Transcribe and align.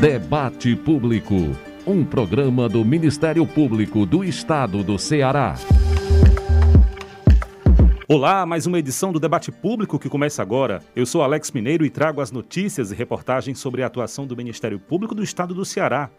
Debate 0.00 0.76
Público, 0.76 1.34
um 1.86 2.04
programa 2.04 2.68
do 2.68 2.84
Ministério 2.84 3.46
Público 3.46 4.04
do 4.04 4.22
Estado 4.22 4.82
do 4.82 4.98
Ceará. 4.98 5.54
Olá, 8.06 8.44
mais 8.44 8.66
uma 8.66 8.78
edição 8.78 9.12
do 9.12 9.20
Debate 9.20 9.50
Público 9.50 9.98
que 9.98 10.10
começa 10.10 10.42
agora. 10.42 10.82
Eu 10.94 11.06
sou 11.06 11.22
Alex 11.22 11.52
Mineiro 11.52 11.86
e 11.86 11.90
trago 11.90 12.20
as 12.20 12.30
notícias 12.30 12.90
e 12.90 12.94
reportagens 12.94 13.58
sobre 13.58 13.82
a 13.82 13.86
atuação 13.86 14.26
do 14.26 14.36
Ministério 14.36 14.78
Público 14.78 15.14
do 15.14 15.22
Estado 15.22 15.54
do 15.54 15.64
Ceará. 15.64 16.10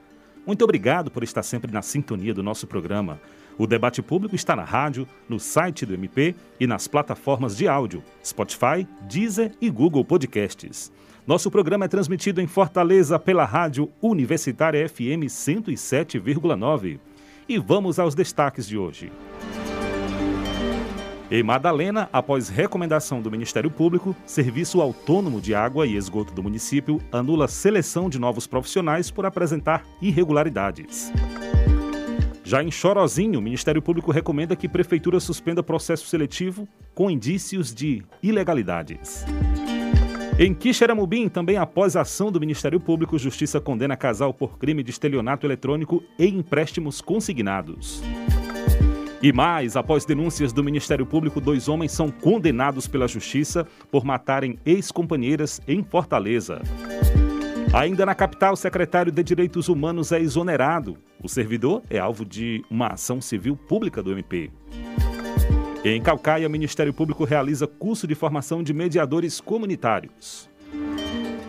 Muito 0.47 0.63
obrigado 0.63 1.11
por 1.11 1.23
estar 1.23 1.43
sempre 1.43 1.71
na 1.71 1.83
sintonia 1.83 2.33
do 2.33 2.41
nosso 2.41 2.65
programa. 2.65 3.19
O 3.57 3.67
debate 3.67 4.01
público 4.01 4.35
está 4.35 4.55
na 4.55 4.63
rádio, 4.63 5.07
no 5.29 5.39
site 5.39 5.85
do 5.85 5.93
MP 5.93 6.35
e 6.59 6.65
nas 6.65 6.87
plataformas 6.87 7.55
de 7.55 7.67
áudio, 7.67 8.03
Spotify, 8.23 8.87
Deezer 9.07 9.51
e 9.61 9.69
Google 9.69 10.03
Podcasts. 10.03 10.91
Nosso 11.27 11.49
programa 11.49 11.85
é 11.85 11.87
transmitido 11.87 12.39
em 12.39 12.45
Fortaleza 12.45 13.17
pela 13.17 13.45
rádio 13.45 13.91
Universitária 13.99 14.87
FM 14.87 15.25
107,9. 15.25 16.99
E 17.49 17.57
vamos 17.57 17.97
aos 17.97 18.13
destaques 18.13 18.67
de 18.67 18.77
hoje. 18.77 19.11
Em 21.31 21.41
Madalena, 21.41 22.07
após 22.13 22.47
recomendação 22.47 23.23
do 23.23 23.31
Ministério 23.31 23.71
Público, 23.71 24.15
Serviço 24.23 24.79
Autônomo 24.79 25.41
de 25.41 25.55
Água 25.55 25.87
e 25.87 25.95
Esgoto 25.95 26.31
do 26.31 26.43
município 26.43 27.01
anula 27.11 27.47
seleção 27.47 28.07
de 28.07 28.19
novos 28.19 28.45
profissionais 28.45 29.09
por 29.09 29.25
apresentar 29.25 29.83
irregularidades. 29.99 31.11
Já 32.43 32.61
em 32.61 32.69
Chorozinho, 32.69 33.39
o 33.39 33.41
Ministério 33.41 33.81
Público 33.81 34.11
recomenda 34.11 34.55
que 34.55 34.69
Prefeitura 34.69 35.19
suspenda 35.19 35.63
processo 35.63 36.05
seletivo 36.05 36.67
com 36.93 37.09
indícios 37.09 37.73
de 37.73 38.03
ilegalidades. 38.21 39.25
Em 40.37 40.53
Quixeramobim, 40.53 41.29
também 41.29 41.55
após 41.55 41.95
ação 41.95 42.29
do 42.29 42.41
Ministério 42.41 42.77
Público, 42.77 43.17
Justiça 43.17 43.61
condena 43.61 43.95
casal 43.95 44.33
por 44.33 44.57
crime 44.57 44.83
de 44.83 44.91
estelionato 44.91 45.47
eletrônico 45.47 46.03
e 46.19 46.27
empréstimos 46.27 46.99
consignados. 46.99 48.03
E 49.23 49.31
mais, 49.31 49.77
após 49.77 50.03
denúncias 50.03 50.51
do 50.51 50.61
Ministério 50.61 51.05
Público, 51.05 51.39
dois 51.39 51.69
homens 51.69 51.93
são 51.93 52.11
condenados 52.11 52.85
pela 52.85 53.07
Justiça 53.07 53.65
por 53.89 54.03
matarem 54.03 54.59
ex-companheiras 54.65 55.61
em 55.65 55.81
Fortaleza. 55.81 56.61
Ainda 57.73 58.05
na 58.05 58.13
capital, 58.13 58.53
o 58.53 58.57
secretário 58.57 59.13
de 59.13 59.23
Direitos 59.23 59.69
Humanos 59.69 60.11
é 60.11 60.19
exonerado. 60.19 60.97
O 61.23 61.29
servidor 61.29 61.81
é 61.89 61.97
alvo 61.97 62.25
de 62.25 62.61
uma 62.69 62.87
ação 62.87 63.21
civil 63.21 63.55
pública 63.55 64.03
do 64.03 64.11
MP. 64.11 64.51
Em 65.87 66.01
Calcaia, 66.01 66.47
o 66.47 66.49
Ministério 66.49 66.91
Público 66.91 67.23
realiza 67.25 67.67
curso 67.67 68.07
de 68.07 68.15
formação 68.15 68.63
de 68.63 68.73
mediadores 68.73 69.39
comunitários. 69.39 70.49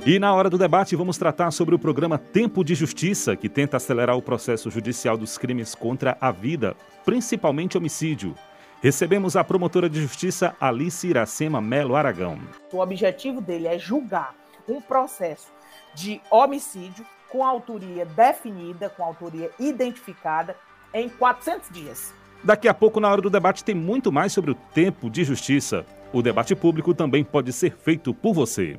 E 0.05 0.19
na 0.19 0.35
hora 0.35 0.51
do 0.51 0.59
debate, 0.59 0.95
vamos 0.95 1.17
tratar 1.17 1.51
sobre 1.51 1.75
o 1.75 1.79
programa 1.79 2.19
Tempo 2.19 2.63
de 2.63 2.75
Justiça, 2.75 3.35
que 3.35 3.49
tenta 3.49 3.79
acelerar 3.79 4.15
o 4.15 4.21
processo 4.21 4.71
judicial 4.71 5.17
dos 5.17 5.39
crimes 5.39 5.75
contra 5.75 6.19
a 6.21 6.31
vida, 6.31 6.77
principalmente 7.03 7.79
homicídio. 7.79 8.35
Recebemos 8.83 9.37
a 9.37 9.43
promotora 9.43 9.89
de 9.89 10.03
justiça 10.03 10.55
Alice 10.61 11.09
Iracema 11.09 11.59
Melo 11.63 11.97
Aragão. 11.97 12.39
O 12.71 12.81
objetivo 12.81 13.41
dele 13.41 13.67
é 13.69 13.79
julgar 13.79 14.35
um 14.69 14.83
processo 14.83 15.51
de 15.95 16.21
homicídio 16.31 17.07
com 17.31 17.43
autoria 17.43 18.05
definida, 18.05 18.91
com 18.91 19.03
autoria 19.03 19.51
identificada, 19.59 20.55
em 20.93 21.09
400 21.09 21.71
dias. 21.71 22.26
Daqui 22.47 22.69
a 22.69 22.75
pouco, 22.75 23.01
na 23.01 23.11
hora 23.11 23.21
do 23.21 23.29
debate, 23.29 23.65
tem 23.65 23.75
muito 23.75 24.13
mais 24.13 24.33
sobre 24.33 24.53
o 24.53 24.55
tempo 24.55 25.11
de 25.11 25.25
justiça. 25.25 25.85
O 26.13 26.23
debate 26.23 26.55
público 26.55 26.95
também 26.95 27.25
pode 27.25 27.53
ser 27.53 27.77
feito 27.77 28.15
por 28.15 28.33
você. 28.33 28.79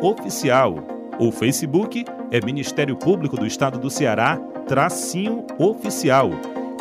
oficial. 0.00 0.76
O 1.18 1.30
Facebook 1.32 2.04
é 2.30 2.40
Ministério 2.44 2.96
Público 2.96 3.36
do 3.36 3.46
Estado 3.46 3.78
do 3.78 3.90
Ceará, 3.90 4.36
tracinho 4.66 5.44
oficial. 5.58 6.30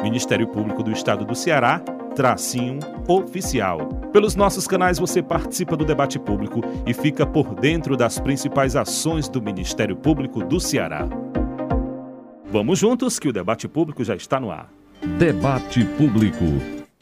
Ministério 0.03 0.47
Público 0.47 0.83
do 0.83 0.91
Estado 0.91 1.25
do 1.25 1.33
Ceará, 1.33 1.81
tracinho 2.15 2.79
oficial. 3.07 3.89
Pelos 4.13 4.35
nossos 4.35 4.65
canais 4.65 4.97
você 4.97 5.21
participa 5.21 5.75
do 5.75 5.83
debate 5.83 6.17
público 6.17 6.61
e 6.87 6.93
fica 6.93 7.25
por 7.25 7.53
dentro 7.53 7.97
das 7.97 8.17
principais 8.17 8.75
ações 8.75 9.27
do 9.27 9.41
Ministério 9.41 9.95
Público 9.97 10.43
do 10.43 10.59
Ceará. 10.59 11.07
Vamos 12.45 12.79
juntos 12.79 13.19
que 13.19 13.27
o 13.27 13.33
debate 13.33 13.67
público 13.67 14.03
já 14.03 14.15
está 14.15 14.39
no 14.39 14.49
ar. 14.49 14.71
Debate 15.19 15.83
Público. 15.97 16.45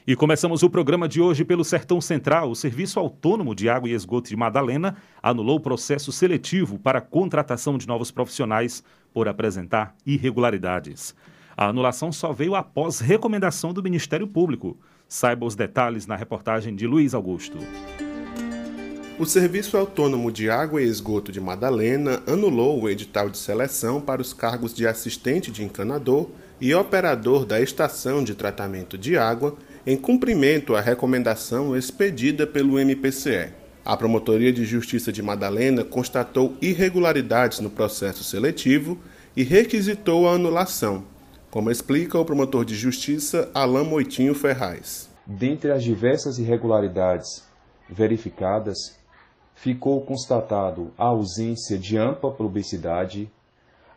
E 0.05 0.15
começamos 0.15 0.63
o 0.63 0.69
programa 0.69 1.07
de 1.07 1.21
hoje 1.21 1.45
pelo 1.45 1.63
Sertão 1.63 2.01
Central. 2.01 2.49
O 2.49 2.55
Serviço 2.55 2.99
Autônomo 2.99 3.53
de 3.53 3.69
Água 3.69 3.87
e 3.87 3.93
Esgoto 3.93 4.29
de 4.29 4.35
Madalena 4.35 4.97
anulou 5.21 5.57
o 5.57 5.61
processo 5.61 6.11
seletivo 6.11 6.79
para 6.79 6.97
a 6.97 7.01
contratação 7.01 7.77
de 7.77 7.87
novos 7.87 8.09
profissionais 8.11 8.83
por 9.13 9.29
apresentar 9.29 9.95
irregularidades. 10.05 11.15
A 11.55 11.67
anulação 11.67 12.11
só 12.11 12.33
veio 12.33 12.55
após 12.55 12.99
recomendação 12.99 13.71
do 13.71 13.83
Ministério 13.83 14.27
Público. 14.27 14.77
Saiba 15.13 15.45
os 15.45 15.53
detalhes 15.53 16.07
na 16.07 16.15
reportagem 16.15 16.75
de 16.75 16.87
Luiz 16.87 17.13
Augusto. 17.13 17.59
O 19.19 19.27
Serviço 19.27 19.77
Autônomo 19.77 20.31
de 20.31 20.49
Água 20.49 20.81
e 20.81 20.87
Esgoto 20.87 21.31
de 21.31 21.39
Madalena 21.39 22.23
anulou 22.25 22.81
o 22.81 22.89
edital 22.89 23.29
de 23.29 23.37
seleção 23.37 24.01
para 24.01 24.23
os 24.23 24.33
cargos 24.33 24.73
de 24.73 24.87
assistente 24.87 25.51
de 25.51 25.63
encanador 25.63 26.31
e 26.59 26.73
operador 26.73 27.45
da 27.45 27.61
estação 27.61 28.23
de 28.23 28.33
tratamento 28.33 28.97
de 28.97 29.15
água, 29.15 29.55
em 29.85 29.95
cumprimento 29.95 30.75
à 30.75 30.81
recomendação 30.81 31.77
expedida 31.77 32.47
pelo 32.47 32.79
MPCE. 32.79 33.49
A 33.85 33.95
Promotoria 33.95 34.51
de 34.51 34.65
Justiça 34.65 35.11
de 35.11 35.21
Madalena 35.21 35.83
constatou 35.83 36.57
irregularidades 36.59 37.59
no 37.59 37.69
processo 37.69 38.23
seletivo 38.23 38.97
e 39.37 39.43
requisitou 39.43 40.27
a 40.27 40.33
anulação, 40.33 41.03
como 41.53 41.69
explica 41.69 42.17
o 42.17 42.25
promotor 42.25 42.65
de 42.65 42.73
justiça 42.73 43.51
Alain 43.53 43.85
Moitinho 43.85 44.33
Ferraz. 44.33 45.07
Dentre 45.23 45.71
as 45.71 45.83
diversas 45.83 46.39
irregularidades 46.39 47.43
verificadas, 47.87 48.97
ficou 49.53 50.01
constatado 50.01 50.91
a 50.97 51.05
ausência 51.05 51.77
de 51.77 51.95
ampla 51.95 52.31
publicidade, 52.31 53.31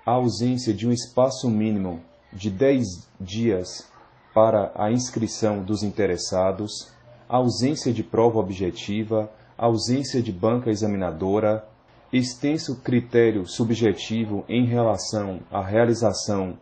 a 0.04 0.10
ausência 0.10 0.74
de 0.74 0.86
um 0.86 0.92
espaço 0.92 1.48
mínimo 1.48 2.02
de 2.30 2.50
10 2.50 3.08
dias 3.18 3.90
para 4.34 4.70
a 4.74 4.92
inscrição 4.92 5.62
dos 5.62 5.82
interessados, 5.82 6.92
a 7.26 7.38
ausência 7.38 7.90
de 7.90 8.02
prova 8.02 8.38
objetiva, 8.38 9.32
a 9.56 9.64
ausência 9.64 10.22
de 10.22 10.30
banca 10.30 10.68
examinadora, 10.68 11.66
extenso 12.12 12.82
critério 12.82 13.46
subjetivo 13.46 14.44
em 14.46 14.66
relação 14.66 15.40
à 15.50 15.62
realização 15.62 16.58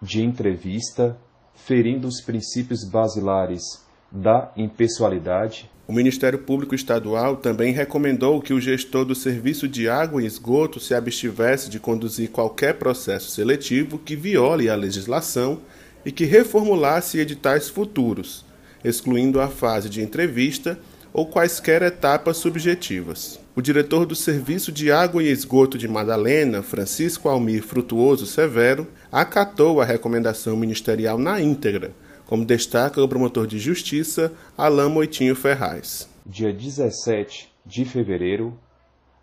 de 0.00 0.22
entrevista, 0.22 1.16
ferindo 1.54 2.08
os 2.08 2.20
princípios 2.20 2.84
basilares 2.84 3.62
da 4.10 4.52
impessoalidade. 4.56 5.70
O 5.86 5.92
Ministério 5.92 6.38
Público 6.38 6.74
Estadual 6.74 7.36
também 7.36 7.72
recomendou 7.72 8.40
que 8.40 8.52
o 8.52 8.60
gestor 8.60 9.04
do 9.04 9.14
Serviço 9.14 9.66
de 9.66 9.88
Água 9.88 10.22
e 10.22 10.26
Esgoto 10.26 10.78
se 10.78 10.94
abstivesse 10.94 11.68
de 11.68 11.80
conduzir 11.80 12.30
qualquer 12.30 12.74
processo 12.74 13.30
seletivo 13.30 13.98
que 13.98 14.14
viole 14.14 14.70
a 14.70 14.76
legislação 14.76 15.60
e 16.04 16.12
que 16.12 16.24
reformulasse 16.24 17.18
editais 17.18 17.68
futuros, 17.68 18.44
excluindo 18.84 19.40
a 19.40 19.48
fase 19.48 19.88
de 19.88 20.00
entrevista 20.00 20.78
ou 21.12 21.26
quaisquer 21.26 21.82
etapas 21.82 22.36
subjetivas. 22.36 23.39
O 23.54 23.60
diretor 23.60 24.06
do 24.06 24.14
Serviço 24.14 24.70
de 24.70 24.92
Água 24.92 25.20
e 25.24 25.26
Esgoto 25.26 25.76
de 25.76 25.88
Madalena, 25.88 26.62
Francisco 26.62 27.28
Almir 27.28 27.64
Frutuoso 27.64 28.24
Severo, 28.24 28.86
acatou 29.10 29.80
a 29.80 29.84
recomendação 29.84 30.56
ministerial 30.56 31.18
na 31.18 31.40
íntegra, 31.40 31.92
como 32.26 32.44
destaca 32.44 33.02
o 33.02 33.08
promotor 33.08 33.48
de 33.48 33.58
justiça 33.58 34.32
Alain 34.56 34.88
Moitinho 34.88 35.34
Ferraz. 35.34 36.08
Dia 36.24 36.52
17 36.52 37.52
de 37.66 37.84
fevereiro, 37.84 38.56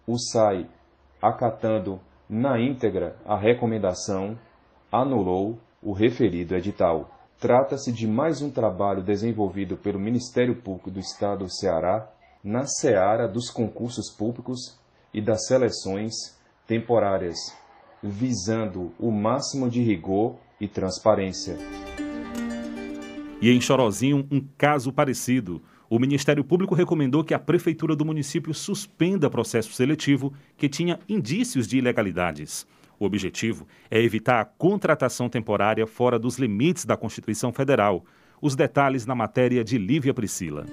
o 0.05 0.17
SAI, 0.17 0.67
acatando 1.21 1.97
na 2.29 2.59
íntegra 2.59 3.15
a 3.25 3.37
recomendação, 3.37 4.37
anulou 4.91 5.57
o 5.81 5.93
referido 5.93 6.53
edital. 6.53 7.09
Trata-se 7.39 7.93
de 7.93 8.05
mais 8.05 8.41
um 8.41 8.49
trabalho 8.49 9.01
desenvolvido 9.01 9.77
pelo 9.77 9.97
Ministério 9.97 10.53
Público 10.53 10.91
do 10.91 10.99
Estado 10.99 11.45
do 11.45 11.49
Ceará 11.49 12.09
na 12.43 12.65
seara 12.65 13.27
dos 13.27 13.49
concursos 13.49 14.09
públicos 14.09 14.77
e 15.13 15.21
das 15.21 15.47
seleções 15.47 16.13
temporárias, 16.65 17.37
visando 18.03 18.91
o 18.99 19.11
máximo 19.11 19.69
de 19.69 19.81
rigor 19.81 20.35
e 20.59 20.67
transparência. 20.67 21.57
E 23.41 23.51
em 23.51 23.61
Chorozinho, 23.61 24.27
um 24.31 24.41
caso 24.57 24.91
parecido. 24.91 25.61
O 25.89 25.99
Ministério 25.99 26.43
Público 26.43 26.75
recomendou 26.75 27.23
que 27.23 27.33
a 27.33 27.39
Prefeitura 27.39 27.95
do 27.95 28.03
município 28.03 28.53
suspenda 28.53 29.29
processo 29.29 29.71
seletivo 29.71 30.33
que 30.57 30.67
tinha 30.67 30.99
indícios 31.07 31.67
de 31.67 31.77
ilegalidades. 31.77 32.67
O 32.99 33.05
objetivo 33.05 33.67
é 33.89 34.01
evitar 34.01 34.41
a 34.41 34.45
contratação 34.45 35.29
temporária 35.29 35.85
fora 35.85 36.17
dos 36.17 36.37
limites 36.37 36.83
da 36.83 36.97
Constituição 36.97 37.53
Federal. 37.53 38.03
Os 38.41 38.55
detalhes 38.55 39.05
na 39.05 39.15
matéria 39.15 39.63
de 39.63 39.77
Lívia 39.77 40.13
Priscila. 40.13 40.65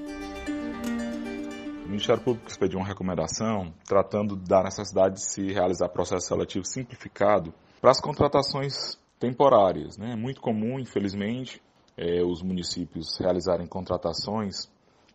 Ministério 1.95 2.23
Público 2.23 2.49
expediu 2.49 2.79
uma 2.79 2.87
recomendação 2.87 3.73
tratando 3.87 4.37
da 4.37 4.63
necessidade 4.63 5.15
de 5.15 5.31
se 5.31 5.53
realizar 5.53 5.89
processo 5.89 6.27
seletivo 6.27 6.65
simplificado 6.65 7.55
para 7.81 7.91
as 7.91 8.01
contratações 8.01 8.99
temporárias. 9.19 9.97
Né? 9.97 10.13
É 10.13 10.17
muito 10.17 10.41
comum, 10.41 10.79
infelizmente, 10.79 11.63
é, 11.97 12.23
os 12.23 12.43
municípios 12.43 13.19
realizarem 13.19 13.67
contratações 13.67 14.69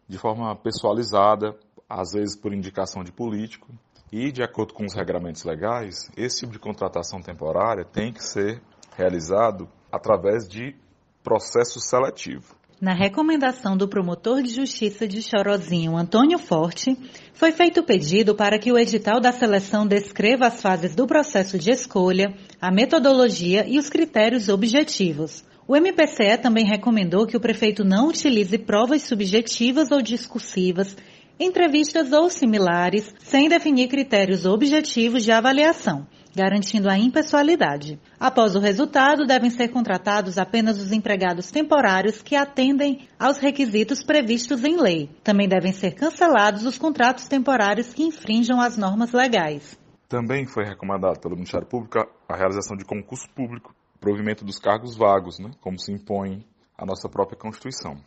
de 0.07 0.17
forma 0.17 0.55
pessoalizada, 0.55 1.55
às 1.87 2.13
vezes 2.13 2.35
por 2.35 2.53
indicação 2.53 3.03
de 3.03 3.11
político. 3.11 3.67
E, 4.11 4.31
de 4.31 4.41
acordo 4.41 4.73
com 4.73 4.85
os 4.85 4.95
regramentos 4.95 5.43
legais, 5.43 6.09
esse 6.17 6.39
tipo 6.39 6.51
de 6.51 6.59
contratação 6.59 7.21
temporária 7.21 7.85
tem 7.85 8.11
que 8.11 8.23
ser 8.23 8.61
realizado 8.97 9.69
através 9.91 10.47
de 10.47 10.75
processo 11.23 11.79
seletivo. 11.79 12.55
Na 12.81 12.93
recomendação 12.93 13.75
do 13.75 13.89
promotor 13.89 14.41
de 14.41 14.55
justiça 14.55 15.05
de 15.05 15.21
Chorozinho, 15.21 15.97
Antônio 15.97 16.39
Forte, 16.39 16.97
foi 17.33 17.51
feito 17.51 17.81
o 17.81 17.83
pedido 17.83 18.33
para 18.33 18.57
que 18.57 18.71
o 18.71 18.79
edital 18.79 19.19
da 19.19 19.33
seleção 19.33 19.85
descreva 19.85 20.47
as 20.47 20.61
fases 20.61 20.95
do 20.95 21.05
processo 21.05 21.59
de 21.59 21.71
escolha, 21.71 22.33
a 22.61 22.71
metodologia 22.71 23.65
e 23.67 23.77
os 23.77 23.89
critérios 23.89 24.47
objetivos. 24.47 25.43
O 25.67 25.75
MPCE 25.75 26.37
também 26.41 26.65
recomendou 26.65 27.27
que 27.27 27.35
o 27.35 27.41
prefeito 27.41 27.83
não 27.83 28.07
utilize 28.07 28.57
provas 28.57 29.01
subjetivas 29.01 29.91
ou 29.91 30.01
discursivas, 30.01 30.95
entrevistas 31.37 32.13
ou 32.13 32.29
similares, 32.29 33.13
sem 33.19 33.49
definir 33.49 33.89
critérios 33.89 34.45
objetivos 34.45 35.25
de 35.25 35.33
avaliação, 35.33 36.07
garantindo 36.35 36.89
a 36.89 36.97
impessoalidade. 36.97 37.99
Após 38.19 38.55
o 38.55 38.59
resultado, 38.59 39.25
devem 39.25 39.49
ser 39.49 39.69
contratados 39.69 40.37
apenas 40.37 40.79
os 40.79 40.91
empregados 40.91 41.51
temporários 41.51 42.21
que 42.21 42.35
atendem 42.35 43.07
aos 43.19 43.37
requisitos 43.37 44.03
previstos 44.03 44.63
em 44.63 44.79
lei. 44.79 45.09
Também 45.23 45.47
devem 45.47 45.71
ser 45.71 45.95
cancelados 45.95 46.65
os 46.65 46.77
contratos 46.77 47.27
temporários 47.27 47.93
que 47.93 48.03
infringam 48.03 48.61
as 48.61 48.77
normas 48.77 49.11
legais. 49.11 49.77
Também 50.07 50.45
foi 50.45 50.63
recomendado 50.63 51.19
pelo 51.19 51.35
Ministério 51.35 51.67
Público 51.67 51.99
a 52.27 52.35
realização 52.35 52.75
de 52.75 52.85
concurso 52.85 53.29
público 53.35 53.73
provimento 53.99 54.45
dos 54.45 54.57
cargos 54.57 54.97
vagos, 54.97 55.39
né, 55.39 55.51
como 55.61 55.77
se 55.79 55.91
impõe 55.91 56.45
a 56.77 56.85
nossa 56.85 57.09
própria 57.09 57.37
Constituição. 57.37 57.97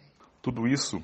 Tudo 0.40 0.66
isso 0.66 1.02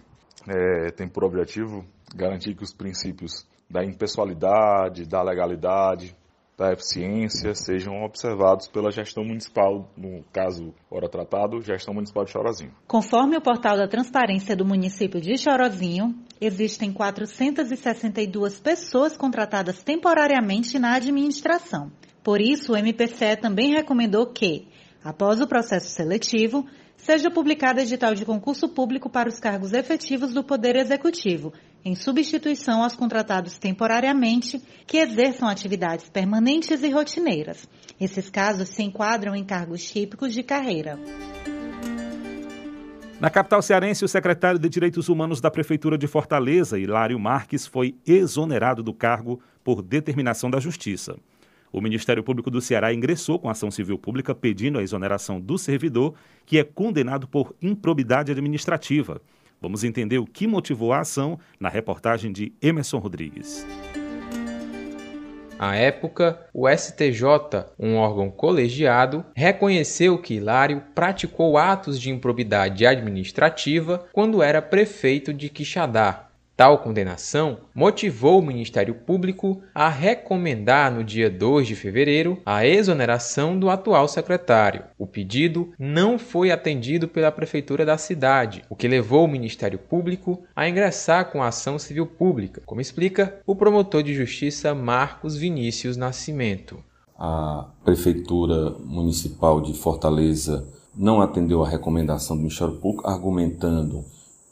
é, 0.48 0.90
tem 0.92 1.08
por 1.08 1.24
objetivo 1.24 1.84
garantir 2.14 2.54
que 2.54 2.64
os 2.64 2.72
princípios 2.72 3.46
da 3.70 3.84
impessoalidade, 3.84 5.06
da 5.06 5.22
legalidade, 5.22 6.16
da 6.58 6.72
eficiência 6.72 7.54
sejam 7.54 8.02
observados 8.02 8.66
pela 8.66 8.90
gestão 8.90 9.24
municipal, 9.24 9.88
no 9.96 10.24
caso, 10.32 10.74
ora 10.90 11.08
tratado, 11.08 11.62
gestão 11.62 11.94
municipal 11.94 12.24
de 12.24 12.32
Chorozinho. 12.32 12.74
Conforme 12.88 13.36
o 13.36 13.40
portal 13.40 13.76
da 13.76 13.86
transparência 13.86 14.56
do 14.56 14.64
município 14.64 15.20
de 15.20 15.38
Chorozinho, 15.38 16.16
existem 16.40 16.92
462 16.92 18.58
pessoas 18.58 19.16
contratadas 19.16 19.84
temporariamente 19.84 20.80
na 20.80 20.96
administração. 20.96 21.92
Por 22.24 22.40
isso, 22.40 22.72
o 22.72 22.76
MPCE 22.76 23.36
também 23.40 23.72
recomendou 23.72 24.26
que, 24.26 24.66
após 25.04 25.40
o 25.40 25.46
processo 25.46 25.90
seletivo, 25.90 26.66
seja 26.96 27.30
publicado 27.30 27.80
edital 27.80 28.14
de 28.14 28.24
concurso 28.24 28.68
público 28.68 29.08
para 29.08 29.28
os 29.28 29.38
cargos 29.38 29.72
efetivos 29.72 30.34
do 30.34 30.42
Poder 30.42 30.74
Executivo, 30.74 31.52
em 31.84 31.94
substituição 31.94 32.82
aos 32.82 32.94
contratados 32.94 33.58
temporariamente 33.58 34.62
que 34.86 34.98
exerçam 34.98 35.48
atividades 35.48 36.08
permanentes 36.08 36.82
e 36.82 36.90
rotineiras. 36.90 37.68
Esses 38.00 38.28
casos 38.28 38.68
se 38.68 38.82
enquadram 38.82 39.34
em 39.34 39.44
cargos 39.44 39.82
típicos 39.90 40.32
de 40.34 40.42
carreira. 40.42 40.98
Na 43.20 43.28
capital 43.28 43.60
cearense, 43.60 44.04
o 44.04 44.08
secretário 44.08 44.60
de 44.60 44.68
Direitos 44.68 45.08
Humanos 45.08 45.40
da 45.40 45.50
Prefeitura 45.50 45.98
de 45.98 46.06
Fortaleza, 46.06 46.78
Hilário 46.78 47.18
Marques, 47.18 47.66
foi 47.66 47.96
exonerado 48.06 48.80
do 48.80 48.94
cargo 48.94 49.40
por 49.64 49.82
determinação 49.82 50.48
da 50.48 50.60
Justiça. 50.60 51.16
O 51.72 51.80
Ministério 51.80 52.22
Público 52.22 52.50
do 52.50 52.60
Ceará 52.60 52.94
ingressou 52.94 53.38
com 53.38 53.50
ação 53.50 53.70
civil 53.70 53.98
pública 53.98 54.34
pedindo 54.34 54.78
a 54.78 54.82
exoneração 54.82 55.40
do 55.40 55.58
servidor, 55.58 56.14
que 56.46 56.58
é 56.58 56.64
condenado 56.64 57.26
por 57.26 57.54
improbidade 57.60 58.30
administrativa. 58.30 59.20
Vamos 59.60 59.84
entender 59.84 60.18
o 60.18 60.26
que 60.26 60.46
motivou 60.46 60.92
a 60.92 61.00
ação 61.00 61.38
na 61.58 61.68
reportagem 61.68 62.32
de 62.32 62.52
Emerson 62.62 62.98
Rodrigues. 62.98 63.66
À 65.58 65.74
época, 65.74 66.38
o 66.54 66.68
STJ, 66.68 67.24
um 67.76 67.96
órgão 67.96 68.30
colegiado, 68.30 69.24
reconheceu 69.34 70.16
que 70.16 70.34
Hilário 70.34 70.84
praticou 70.94 71.58
atos 71.58 72.00
de 72.00 72.10
improbidade 72.10 72.86
administrativa 72.86 74.06
quando 74.12 74.40
era 74.40 74.62
prefeito 74.62 75.34
de 75.34 75.48
Quixadá, 75.48 76.27
Tal 76.58 76.78
condenação 76.78 77.58
motivou 77.72 78.40
o 78.40 78.44
Ministério 78.44 78.92
Público 78.92 79.62
a 79.72 79.88
recomendar 79.88 80.92
no 80.92 81.04
dia 81.04 81.30
2 81.30 81.68
de 81.68 81.76
fevereiro 81.76 82.42
a 82.44 82.66
exoneração 82.66 83.56
do 83.56 83.70
atual 83.70 84.08
secretário. 84.08 84.82
O 84.98 85.06
pedido 85.06 85.72
não 85.78 86.18
foi 86.18 86.50
atendido 86.50 87.06
pela 87.06 87.30
prefeitura 87.30 87.86
da 87.86 87.96
cidade, 87.96 88.64
o 88.68 88.74
que 88.74 88.88
levou 88.88 89.24
o 89.24 89.28
Ministério 89.28 89.78
Público 89.78 90.42
a 90.56 90.68
ingressar 90.68 91.30
com 91.30 91.44
a 91.44 91.46
ação 91.46 91.78
civil 91.78 92.08
pública, 92.08 92.60
como 92.66 92.80
explica 92.80 93.40
o 93.46 93.54
promotor 93.54 94.02
de 94.02 94.12
justiça 94.12 94.74
Marcos 94.74 95.36
Vinícius 95.36 95.96
Nascimento. 95.96 96.82
A 97.16 97.68
prefeitura 97.84 98.70
municipal 98.84 99.60
de 99.60 99.74
Fortaleza 99.74 100.66
não 100.92 101.20
atendeu 101.20 101.62
a 101.62 101.68
recomendação 101.68 102.36
do 102.36 102.42
Ministério 102.42 102.74
Público, 102.74 103.08
argumentando 103.08 104.04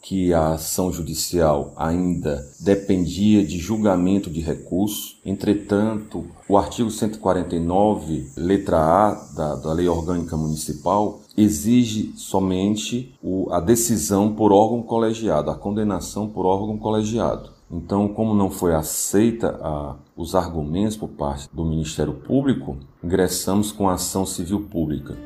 que 0.07 0.33
a 0.33 0.53
ação 0.53 0.93
judicial 0.93 1.73
ainda 1.77 2.49
dependia 2.61 3.45
de 3.45 3.59
julgamento 3.59 4.31
de 4.31 4.41
recurso. 4.41 5.17
Entretanto, 5.25 6.25
o 6.49 6.57
artigo 6.57 6.89
149, 6.93 8.31
letra 8.37 8.79
A 8.79 9.15
da, 9.35 9.57
da 9.57 9.73
Lei 9.73 9.89
Orgânica 9.89 10.37
Municipal, 10.37 11.23
exige 11.37 12.13
somente 12.15 13.13
o, 13.21 13.53
a 13.53 13.59
decisão 13.59 14.33
por 14.33 14.53
órgão 14.53 14.81
colegiado, 14.81 15.51
a 15.51 15.57
condenação 15.57 16.29
por 16.29 16.47
órgão 16.47 16.79
colegiado. 16.79 17.51
Então, 17.69 18.07
como 18.07 18.33
não 18.33 18.49
foi 18.49 18.77
aceita 18.77 19.59
a, 19.61 19.97
os 20.17 20.37
argumentos 20.37 20.97
por 20.97 21.09
parte 21.09 21.49
do 21.53 21.65
Ministério 21.65 22.13
Público, 22.13 22.77
ingressamos 23.03 23.73
com 23.73 23.89
a 23.89 23.95
ação 23.95 24.25
civil 24.25 24.69
pública. 24.71 25.17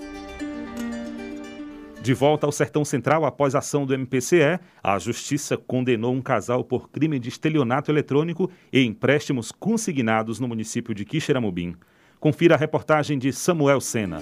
De 2.02 2.14
volta 2.14 2.46
ao 2.46 2.52
Sertão 2.52 2.82
Central 2.82 3.26
após 3.26 3.54
a 3.54 3.58
ação 3.58 3.84
do 3.84 3.92
MPCE, 3.92 4.58
a 4.82 4.98
Justiça 4.98 5.58
condenou 5.58 6.14
um 6.14 6.22
casal 6.22 6.64
por 6.64 6.88
crime 6.88 7.18
de 7.18 7.28
estelionato 7.28 7.90
eletrônico 7.90 8.50
e 8.72 8.82
empréstimos 8.82 9.52
consignados 9.52 10.40
no 10.40 10.48
município 10.48 10.94
de 10.94 11.04
Quixeramobim. 11.04 11.76
Confira 12.18 12.54
a 12.54 12.58
reportagem 12.58 13.18
de 13.18 13.32
Samuel 13.34 13.82
Sena. 13.82 14.20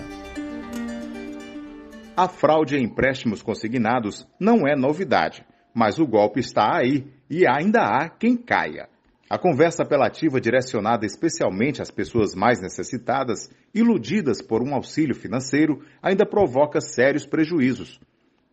A 2.16 2.26
fraude 2.26 2.76
em 2.76 2.82
empréstimos 2.82 3.42
consignados 3.42 4.26
não 4.40 4.66
é 4.66 4.74
novidade, 4.74 5.46
mas 5.72 6.00
o 6.00 6.06
golpe 6.06 6.40
está 6.40 6.76
aí 6.76 7.06
e 7.30 7.46
ainda 7.46 7.82
há 7.82 8.08
quem 8.08 8.36
caia. 8.36 8.88
A 9.30 9.36
conversa 9.36 9.82
apelativa 9.82 10.40
direcionada 10.40 11.04
especialmente 11.04 11.82
às 11.82 11.90
pessoas 11.90 12.34
mais 12.34 12.62
necessitadas, 12.62 13.50
iludidas 13.74 14.40
por 14.40 14.62
um 14.62 14.74
auxílio 14.74 15.14
financeiro, 15.14 15.82
ainda 16.02 16.24
provoca 16.24 16.80
sérios 16.80 17.26
prejuízos. 17.26 18.00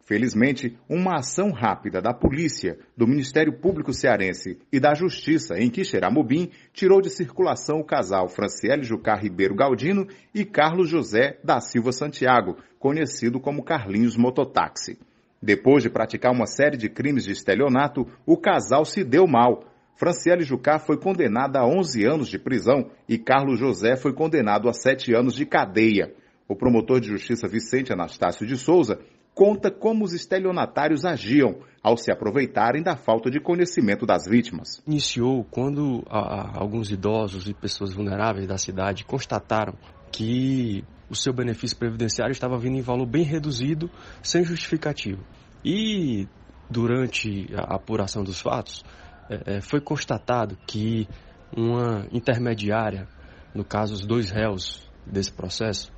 Felizmente, 0.04 0.78
uma 0.90 1.16
ação 1.16 1.50
rápida 1.50 2.02
da 2.02 2.14
polícia, 2.14 2.78
do 2.96 3.08
Ministério 3.08 3.58
Público 3.58 3.94
Cearense 3.94 4.60
e 4.72 4.80
da 4.80 4.94
Justiça 4.94 5.58
em 5.58 5.70
Quixeramobim 5.70 6.52
tirou 6.74 7.02
de 7.02 7.10
circulação 7.10 7.80
o 7.80 7.86
casal 7.86 8.28
Franciele 8.28 8.84
Jucá 8.84 9.16
Ribeiro 9.16 9.56
Galdino 9.56 10.06
e 10.34 10.44
Carlos 10.44 10.90
José 10.90 11.40
da 11.44 11.60
Silva 11.62 11.94
Santiago, 11.94 12.58
conhecido 12.78 13.40
como 13.40 13.64
Carlinhos 13.64 14.18
Mototáxi. 14.18 15.00
Depois 15.42 15.82
de 15.82 15.90
praticar 15.90 16.34
uma 16.34 16.46
série 16.46 16.78
de 16.78 16.90
crimes 16.90 17.24
de 17.24 17.32
estelionato, 17.32 18.06
o 18.26 18.38
casal 18.38 18.84
se 18.84 19.04
deu 19.04 19.26
mal 19.26 19.64
Franciele 19.96 20.44
Jucá 20.44 20.78
foi 20.78 20.98
condenada 20.98 21.60
a 21.60 21.66
11 21.66 22.06
anos 22.06 22.28
de 22.28 22.38
prisão 22.38 22.90
e 23.08 23.18
Carlos 23.18 23.60
José 23.60 23.96
foi 23.96 24.14
condenado 24.14 24.68
a 24.68 24.74
7 24.74 25.14
anos 25.16 25.34
de 25.34 25.46
cadeia. 25.46 26.14
O 26.48 26.56
promotor 26.56 27.00
de 27.00 27.08
justiça 27.08 27.48
Vicente 27.48 27.94
Anastácio 27.94 28.46
de 28.46 28.58
Souza 28.58 29.00
conta 29.34 29.70
como 29.72 30.04
os 30.04 30.14
estelionatários 30.14 31.06
agiam 31.06 31.60
ao 31.84 31.98
se 31.98 32.12
aproveitarem 32.12 32.82
da 32.82 32.96
falta 32.96 33.30
de 33.30 33.40
conhecimento 33.40 34.06
das 34.06 34.26
vítimas. 34.28 34.82
Iniciou 34.88 35.44
quando 35.44 36.04
a, 36.10 36.58
alguns 36.60 36.90
idosos 36.92 37.48
e 37.48 37.54
pessoas 37.54 37.94
vulneráveis 37.94 38.48
da 38.48 38.58
cidade 38.58 39.04
constataram 39.04 39.74
que 40.12 40.84
o 41.10 41.16
seu 41.16 41.34
benefício 41.34 41.78
previdenciário 41.78 42.32
estava 42.32 42.58
vindo 42.58 42.78
em 42.78 42.82
valor 42.82 43.06
bem 43.06 43.24
reduzido, 43.24 43.90
sem 44.24 44.44
justificativo. 44.44 45.22
E 45.64 46.28
durante 46.70 47.48
a 47.56 47.76
apuração 47.76 48.24
dos 48.24 48.42
fatos, 48.42 48.84
é, 49.30 49.58
é, 49.58 49.62
foi 49.62 49.82
constatado 49.82 50.58
que 50.68 51.08
uma 51.56 52.08
intermediária, 52.12 53.08
no 53.54 53.64
caso 53.64 53.94
os 53.94 54.06
dois 54.06 54.30
réus 54.30 54.90
desse 55.06 55.32
processo, 55.32 55.92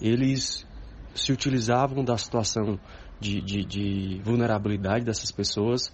eles 0.00 0.66
se 1.14 1.32
utilizavam 1.32 2.04
da 2.04 2.16
situação 2.16 2.78
de, 3.20 3.40
de, 3.40 3.64
de 3.64 4.20
vulnerabilidade 4.24 5.04
dessas 5.04 5.30
pessoas, 5.30 5.92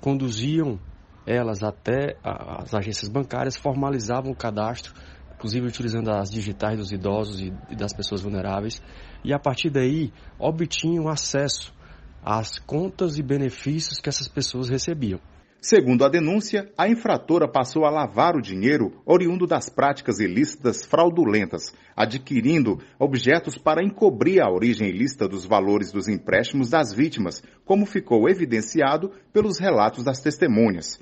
conduziam 0.00 0.78
elas 1.26 1.62
até 1.62 2.16
as 2.22 2.74
agências 2.74 3.10
bancárias, 3.10 3.56
formalizavam 3.56 4.30
o 4.32 4.36
cadastro, 4.36 4.94
inclusive 5.34 5.66
utilizando 5.66 6.10
as 6.10 6.30
digitais 6.30 6.78
dos 6.78 6.92
idosos 6.92 7.40
e 7.40 7.76
das 7.76 7.92
pessoas 7.92 8.22
vulneráveis, 8.22 8.80
e 9.24 9.32
a 9.32 9.38
partir 9.38 9.70
daí 9.70 10.12
obtinham 10.38 11.08
acesso 11.08 11.74
às 12.22 12.58
contas 12.58 13.18
e 13.18 13.22
benefícios 13.22 14.00
que 14.00 14.08
essas 14.08 14.28
pessoas 14.28 14.68
recebiam. 14.68 15.20
Segundo 15.66 16.04
a 16.04 16.10
denúncia, 16.10 16.70
a 16.76 16.86
infratora 16.86 17.48
passou 17.48 17.86
a 17.86 17.90
lavar 17.90 18.36
o 18.36 18.42
dinheiro 18.42 19.00
oriundo 19.06 19.46
das 19.46 19.70
práticas 19.70 20.20
ilícitas 20.20 20.84
fraudulentas, 20.84 21.74
adquirindo 21.96 22.80
objetos 22.98 23.56
para 23.56 23.82
encobrir 23.82 24.42
a 24.42 24.50
origem 24.50 24.90
ilícita 24.90 25.26
dos 25.26 25.46
valores 25.46 25.90
dos 25.90 26.06
empréstimos 26.06 26.68
das 26.68 26.92
vítimas, 26.92 27.42
como 27.64 27.86
ficou 27.86 28.28
evidenciado 28.28 29.10
pelos 29.32 29.58
relatos 29.58 30.04
das 30.04 30.20
testemunhas. 30.20 31.00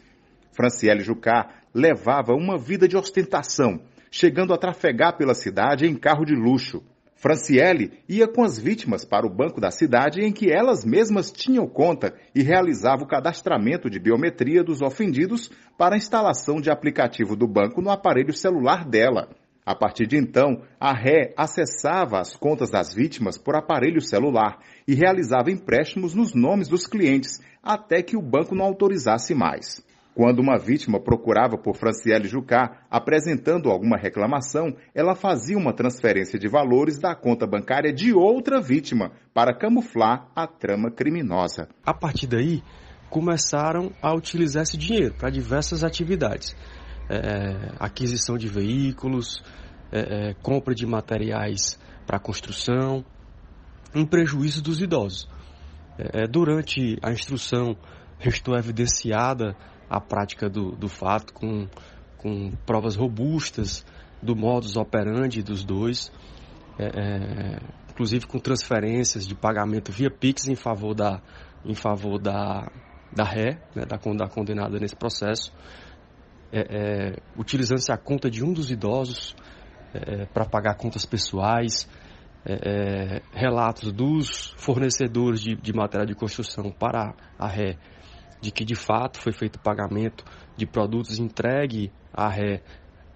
Franciele 0.53 1.03
Jucá 1.03 1.65
levava 1.75 2.33
uma 2.33 2.57
vida 2.57 2.87
de 2.87 2.97
ostentação, 2.97 3.83
chegando 4.13 4.55
a 4.55 4.59
trafegar 4.59 5.17
pela 5.17 5.35
cidade 5.35 5.89
em 5.89 5.97
carro 5.97 6.25
de 6.25 6.37
luxo. 6.37 6.85
Franciele 7.23 8.01
ia 8.09 8.27
com 8.27 8.43
as 8.43 8.59
vítimas 8.59 9.05
para 9.05 9.25
o 9.25 9.33
banco 9.33 9.61
da 9.61 9.71
cidade 9.71 10.21
em 10.23 10.33
que 10.33 10.51
elas 10.51 10.85
mesmas 10.85 11.31
tinham 11.31 11.69
conta 11.69 12.13
e 12.35 12.43
realizava 12.43 13.05
o 13.05 13.07
cadastramento 13.07 13.89
de 13.89 14.01
biometria 14.01 14.65
dos 14.65 14.83
ofendidos 14.83 15.49
para 15.79 15.95
a 15.95 15.97
instalação 15.97 16.61
de 16.61 16.69
aplicativo 16.69 17.37
do 17.37 17.47
banco 17.47 17.81
no 17.81 17.91
aparelho 17.91 18.33
celular 18.33 18.85
dela. 18.85 19.29
A 19.65 19.73
partir 19.73 20.09
de 20.09 20.17
então, 20.17 20.63
a 20.81 20.93
ré 20.93 21.33
acessava 21.37 22.19
as 22.19 22.35
contas 22.35 22.73
das 22.73 22.93
vítimas 22.93 23.39
por 23.39 23.55
aparelho 23.55 24.01
celular 24.01 24.59
e 24.85 24.93
realizava 24.93 25.53
empréstimos 25.53 26.17
nos 26.17 26.35
nomes 26.35 26.67
dos 26.67 26.89
clientes 26.89 27.41
até 27.63 28.03
que 28.03 28.17
o 28.17 28.21
banco 28.21 28.53
não 28.53 28.65
autorizasse 28.65 29.33
mais. 29.33 29.81
Quando 30.15 30.41
uma 30.41 30.59
vítima 30.59 31.01
procurava 31.01 31.57
por 31.57 31.75
Franciele 31.75 32.29
Jucá 32.29 32.85
apresentando 32.91 33.71
alguma 33.71 33.97
reclamação, 33.97 34.77
ela 34.95 35.15
fazia 35.15 35.57
uma 35.57 35.73
transferência 35.73 36.39
de 36.39 36.49
valores 36.49 36.99
da 36.99 37.15
conta 37.15 37.47
bancária 37.47 37.93
de 37.93 38.13
outra 38.13 38.61
vítima 38.61 39.13
para 39.33 39.57
camuflar 39.57 40.29
a 40.37 40.47
trama 40.47 40.91
criminosa. 40.91 41.69
A 41.85 41.95
partir 41.95 42.27
daí, 42.27 42.63
começaram 43.09 43.93
a 44.03 44.15
utilizar 44.15 44.65
esse 44.65 44.77
dinheiro 44.77 45.15
para 45.15 45.31
diversas 45.31 45.83
atividades: 45.83 46.55
é, 47.09 47.73
aquisição 47.81 48.37
de 48.37 48.49
veículos, 48.49 49.43
é, 49.91 50.31
é, 50.31 50.35
compra 50.43 50.75
de 50.75 50.87
materiais 50.87 51.79
para 52.07 52.19
construção, 52.19 53.03
em 53.95 54.05
prejuízo 54.05 54.63
dos 54.63 54.83
idosos. 54.83 55.29
É, 55.99 56.25
é, 56.25 56.27
durante 56.27 56.99
a 57.03 57.13
instrução, 57.13 57.77
restou 58.19 58.57
evidenciada 58.57 59.57
a 59.93 60.01
prática 60.01 60.49
do, 60.49 60.71
do 60.73 60.89
fato 60.89 61.35
com, 61.35 61.69
com 62.17 62.51
provas 62.65 62.97
robustas 62.97 63.85
do 64.23 64.35
modus 64.35 64.75
operandi 64.75 65.43
dos 65.43 65.63
dois, 65.63 66.11
é, 66.79 66.85
é, 66.87 67.59
inclusive 67.91 68.27
com 68.27 68.39
transferências 68.39 69.27
de 69.27 69.35
pagamento 69.35 69.93
via 69.93 70.11
Pix 70.11 70.49
em 70.49 70.55
favor 70.55 70.95
da, 70.95 71.21
em 71.63 71.75
favor 71.75 72.19
da, 72.19 72.71
da 73.15 73.23
ré, 73.23 73.61
né, 73.77 73.85
da, 73.85 73.99
da 73.99 74.29
condenada 74.29 74.79
nesse 74.79 74.97
processo, 74.97 75.53
é, 76.51 76.61
é 76.61 77.17
utilizando-se 77.37 77.93
a 77.93 77.99
conta 77.99 78.31
de 78.31 78.43
um 78.43 78.51
dos 78.51 78.71
idosos 78.71 79.37
é, 79.93 80.25
para 80.25 80.47
pagar 80.47 80.75
contas 80.77 81.05
pessoais, 81.05 81.87
é, 82.47 83.21
relatos 83.31 83.93
dos 83.93 84.55
fornecedores 84.57 85.43
de, 85.43 85.55
de 85.55 85.73
material 85.75 86.07
de 86.07 86.15
construção 86.15 86.73
para 86.73 87.15
a 87.39 87.47
ré 87.47 87.77
de 88.43 88.51
que 88.51 88.65
de 88.65 88.75
fato 88.75 89.21
foi 89.21 89.33
feito 89.33 89.59
pagamento 89.61 90.25
de 90.57 90.67
produtos 90.67 91.21
entregue 91.21 91.93
à 92.13 92.29
ré, 92.29 92.61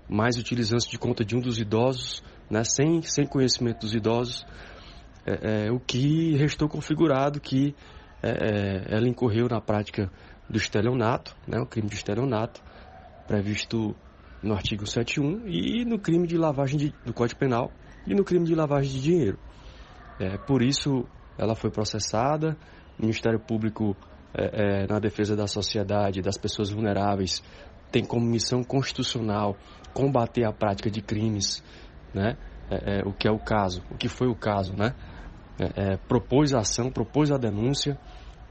mas 0.08 0.38
utilizando-se 0.38 0.88
de 0.88 0.98
conta 0.98 1.24
de 1.24 1.36
um 1.36 1.40
dos 1.40 1.58
idosos, 1.58 2.22
né, 2.48 2.62
sem, 2.62 3.02
sem 3.02 3.26
conhecimento 3.26 3.80
dos 3.80 3.92
idosos, 3.92 4.46
é, 5.26 5.66
é, 5.66 5.72
o 5.72 5.80
que 5.80 6.36
restou 6.36 6.68
configurado 6.68 7.40
que 7.40 7.74
é, 8.22 8.30
é 8.30 8.96
ela 8.96 9.08
incorreu 9.08 9.48
na 9.48 9.60
prática 9.60 10.10
do 10.48 10.56
estelionato, 10.56 11.36
né, 11.46 11.58
o 11.58 11.66
crime 11.66 11.88
de 11.88 11.96
estelionato, 11.96 12.62
previsto 13.26 13.96
no 14.40 14.54
artigo 14.54 14.86
71, 14.86 15.48
e 15.48 15.84
no 15.84 15.98
crime 15.98 16.28
de 16.28 16.38
lavagem 16.38 16.78
de, 16.78 16.94
do 17.04 17.12
Código 17.12 17.40
Penal 17.40 17.72
e 18.06 18.14
no 18.14 18.22
crime 18.22 18.46
de 18.46 18.54
lavagem 18.54 18.92
de 18.92 19.02
dinheiro. 19.02 19.38
É, 20.20 20.38
por 20.38 20.62
isso, 20.62 21.04
ela 21.36 21.56
foi 21.56 21.70
processada, 21.70 22.56
o 22.96 23.02
Ministério 23.02 23.40
Público 23.40 23.96
é, 24.34 24.82
é, 24.82 24.86
na 24.86 24.98
defesa 24.98 25.34
da 25.34 25.46
sociedade, 25.46 26.22
das 26.22 26.36
pessoas 26.36 26.70
vulneráveis, 26.70 27.42
tem 27.90 28.04
como 28.04 28.26
missão 28.26 28.62
constitucional 28.62 29.56
combater 29.92 30.44
a 30.44 30.52
prática 30.52 30.90
de 30.90 31.00
crimes, 31.00 31.62
né? 32.12 32.36
É, 32.70 32.98
é 32.98 33.02
o 33.06 33.12
que 33.12 33.28
é 33.28 33.30
o 33.30 33.38
caso, 33.38 33.82
o 33.90 33.96
que 33.96 34.08
foi 34.08 34.28
o 34.28 34.34
caso, 34.34 34.74
né? 34.74 34.94
É, 35.58 35.92
é, 35.92 35.96
propôs 35.96 36.52
a 36.52 36.58
ação, 36.58 36.90
propôs 36.90 37.30
a 37.30 37.38
denúncia, 37.38 37.98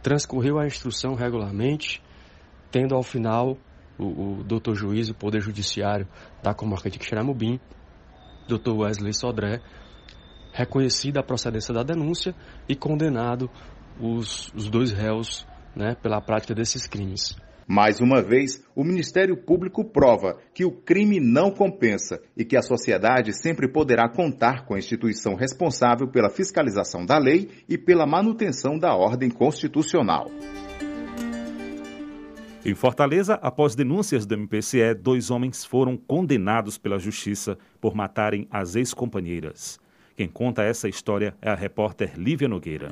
transcorreu 0.01 0.57
a 0.57 0.65
instrução 0.65 1.13
regularmente, 1.13 2.01
tendo 2.71 2.95
ao 2.95 3.03
final 3.03 3.57
o, 3.97 4.39
o 4.39 4.43
doutor 4.43 4.75
juiz, 4.75 5.09
o 5.09 5.13
Poder 5.13 5.41
Judiciário 5.41 6.07
da 6.41 6.53
comarca 6.53 6.89
de 6.89 7.03
Xeramubim, 7.03 7.59
doutor 8.47 8.77
Wesley 8.77 9.13
Sodré, 9.13 9.61
reconhecida 10.51 11.19
a 11.19 11.23
procedência 11.23 11.73
da 11.73 11.83
denúncia 11.83 12.33
e 12.67 12.75
condenado 12.75 13.49
os, 13.99 14.51
os 14.53 14.69
dois 14.69 14.91
réus 14.91 15.45
né, 15.75 15.95
pela 16.01 16.21
prática 16.21 16.53
desses 16.53 16.87
crimes. 16.87 17.35
Mais 17.67 17.99
uma 17.99 18.21
vez, 18.21 18.63
o 18.75 18.83
Ministério 18.83 19.35
Público 19.35 19.83
prova 19.83 20.37
que 20.53 20.63
o 20.63 20.71
crime 20.71 21.19
não 21.19 21.49
compensa 21.49 22.21
e 22.37 22.45
que 22.45 22.55
a 22.55 22.61
sociedade 22.61 23.33
sempre 23.33 23.67
poderá 23.67 24.07
contar 24.07 24.65
com 24.65 24.75
a 24.75 24.77
instituição 24.77 25.33
responsável 25.33 26.07
pela 26.07 26.29
fiscalização 26.29 27.03
da 27.03 27.17
lei 27.17 27.49
e 27.67 27.75
pela 27.75 28.05
manutenção 28.05 28.77
da 28.77 28.93
ordem 28.93 29.31
constitucional. 29.31 30.27
Em 32.63 32.73
Fortaleza, 32.75 33.35
após 33.41 33.75
denúncias 33.75 34.25
do 34.25 34.35
MPCE, 34.35 34.93
dois 34.95 35.31
homens 35.31 35.65
foram 35.65 35.97
condenados 35.97 36.77
pela 36.77 36.99
justiça 36.99 37.57
por 37.81 37.95
matarem 37.95 38.47
as 38.51 38.75
ex-companheiras. 38.75 39.79
Quem 40.15 40.27
conta 40.27 40.63
essa 40.63 40.87
história 40.87 41.35
é 41.41 41.49
a 41.49 41.55
repórter 41.55 42.13
Lívia 42.15 42.47
Nogueira. 42.47 42.89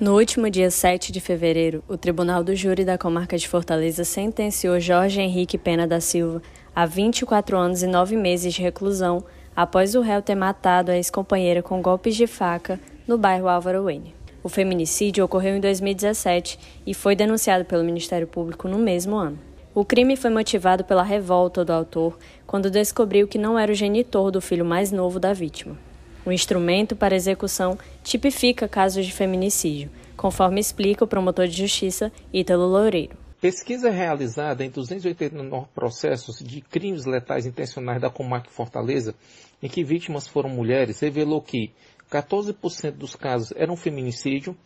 No 0.00 0.16
último 0.16 0.48
dia 0.48 0.70
7 0.70 1.10
de 1.10 1.20
fevereiro, 1.20 1.82
o 1.88 1.96
Tribunal 1.96 2.44
do 2.44 2.54
Júri 2.54 2.84
da 2.84 2.96
Comarca 2.96 3.36
de 3.36 3.48
Fortaleza 3.48 4.04
sentenciou 4.04 4.78
Jorge 4.78 5.20
Henrique 5.20 5.58
Pena 5.58 5.88
da 5.88 6.00
Silva 6.00 6.40
a 6.72 6.86
24 6.86 7.58
anos 7.58 7.82
e 7.82 7.86
9 7.88 8.14
meses 8.14 8.54
de 8.54 8.62
reclusão 8.62 9.24
após 9.56 9.96
o 9.96 10.00
réu 10.00 10.22
ter 10.22 10.36
matado 10.36 10.92
a 10.92 10.96
ex-companheira 10.96 11.64
com 11.64 11.82
golpes 11.82 12.14
de 12.14 12.28
faca 12.28 12.78
no 13.08 13.18
bairro 13.18 13.48
Álvaro 13.48 13.82
Wayne. 13.82 14.14
O 14.40 14.48
feminicídio 14.48 15.24
ocorreu 15.24 15.56
em 15.56 15.60
2017 15.60 16.60
e 16.86 16.94
foi 16.94 17.16
denunciado 17.16 17.64
pelo 17.64 17.82
Ministério 17.82 18.28
Público 18.28 18.68
no 18.68 18.78
mesmo 18.78 19.16
ano. 19.16 19.36
O 19.74 19.84
crime 19.84 20.14
foi 20.14 20.30
motivado 20.30 20.84
pela 20.84 21.02
revolta 21.02 21.64
do 21.64 21.72
autor 21.72 22.16
quando 22.46 22.70
descobriu 22.70 23.26
que 23.26 23.36
não 23.36 23.58
era 23.58 23.72
o 23.72 23.74
genitor 23.74 24.30
do 24.30 24.40
filho 24.40 24.64
mais 24.64 24.92
novo 24.92 25.18
da 25.18 25.32
vítima. 25.32 25.87
O 26.24 26.32
instrumento 26.32 26.96
para 26.96 27.16
execução 27.16 27.78
tipifica 28.02 28.68
casos 28.68 29.06
de 29.06 29.12
feminicídio, 29.12 29.90
conforme 30.16 30.60
explica 30.60 31.04
o 31.04 31.08
promotor 31.08 31.46
de 31.46 31.56
justiça 31.56 32.12
Ítalo 32.32 32.66
Loureiro. 32.66 33.16
Pesquisa 33.40 33.88
realizada 33.88 34.64
em 34.64 34.70
289 34.70 35.68
processos 35.72 36.40
de 36.40 36.60
crimes 36.60 37.04
letais 37.04 37.46
intencionais 37.46 38.00
da 38.00 38.10
Comarca 38.10 38.50
Fortaleza, 38.50 39.14
em 39.62 39.68
que 39.68 39.84
vítimas 39.84 40.26
foram 40.26 40.50
mulheres, 40.50 40.98
revelou 40.98 41.40
que 41.40 41.70
14% 42.10 42.92
dos 42.92 43.14
casos 43.14 43.52
eram 43.54 43.76
feminicídio, 43.76 44.56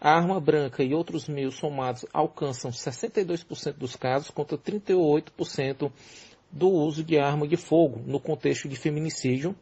a 0.00 0.16
arma 0.16 0.40
branca 0.40 0.82
e 0.82 0.94
outros 0.94 1.28
meios 1.28 1.56
somados 1.56 2.06
alcançam 2.12 2.70
62% 2.70 3.74
dos 3.74 3.96
casos 3.96 4.30
contra 4.30 4.56
38% 4.56 5.90
do 6.50 6.68
uso 6.68 7.04
de 7.04 7.18
arma 7.18 7.46
de 7.46 7.56
fogo 7.56 8.00
no 8.06 8.18
contexto 8.20 8.68
de 8.68 8.76
feminicídio, 8.76 9.54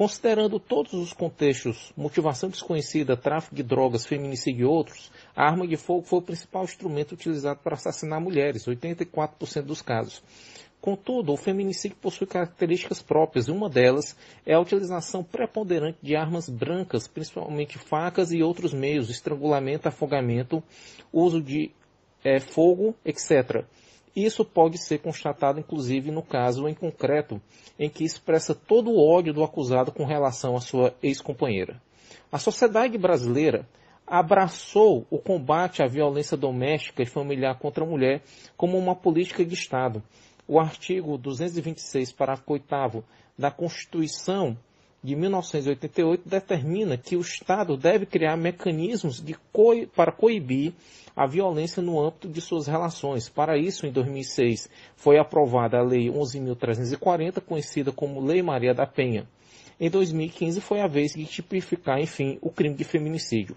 Considerando 0.00 0.58
todos 0.58 0.94
os 0.94 1.12
contextos, 1.12 1.92
motivação 1.94 2.48
desconhecida, 2.48 3.18
tráfico 3.18 3.54
de 3.54 3.62
drogas, 3.62 4.06
feminicídio 4.06 4.62
e 4.62 4.64
outros, 4.64 5.12
a 5.36 5.44
arma 5.44 5.68
de 5.68 5.76
fogo 5.76 6.06
foi 6.06 6.20
o 6.20 6.22
principal 6.22 6.64
instrumento 6.64 7.12
utilizado 7.12 7.60
para 7.62 7.74
assassinar 7.74 8.18
mulheres, 8.18 8.64
84% 8.64 9.60
dos 9.60 9.82
casos. 9.82 10.22
Contudo, 10.80 11.34
o 11.34 11.36
feminicídio 11.36 11.98
possui 11.98 12.26
características 12.26 13.02
próprias 13.02 13.48
e 13.48 13.50
uma 13.50 13.68
delas 13.68 14.16
é 14.46 14.54
a 14.54 14.60
utilização 14.60 15.22
preponderante 15.22 15.98
de 16.00 16.16
armas 16.16 16.48
brancas, 16.48 17.06
principalmente 17.06 17.76
facas 17.76 18.32
e 18.32 18.42
outros 18.42 18.72
meios, 18.72 19.10
estrangulamento, 19.10 19.86
afogamento, 19.86 20.62
uso 21.12 21.42
de 21.42 21.72
é, 22.24 22.40
fogo, 22.40 22.94
etc. 23.04 23.66
Isso 24.14 24.44
pode 24.44 24.78
ser 24.78 24.98
constatado, 24.98 25.60
inclusive, 25.60 26.10
no 26.10 26.22
caso 26.22 26.68
em 26.68 26.74
concreto, 26.74 27.40
em 27.78 27.88
que 27.88 28.04
expressa 28.04 28.54
todo 28.54 28.90
o 28.90 28.98
ódio 28.98 29.32
do 29.32 29.44
acusado 29.44 29.92
com 29.92 30.04
relação 30.04 30.56
à 30.56 30.60
sua 30.60 30.94
ex-companheira. 31.02 31.80
A 32.30 32.38
sociedade 32.38 32.98
brasileira 32.98 33.66
abraçou 34.06 35.06
o 35.10 35.18
combate 35.18 35.82
à 35.82 35.86
violência 35.86 36.36
doméstica 36.36 37.02
e 37.02 37.06
familiar 37.06 37.58
contra 37.58 37.84
a 37.84 37.86
mulher 37.86 38.22
como 38.56 38.76
uma 38.76 38.94
política 38.96 39.44
de 39.44 39.54
Estado 39.54 40.02
o 40.50 40.58
artigo 40.58 41.16
226, 41.16 42.10
parágrafo 42.10 42.54
8 42.54 43.04
da 43.38 43.52
Constituição 43.52 44.58
de 45.02 45.16
1988 45.16 46.28
determina 46.28 46.96
que 46.96 47.16
o 47.16 47.20
Estado 47.20 47.76
deve 47.76 48.04
criar 48.04 48.36
mecanismos 48.36 49.22
co 49.52 49.86
para 49.94 50.12
coibir 50.12 50.74
a 51.16 51.26
violência 51.26 51.82
no 51.82 52.00
âmbito 52.00 52.28
de 52.28 52.40
suas 52.40 52.66
relações. 52.66 53.28
Para 53.28 53.58
isso, 53.58 53.86
em 53.86 53.92
2006, 53.92 54.68
foi 54.96 55.18
aprovada 55.18 55.78
a 55.78 55.82
Lei 55.82 56.08
11.340, 56.08 57.40
conhecida 57.40 57.90
como 57.90 58.24
Lei 58.24 58.42
Maria 58.42 58.74
da 58.74 58.86
Penha. 58.86 59.26
Em 59.78 59.88
2015, 59.88 60.60
foi 60.60 60.80
a 60.80 60.86
vez 60.86 61.12
de 61.12 61.24
tipificar, 61.24 61.98
enfim, 61.98 62.38
o 62.42 62.50
crime 62.50 62.74
de 62.74 62.84
feminicídio. 62.84 63.56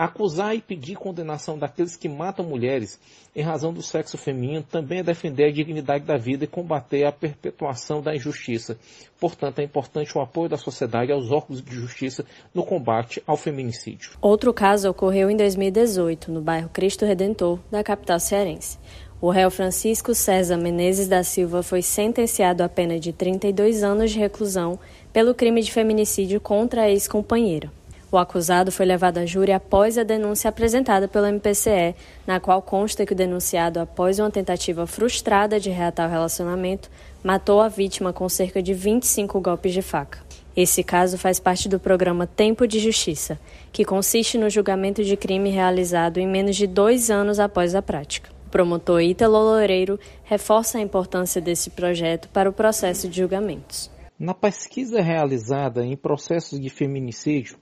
Acusar 0.00 0.56
e 0.56 0.62
pedir 0.62 0.96
condenação 0.96 1.58
daqueles 1.58 1.94
que 1.94 2.08
matam 2.08 2.42
mulheres 2.42 2.98
em 3.36 3.42
razão 3.42 3.70
do 3.70 3.82
sexo 3.82 4.16
feminino 4.16 4.62
também 4.62 5.00
é 5.00 5.02
defender 5.02 5.44
a 5.44 5.52
dignidade 5.52 6.06
da 6.06 6.16
vida 6.16 6.44
e 6.44 6.46
combater 6.46 7.04
a 7.04 7.12
perpetuação 7.12 8.00
da 8.00 8.16
injustiça. 8.16 8.78
Portanto, 9.20 9.58
é 9.58 9.62
importante 9.62 10.16
o 10.16 10.22
apoio 10.22 10.48
da 10.48 10.56
sociedade 10.56 11.12
aos 11.12 11.30
órgãos 11.30 11.62
de 11.62 11.74
justiça 11.74 12.24
no 12.54 12.64
combate 12.64 13.22
ao 13.26 13.36
feminicídio. 13.36 14.12
Outro 14.22 14.54
caso 14.54 14.88
ocorreu 14.88 15.28
em 15.28 15.36
2018, 15.36 16.32
no 16.32 16.40
bairro 16.40 16.70
Cristo 16.70 17.04
Redentor, 17.04 17.58
da 17.70 17.84
capital 17.84 18.18
cearense. 18.18 18.78
O 19.20 19.28
réu 19.28 19.50
Francisco 19.50 20.14
César 20.14 20.56
Menezes 20.56 21.08
da 21.08 21.22
Silva 21.22 21.62
foi 21.62 21.82
sentenciado 21.82 22.62
a 22.62 22.70
pena 22.70 22.98
de 22.98 23.12
32 23.12 23.82
anos 23.82 24.12
de 24.12 24.18
reclusão 24.18 24.78
pelo 25.12 25.34
crime 25.34 25.60
de 25.60 25.70
feminicídio 25.70 26.40
contra 26.40 26.84
a 26.84 26.90
ex-companheira. 26.90 27.70
O 28.12 28.18
acusado 28.18 28.72
foi 28.72 28.84
levado 28.84 29.18
a 29.18 29.26
júri 29.26 29.52
após 29.52 29.96
a 29.96 30.02
denúncia 30.02 30.48
apresentada 30.48 31.06
pelo 31.06 31.26
MPCE, 31.26 31.94
na 32.26 32.40
qual 32.40 32.60
consta 32.60 33.06
que 33.06 33.12
o 33.12 33.16
denunciado, 33.16 33.78
após 33.78 34.18
uma 34.18 34.30
tentativa 34.30 34.84
frustrada 34.84 35.60
de 35.60 35.70
reatar 35.70 36.08
o 36.08 36.10
relacionamento, 36.10 36.90
matou 37.22 37.60
a 37.60 37.68
vítima 37.68 38.12
com 38.12 38.28
cerca 38.28 38.60
de 38.60 38.74
25 38.74 39.40
golpes 39.40 39.72
de 39.72 39.80
faca. 39.80 40.18
Esse 40.56 40.82
caso 40.82 41.16
faz 41.16 41.38
parte 41.38 41.68
do 41.68 41.78
programa 41.78 42.26
Tempo 42.26 42.66
de 42.66 42.80
Justiça, 42.80 43.38
que 43.72 43.84
consiste 43.84 44.36
no 44.36 44.50
julgamento 44.50 45.04
de 45.04 45.16
crime 45.16 45.48
realizado 45.48 46.18
em 46.18 46.26
menos 46.26 46.56
de 46.56 46.66
dois 46.66 47.10
anos 47.10 47.38
após 47.38 47.76
a 47.76 47.80
prática. 47.80 48.30
O 48.48 48.50
promotor 48.50 49.00
Ítalo 49.00 49.38
Loureiro 49.38 50.00
reforça 50.24 50.78
a 50.78 50.80
importância 50.80 51.40
desse 51.40 51.70
projeto 51.70 52.28
para 52.30 52.50
o 52.50 52.52
processo 52.52 53.08
de 53.08 53.18
julgamentos. 53.18 53.88
Na 54.18 54.34
pesquisa 54.34 55.00
realizada 55.00 55.86
em 55.86 55.96
processos 55.96 56.60
de 56.60 56.68
feminicídio, 56.68 57.56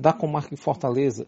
da 0.00 0.12
comarca 0.12 0.54
de 0.54 0.60
Fortaleza, 0.60 1.26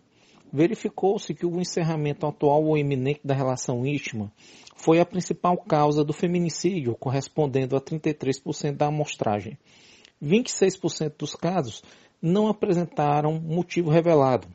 verificou-se 0.52 1.34
que 1.34 1.46
o 1.46 1.60
encerramento 1.60 2.26
atual 2.26 2.64
ou 2.64 2.76
iminente 2.76 3.20
da 3.22 3.34
relação 3.34 3.86
íntima 3.86 4.32
foi 4.74 4.98
a 4.98 5.06
principal 5.06 5.56
causa 5.58 6.02
do 6.02 6.12
feminicídio, 6.12 6.96
correspondendo 6.96 7.76
a 7.76 7.80
33% 7.80 8.76
da 8.76 8.86
amostragem. 8.86 9.56
26% 10.22 11.14
dos 11.18 11.34
casos 11.34 11.82
não 12.20 12.48
apresentaram 12.48 13.40
motivo 13.40 13.90
revelado. 13.90 14.48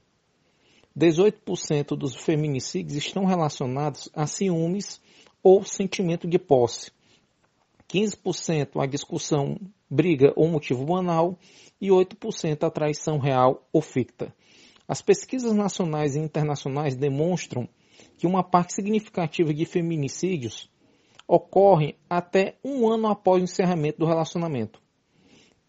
18% 0.97 1.95
dos 1.95 2.15
feminicídios 2.15 2.95
estão 2.95 3.25
relacionados 3.25 4.09
a 4.13 4.25
ciúmes 4.25 4.99
ou 5.43 5.63
sentimento 5.63 6.27
de 6.27 6.39
posse. 6.39 6.91
15% 7.87 8.81
a 8.81 8.85
discussão, 8.85 9.57
briga 9.89 10.33
ou 10.35 10.47
motivo 10.47 10.85
banal 10.85 11.37
e 11.79 11.89
8% 11.89 12.63
a 12.63 12.69
traição 12.69 13.17
real 13.17 13.67
ou 13.71 13.81
ficta. 13.81 14.33
As 14.87 15.01
pesquisas 15.01 15.53
nacionais 15.53 16.15
e 16.15 16.19
internacionais 16.19 16.95
demonstram 16.95 17.67
que 18.17 18.25
uma 18.25 18.43
parte 18.43 18.73
significativa 18.73 19.53
de 19.53 19.65
feminicídios 19.65 20.69
ocorre 21.27 21.95
até 22.09 22.55
um 22.63 22.87
ano 22.87 23.07
após 23.07 23.41
o 23.41 23.43
encerramento 23.43 23.99
do 23.99 24.05
relacionamento. 24.05 24.81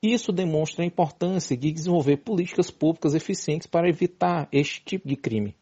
Isso 0.01 0.31
demonstra 0.31 0.85
a 0.85 0.87
importância 0.87 1.57
de 1.57 1.73
desenvolver 1.73 2.19
políticas 2.19 2.71
públicas 2.71 3.15
eficientes 3.15 3.67
para 3.67 3.89
evitar 3.89 4.49
este 4.53 4.81
tipo 4.85 5.09
de 5.09 5.17
crime. 5.17 5.57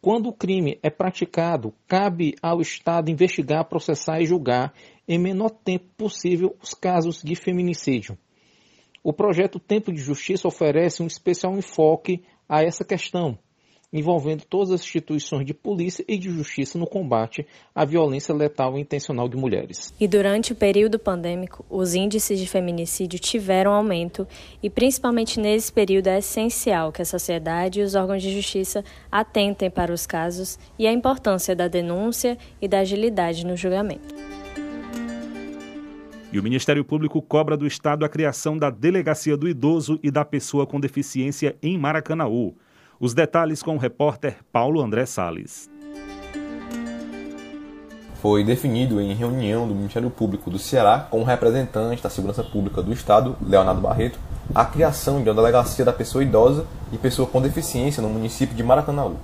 Quando 0.00 0.30
o 0.30 0.32
crime 0.32 0.78
é 0.82 0.88
praticado, 0.88 1.74
cabe 1.86 2.34
ao 2.40 2.62
Estado 2.62 3.10
investigar, 3.10 3.68
processar 3.68 4.22
e 4.22 4.26
julgar 4.26 4.72
em 5.06 5.18
menor 5.18 5.50
tempo 5.50 5.84
possível 5.94 6.56
os 6.62 6.72
casos 6.72 7.20
de 7.22 7.34
feminicídio. 7.34 8.16
O 9.02 9.14
projeto 9.14 9.58
Tempo 9.58 9.90
de 9.90 9.98
Justiça 9.98 10.46
oferece 10.46 11.02
um 11.02 11.06
especial 11.06 11.56
enfoque 11.56 12.22
a 12.46 12.62
essa 12.62 12.84
questão, 12.84 13.38
envolvendo 13.90 14.44
todas 14.44 14.70
as 14.72 14.82
instituições 14.82 15.46
de 15.46 15.54
polícia 15.54 16.04
e 16.06 16.18
de 16.18 16.28
justiça 16.28 16.78
no 16.78 16.86
combate 16.86 17.46
à 17.74 17.86
violência 17.86 18.34
letal 18.34 18.76
e 18.76 18.82
intencional 18.82 19.26
de 19.26 19.38
mulheres. 19.38 19.90
E 19.98 20.06
durante 20.06 20.52
o 20.52 20.54
período 20.54 20.98
pandêmico, 20.98 21.64
os 21.70 21.94
índices 21.94 22.38
de 22.38 22.46
feminicídio 22.46 23.18
tiveram 23.18 23.72
aumento 23.72 24.28
e 24.62 24.68
principalmente 24.68 25.40
nesse 25.40 25.72
período 25.72 26.08
é 26.08 26.18
essencial 26.18 26.92
que 26.92 27.00
a 27.00 27.06
sociedade 27.06 27.80
e 27.80 27.82
os 27.82 27.94
órgãos 27.94 28.22
de 28.22 28.30
justiça 28.34 28.84
atentem 29.10 29.70
para 29.70 29.94
os 29.94 30.06
casos 30.06 30.58
e 30.78 30.86
a 30.86 30.92
importância 30.92 31.56
da 31.56 31.68
denúncia 31.68 32.36
e 32.60 32.68
da 32.68 32.80
agilidade 32.80 33.46
no 33.46 33.56
julgamento. 33.56 34.39
E 36.32 36.38
o 36.38 36.42
Ministério 36.44 36.84
Público 36.84 37.20
cobra 37.20 37.56
do 37.56 37.66
Estado 37.66 38.04
a 38.04 38.08
criação 38.08 38.56
da 38.56 38.70
Delegacia 38.70 39.36
do 39.36 39.48
Idoso 39.48 39.98
e 40.00 40.12
da 40.12 40.24
Pessoa 40.24 40.64
com 40.64 40.78
Deficiência 40.78 41.56
em 41.60 41.76
Maracanaú. 41.76 42.54
Os 43.00 43.12
detalhes 43.12 43.64
com 43.64 43.74
o 43.74 43.78
repórter 43.78 44.36
Paulo 44.52 44.80
André 44.80 45.06
Sales. 45.06 45.68
Foi 48.22 48.44
definido 48.44 49.00
em 49.00 49.12
reunião 49.12 49.66
do 49.66 49.74
Ministério 49.74 50.08
Público 50.08 50.50
do 50.50 50.58
Ceará 50.58 51.00
com 51.10 51.20
o 51.20 51.24
representante 51.24 52.00
da 52.00 52.10
Segurança 52.10 52.44
Pública 52.44 52.80
do 52.80 52.92
Estado, 52.92 53.36
Leonardo 53.42 53.80
Barreto, 53.80 54.20
a 54.54 54.64
criação 54.64 55.22
de 55.24 55.28
uma 55.28 55.34
delegacia 55.34 55.84
da 55.84 55.92
pessoa 55.92 56.22
idosa 56.22 56.64
e 56.92 56.98
pessoa 56.98 57.26
com 57.26 57.42
deficiência 57.42 58.00
no 58.00 58.08
município 58.08 58.54
de 58.54 58.62
Maracanaú. 58.62 59.16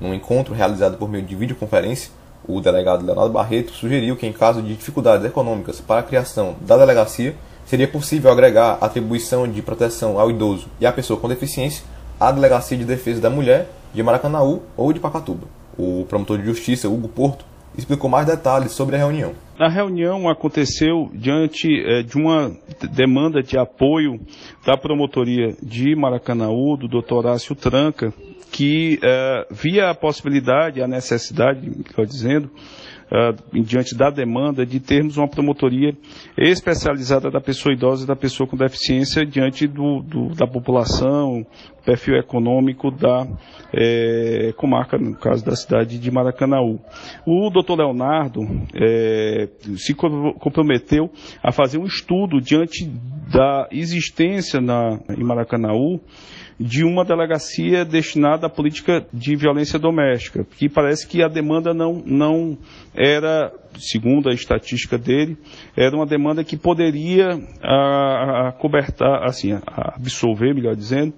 Num 0.00 0.14
encontro 0.14 0.54
realizado 0.54 0.96
por 0.96 1.10
meio 1.10 1.26
de 1.26 1.34
videoconferência, 1.34 2.10
o 2.46 2.60
delegado 2.60 3.04
Leonardo 3.04 3.32
Barreto 3.32 3.72
sugeriu 3.72 4.16
que, 4.16 4.26
em 4.26 4.32
caso 4.32 4.62
de 4.62 4.74
dificuldades 4.74 5.24
econômicas 5.24 5.80
para 5.80 6.00
a 6.00 6.02
criação 6.02 6.56
da 6.60 6.76
delegacia, 6.76 7.34
seria 7.66 7.88
possível 7.88 8.30
agregar 8.30 8.78
atribuição 8.80 9.48
de 9.48 9.62
proteção 9.62 10.18
ao 10.20 10.30
idoso 10.30 10.66
e 10.80 10.86
à 10.86 10.92
pessoa 10.92 11.18
com 11.18 11.28
deficiência 11.28 11.84
à 12.20 12.30
Delegacia 12.30 12.76
de 12.76 12.84
Defesa 12.84 13.20
da 13.20 13.30
Mulher 13.30 13.68
de 13.92 14.02
Maracanaú 14.02 14.62
ou 14.76 14.92
de 14.92 15.00
Pacatuba. 15.00 15.46
O 15.78 16.04
promotor 16.08 16.38
de 16.38 16.44
justiça, 16.44 16.88
Hugo 16.88 17.08
Porto, 17.08 17.44
explicou 17.76 18.08
mais 18.08 18.26
detalhes 18.26 18.72
sobre 18.72 18.96
a 18.96 18.98
reunião. 18.98 19.32
A 19.58 19.68
reunião 19.68 20.28
aconteceu 20.28 21.10
diante 21.12 21.68
eh, 21.68 22.02
de 22.02 22.16
uma 22.16 22.56
demanda 22.92 23.42
de 23.42 23.56
apoio 23.56 24.20
da 24.66 24.76
promotoria 24.76 25.54
de 25.62 25.94
Maracanaú, 25.94 26.76
do 26.76 26.88
Dr. 26.88 27.14
Horácio 27.14 27.54
Tranca, 27.54 28.12
que 28.50 29.00
uh, 29.02 29.52
via 29.52 29.90
a 29.90 29.94
possibilidade, 29.94 30.80
a 30.80 30.86
necessidade, 30.86 31.68
estou 31.84 32.06
dizendo, 32.06 32.48
uh, 33.10 33.62
diante 33.62 33.96
da 33.96 34.10
demanda, 34.10 34.64
de 34.64 34.80
termos 34.80 35.16
uma 35.16 35.28
promotoria 35.28 35.96
especializada 36.36 37.30
da 37.30 37.40
pessoa 37.40 37.72
idosa 37.72 38.04
e 38.04 38.06
da 38.06 38.16
pessoa 38.16 38.48
com 38.48 38.56
deficiência 38.56 39.24
diante 39.24 39.66
do, 39.66 40.02
do 40.02 40.34
da 40.34 40.46
população, 40.46 41.46
perfil 41.84 42.16
econômico 42.16 42.90
da 42.90 43.26
é, 43.72 44.52
comarca, 44.56 44.96
no 44.98 45.14
caso 45.14 45.44
da 45.44 45.54
cidade 45.54 45.98
de 45.98 46.10
Maracanaú. 46.10 46.80
O 47.26 47.50
doutor 47.50 47.78
Leonardo 47.78 48.40
é, 48.74 49.48
se 49.76 49.94
comprometeu 49.94 51.10
a 51.42 51.52
fazer 51.52 51.78
um 51.78 51.84
estudo 51.84 52.40
diante 52.40 52.86
da 53.32 53.68
existência 53.70 54.60
na, 54.60 54.98
em 55.16 55.22
Maracanaú 55.22 56.00
de 56.58 56.84
uma 56.84 57.04
delegacia 57.04 57.84
destinada 57.84 58.46
à 58.46 58.50
política 58.50 59.04
de 59.12 59.34
violência 59.36 59.78
doméstica, 59.78 60.44
que 60.44 60.68
parece 60.68 61.06
que 61.06 61.22
a 61.22 61.28
demanda 61.28 61.74
não, 61.74 62.02
não 62.04 62.58
era, 62.94 63.52
segundo 63.78 64.28
a 64.28 64.32
estatística 64.32 64.96
dele, 64.96 65.36
era 65.76 65.94
uma 65.96 66.06
demanda 66.06 66.44
que 66.44 66.56
poderia 66.56 67.30
a, 67.62 68.48
a 68.48 68.52
cobertar, 68.52 69.24
assim, 69.24 69.52
a 69.52 69.94
absolver, 69.96 70.54
melhor 70.54 70.76
dizendo, 70.76 71.14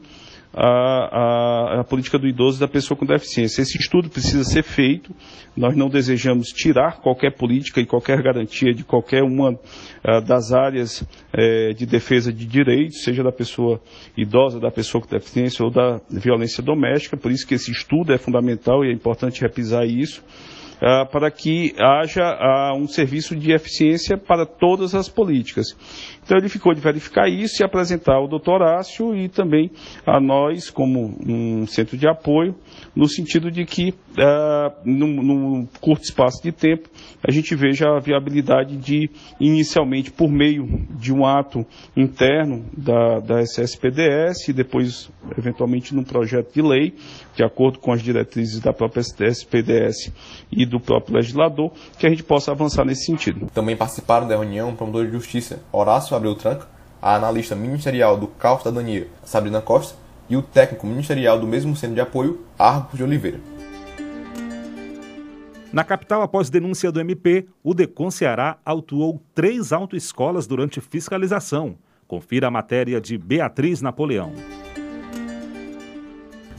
a, 0.56 1.76
a, 1.76 1.80
a, 1.80 1.84
política 1.84 2.18
do 2.18 2.26
idoso 2.26 2.58
da 2.58 2.66
pessoa 2.66 2.96
com 2.96 3.04
deficiência. 3.04 3.60
Esse 3.60 3.76
estudo 3.76 4.08
precisa 4.08 4.42
ser 4.42 4.62
feito. 4.62 5.14
Nós 5.54 5.76
não 5.76 5.88
desejamos 5.88 6.48
tirar 6.48 7.00
qualquer 7.02 7.36
política 7.36 7.78
e 7.78 7.86
qualquer 7.86 8.22
garantia 8.22 8.72
de 8.72 8.82
qualquer 8.82 9.22
uma 9.22 9.50
uh, 9.50 10.20
das 10.26 10.52
áreas 10.52 11.02
uh, 11.02 11.74
de 11.74 11.84
defesa 11.84 12.32
de 12.32 12.46
direitos, 12.46 13.02
seja 13.02 13.22
da 13.22 13.32
pessoa 13.32 13.80
idosa, 14.16 14.58
da 14.58 14.70
pessoa 14.70 15.02
com 15.02 15.10
deficiência 15.10 15.62
ou 15.62 15.70
da 15.70 16.00
violência 16.10 16.62
doméstica. 16.62 17.18
Por 17.18 17.30
isso 17.30 17.46
que 17.46 17.54
esse 17.54 17.70
estudo 17.70 18.14
é 18.14 18.18
fundamental 18.18 18.82
e 18.82 18.88
é 18.88 18.92
importante 18.92 19.42
repisar 19.42 19.84
isso. 19.84 20.24
Uh, 20.76 21.10
para 21.10 21.30
que 21.30 21.74
haja 21.78 22.22
uh, 22.22 22.76
um 22.76 22.86
serviço 22.86 23.34
de 23.34 23.50
eficiência 23.50 24.18
para 24.18 24.44
todas 24.44 24.94
as 24.94 25.08
políticas. 25.08 25.74
Então 26.26 26.36
ele 26.36 26.48
ficou 26.48 26.74
de 26.74 26.80
verificar 26.80 27.28
isso 27.28 27.62
e 27.62 27.64
apresentar 27.64 28.16
ao 28.16 28.26
doutor 28.26 28.60
Ácio 28.60 29.14
e 29.14 29.28
também 29.28 29.70
a 30.04 30.20
nós 30.20 30.68
como 30.68 31.16
um 31.24 31.66
centro 31.68 31.96
de 31.96 32.08
apoio, 32.08 32.52
no 32.96 33.08
sentido 33.08 33.48
de 33.48 33.64
que, 33.64 33.90
uh, 33.90 34.74
num, 34.84 35.22
num, 35.22 35.68
curto 35.80 36.02
espaço 36.02 36.42
de 36.42 36.50
tempo, 36.50 36.88
a 37.26 37.30
gente 37.30 37.54
veja 37.54 37.86
a 37.88 38.00
viabilidade 38.00 38.76
de, 38.76 39.08
inicialmente, 39.38 40.10
por 40.10 40.28
meio 40.28 40.66
de 40.98 41.12
um 41.12 41.24
ato 41.24 41.64
interno 41.96 42.64
da, 42.76 43.20
da 43.20 43.40
SSPDS, 43.42 44.48
e 44.48 44.52
depois, 44.52 45.08
eventualmente, 45.38 45.94
num 45.94 46.02
projeto 46.02 46.52
de 46.52 46.62
lei, 46.62 46.94
de 47.36 47.44
acordo 47.44 47.78
com 47.78 47.92
as 47.92 48.02
diretrizes 48.02 48.58
da 48.58 48.72
própria 48.72 49.00
SPDS 49.00 50.12
e 50.50 50.66
do 50.66 50.80
próprio 50.80 51.14
legislador, 51.14 51.70
que 51.98 52.06
a 52.06 52.10
gente 52.10 52.24
possa 52.24 52.50
avançar 52.50 52.84
nesse 52.84 53.04
sentido. 53.04 53.46
Também 53.54 53.76
participaram 53.76 54.26
da 54.26 54.34
reunião 54.34 54.70
o 54.70 54.76
promotor 54.76 55.06
de 55.06 55.12
justiça 55.12 55.60
Horácio 55.70 56.15
Abreu 56.16 56.34
Tranca, 56.34 56.66
a 57.00 57.14
analista 57.14 57.54
ministerial 57.54 58.16
do 58.16 58.26
CAU 58.26 58.58
Cidadania, 58.58 59.06
Sabrina 59.24 59.60
Costa, 59.60 59.96
e 60.28 60.36
o 60.36 60.42
técnico 60.42 60.86
ministerial 60.86 61.38
do 61.38 61.46
mesmo 61.46 61.76
centro 61.76 61.94
de 61.94 62.00
apoio, 62.00 62.44
Argo 62.58 62.96
de 62.96 63.02
Oliveira. 63.02 63.38
Na 65.72 65.84
capital, 65.84 66.22
após 66.22 66.48
denúncia 66.48 66.90
do 66.90 67.00
MP, 67.00 67.46
o 67.62 67.74
Decon 67.74 68.10
Ceará 68.10 68.58
autuou 68.64 69.22
três 69.34 69.72
autoescolas 69.72 70.46
durante 70.46 70.80
fiscalização. 70.80 71.76
Confira 72.08 72.46
a 72.46 72.50
matéria 72.50 73.00
de 73.00 73.18
Beatriz 73.18 73.82
Napoleão. 73.82 74.32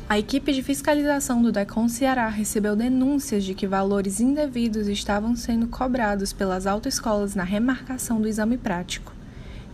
A 0.10 0.18
equipe 0.18 0.54
de 0.54 0.64
fiscalização 0.64 1.42
do 1.42 1.52
DECON 1.52 1.90
Ceará 1.90 2.30
recebeu 2.30 2.78
denúncias 2.78 3.44
de 3.44 3.54
que 3.54 3.68
valores 3.68 4.22
indevidos 4.22 4.88
estavam 4.88 5.36
sendo 5.36 5.68
cobrados 5.68 6.32
pelas 6.32 6.66
autoescolas 6.66 7.36
na 7.36 7.44
remarcação 7.44 8.22
do 8.22 8.28
exame 8.28 8.58
prático. 8.58 9.17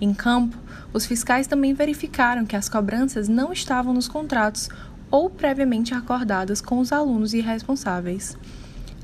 Em 0.04 0.14
campo, 0.14 0.58
os 0.92 1.06
fiscais 1.06 1.48
também 1.48 1.74
verificaram 1.74 2.46
que 2.46 2.58
as 2.58 2.68
cobranças 2.68 3.30
não 3.30 3.54
estavam 3.54 3.94
nos 3.94 4.06
contratos 4.06 4.68
ou 5.10 5.30
previamente 5.30 5.94
acordadas 5.94 6.60
com 6.60 6.80
os 6.80 6.92
alunos 6.92 7.34
irresponsáveis. 7.34 8.38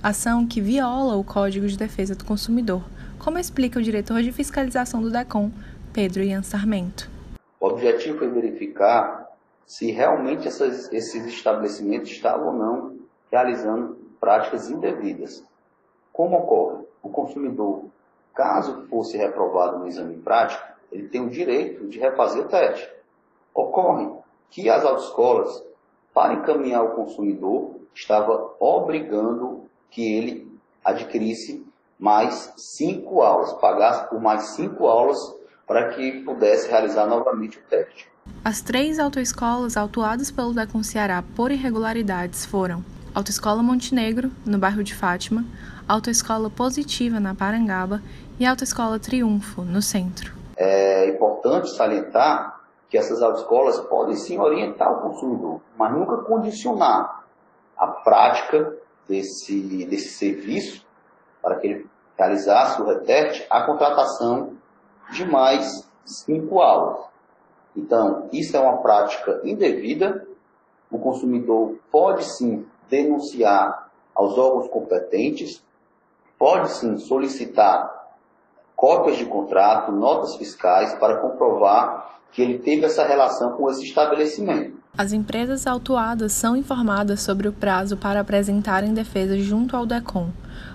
Ação 0.03 0.45
que 0.45 0.59
viola 0.59 1.15
o 1.15 1.23
Código 1.23 1.65
de 1.69 1.77
Defesa 1.77 2.15
do 2.15 2.25
Consumidor, 2.25 2.83
como 3.17 3.39
explica 3.39 3.79
o 3.79 3.81
diretor 3.81 4.21
de 4.21 4.33
fiscalização 4.33 5.01
do 5.01 5.09
DECOM, 5.09 5.53
Pedro 5.93 6.21
Ian 6.21 6.43
Sarmento. 6.43 7.09
O 7.61 7.67
objetivo 7.67 8.25
é 8.25 8.27
verificar 8.27 9.25
se 9.65 9.91
realmente 9.91 10.49
essas, 10.49 10.91
esses 10.91 11.25
estabelecimentos 11.27 12.11
estavam 12.11 12.47
ou 12.47 12.53
não 12.53 12.97
realizando 13.31 13.97
práticas 14.19 14.69
indevidas. 14.69 15.45
Como 16.11 16.35
ocorre? 16.35 16.83
O 17.01 17.07
consumidor, 17.07 17.85
caso 18.35 18.85
fosse 18.89 19.15
reprovado 19.15 19.79
no 19.79 19.87
exame 19.87 20.17
prático, 20.17 20.77
ele 20.91 21.07
tem 21.07 21.21
o 21.21 21.29
direito 21.29 21.87
de 21.87 21.99
refazer 21.99 22.43
o 22.43 22.47
teste. 22.47 22.89
Ocorre 23.53 24.09
que 24.49 24.69
as 24.69 24.83
autoescolas, 24.83 25.63
para 26.13 26.33
encaminhar 26.33 26.83
o 26.83 26.95
consumidor, 26.95 27.75
estava 27.93 28.55
obrigando 28.59 29.69
que 29.89 30.13
ele 30.13 30.51
adquirisse 30.83 31.65
mais 31.99 32.53
cinco 32.55 33.21
aulas, 33.21 33.53
pagasse 33.53 34.09
por 34.09 34.21
mais 34.21 34.43
cinco 34.49 34.87
aulas 34.87 35.35
para 35.67 35.89
que 35.89 36.23
pudesse 36.23 36.69
realizar 36.69 37.05
novamente 37.05 37.59
o 37.59 37.61
teste. 37.69 38.09
As 38.43 38.61
três 38.61 38.99
autoescolas 38.99 39.75
autuadas 39.75 40.31
pelo 40.31 40.53
Decon 40.53 40.83
Ceará 40.83 41.23
por 41.35 41.51
irregularidades 41.51 42.45
foram 42.45 42.83
Autoescola 43.13 43.61
Montenegro, 43.61 44.31
no 44.45 44.57
bairro 44.57 44.83
de 44.83 44.95
Fátima, 44.95 45.43
Autoescola 45.87 46.49
Positiva, 46.49 47.19
na 47.19 47.35
Parangaba 47.35 48.01
e 48.39 48.45
Autoescola 48.45 48.99
Triunfo, 48.99 49.63
no 49.63 49.81
centro. 49.81 50.38
É 50.61 51.07
importante 51.07 51.69
salientar 51.69 52.59
que 52.89 52.97
essas 52.97 53.21
autoescolas 53.21 53.79
podem 53.79 54.15
sim 54.15 54.37
orientar 54.37 54.91
o 54.91 55.01
consumidor, 55.01 55.61
mas 55.77 55.93
nunca 55.93 56.17
condicionar 56.17 57.23
a 57.77 57.87
prática 57.87 58.75
desse, 59.07 59.85
desse 59.85 60.09
serviço 60.09 60.85
para 61.41 61.55
que 61.55 61.67
ele 61.67 61.89
realizasse 62.17 62.81
o 62.81 62.85
reteste 62.85 63.47
à 63.49 63.63
contratação 63.63 64.57
de 65.13 65.25
mais 65.25 65.89
cinco 66.03 66.59
aulas. 66.59 67.05
Então, 67.73 68.27
isso 68.33 68.57
é 68.57 68.59
uma 68.59 68.81
prática 68.81 69.39
indevida. 69.45 70.27
O 70.91 70.99
consumidor 70.99 71.77
pode 71.89 72.25
sim 72.25 72.67
denunciar 72.89 73.89
aos 74.13 74.37
órgãos 74.37 74.67
competentes, 74.67 75.63
pode 76.37 76.71
sim 76.71 76.97
solicitar 76.97 77.98
cópias 78.79 79.17
de 79.17 79.25
contrato, 79.25 79.91
notas 79.91 80.35
fiscais 80.35 80.93
para 80.93 81.17
comprovar 81.17 82.21
que 82.31 82.41
ele 82.41 82.59
teve 82.59 82.85
essa 82.85 83.05
relação 83.05 83.51
com 83.51 83.69
esse 83.69 83.83
estabelecimento. 83.83 84.79
As 84.97 85.11
empresas 85.11 85.67
autuadas 85.67 86.31
são 86.31 86.55
informadas 86.55 87.21
sobre 87.21 87.49
o 87.49 87.51
prazo 87.51 87.97
para 87.97 88.21
apresentarem 88.21 88.93
defesa 88.93 89.37
junto 89.37 89.75
ao 89.75 89.85
DECOM. 89.85 90.29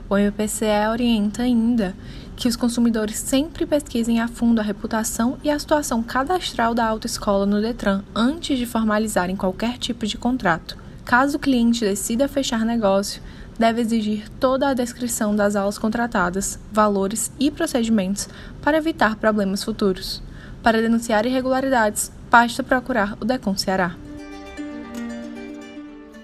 O 0.07 0.19
MPCE 0.19 0.87
orienta 0.91 1.45
ainda 1.45 1.97
que 2.37 2.47
os 2.47 2.57
consumidores 2.57 3.17
sempre 3.17 3.65
pesquisem 3.65 4.21
a 4.21 4.29
fundo 4.29 4.61
a 4.61 4.63
reputação 4.63 5.39
e 5.43 5.51
a 5.51 5.59
situação 5.59 6.03
cadastral 6.03 6.75
da 6.75 6.87
autoescola 6.87 7.47
no 7.47 7.63
Detran 7.63 8.03
antes 8.15 8.59
de 8.59 8.67
formalizarem 8.67 9.35
qualquer 9.35 9.79
tipo 9.79 10.07
de 10.07 10.19
contrato. 10.19 10.77
Caso 11.07 11.39
o 11.39 11.41
cliente 11.41 11.81
decida 11.81 12.29
fechar 12.29 12.67
negócio, 12.67 13.23
deve 13.59 13.81
exigir 13.81 14.29
toda 14.41 14.69
a 14.69 14.75
descrição 14.75 15.35
das 15.35 15.57
aulas 15.57 15.79
contratadas, 15.79 16.59
valores 16.73 17.33
e 17.39 17.51
procedimentos 17.51 18.29
para 18.63 18.77
evitar 18.77 19.17
problemas 19.17 19.63
futuros. 19.63 20.23
Para 20.63 20.81
denunciar 20.81 21.27
irregularidades, 21.27 22.11
basta 22.31 22.63
procurar 22.63 23.17
o 23.21 23.25
Decon 23.25 23.57
Ceará. 23.57 23.97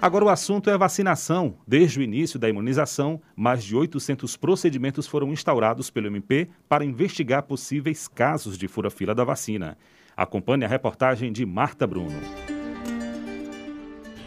Agora 0.03 0.25
o 0.25 0.31
assunto 0.31 0.71
é 0.71 0.79
vacinação. 0.79 1.57
Desde 1.67 2.01
o 2.01 2.03
início 2.03 2.39
da 2.39 2.49
imunização, 2.49 3.21
mais 3.37 3.63
de 3.63 3.77
800 3.77 4.35
procedimentos 4.39 5.07
foram 5.07 5.31
instaurados 5.31 5.91
pelo 5.91 6.07
MP 6.07 6.49
para 6.67 6.87
investigar 6.87 7.43
possíveis 7.43 8.09
casos 8.09 8.57
de 8.57 8.67
fura-fila 8.67 9.15
da 9.15 9.25
vacina. 9.25 9.77
Acompanhe 10.17 10.65
a 10.65 10.69
reportagem 10.69 11.31
de 11.31 11.45
Marta 11.45 11.87
Bruno. 11.87 12.19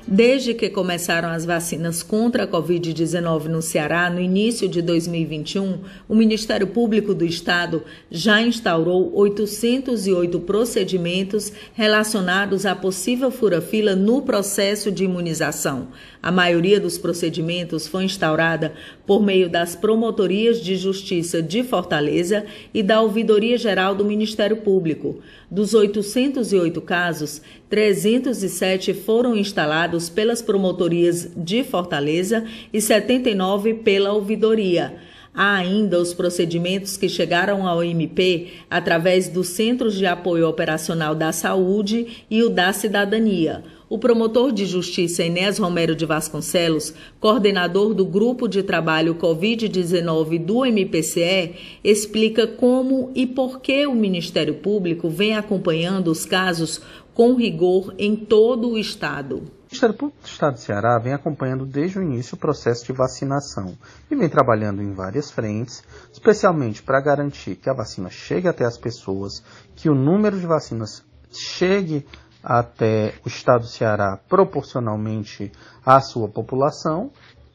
Desde 0.06 0.54
que 0.54 0.70
começaram 0.70 1.30
as 1.30 1.46
vacinas 1.46 2.04
contra 2.04 2.44
a 2.44 2.48
Covid-19 2.48 3.46
no 3.46 3.62
Ceará, 3.62 4.10
no 4.10 4.20
início 4.20 4.68
de 4.68 4.82
2021, 4.82 5.80
o 6.10 6.13
Ministério 6.13 6.68
Público 6.68 7.13
do 7.13 7.24
Estado 7.24 7.84
já 8.12 8.42
instaurou 8.42 9.16
808 9.16 10.42
procedimentos 10.42 11.54
relacionados 11.74 12.66
à 12.66 12.76
possível 12.76 13.32
fura-fila 13.32 13.96
no 13.96 14.22
processo 14.22 14.92
de 14.92 15.06
imunização. 15.06 15.88
A 16.22 16.32
maioria 16.32 16.82
dos 16.82 16.98
procedimentos 16.98 17.88
foi 17.88 18.04
instaurada 18.04 18.74
por 19.06 19.24
meio 19.24 19.50
das 19.50 19.74
Promotorias 19.74 20.62
de 20.62 20.76
Justiça 20.76 21.42
de 21.42 21.63
Fortaleza 21.63 22.46
e 22.74 22.84
da 22.84 23.02
Ouvidoria 23.02 23.58
Geral 23.58 23.96
do 23.96 24.04
Ministério 24.06 24.58
Público. 24.58 25.20
Dos 25.50 25.74
808 25.74 26.82
casos, 26.82 27.42
307 27.74 28.94
foram 28.94 29.36
instalados 29.36 30.08
pelas 30.08 30.44
promotorias 30.44 31.32
de 31.36 31.64
Fortaleza 31.64 32.46
e 32.72 32.80
79 32.80 33.74
pela 33.74 34.14
ouvidoria. 34.14 34.94
Há 35.34 35.56
ainda 35.56 36.00
os 36.00 36.14
procedimentos 36.14 36.96
que 36.96 37.10
chegaram 37.10 37.68
ao 37.68 37.84
MP 37.84 38.50
através 38.70 39.28
dos 39.28 39.48
Centros 39.48 39.96
de 39.96 40.06
Apoio 40.06 40.48
Operacional 40.48 41.16
da 41.16 41.32
Saúde 41.32 42.24
e 42.30 42.44
o 42.44 42.50
da 42.52 42.72
Cidadania. 42.72 43.64
O 43.90 43.98
promotor 44.00 44.52
de 44.52 44.66
justiça 44.66 45.24
Inés 45.24 45.58
Romero 45.58 45.96
de 45.96 46.06
Vasconcelos, 46.06 46.94
coordenador 47.20 47.94
do 47.94 48.06
grupo 48.06 48.48
de 48.48 48.64
trabalho 48.64 49.14
Covid-19 49.16 50.44
do 50.44 50.66
MPCE, 50.66 51.52
explica 51.84 52.48
como 52.48 53.12
e 53.14 53.28
por 53.28 53.62
que 53.62 53.86
o 53.86 53.94
Ministério 53.94 54.56
Público 54.56 55.10
vem 55.10 55.36
acompanhando 55.36 56.10
os 56.10 56.26
casos 56.26 56.82
com 57.13 57.36
rigor 57.36 57.93
em 57.97 58.15
todo 58.15 58.71
o 58.71 58.78
Estado. 58.78 59.38
O 59.38 59.65
Ministério 59.67 59.95
Público 59.95 60.21
do 60.21 60.28
Estado 60.28 60.54
do 60.54 60.60
Ceará 60.60 60.99
vem 60.99 61.13
acompanhando 61.13 61.65
desde 61.65 61.99
o 61.99 62.04
início 62.04 62.36
o 62.36 62.39
processo 62.39 62.86
de 62.86 62.93
vacinação 62.93 63.78
e 64.10 64.15
vem 64.15 64.30
trabalhando 64.30 64.82
em 64.82 64.93
várias 64.93 65.32
frentes, 65.32 65.84
especialmente 66.12 66.84
para 66.84 67.02
garantir 67.02 67.56
que 67.56 67.69
a 67.69 67.73
vacina 67.73 68.10
chegue 68.10 68.47
até 68.47 68.65
as 68.65 68.78
pessoas, 68.78 69.43
que 69.76 69.89
o 69.89 69.95
número 69.95 70.39
de 70.39 70.45
vacinas 70.45 71.04
chegue 71.32 72.06
até 72.43 73.15
o 73.26 73.28
Estado 73.28 73.62
do 73.62 73.67
Ceará 73.67 74.19
proporcionalmente 74.28 75.52
à 75.86 76.02
sua 76.02 76.28
população 76.28 77.12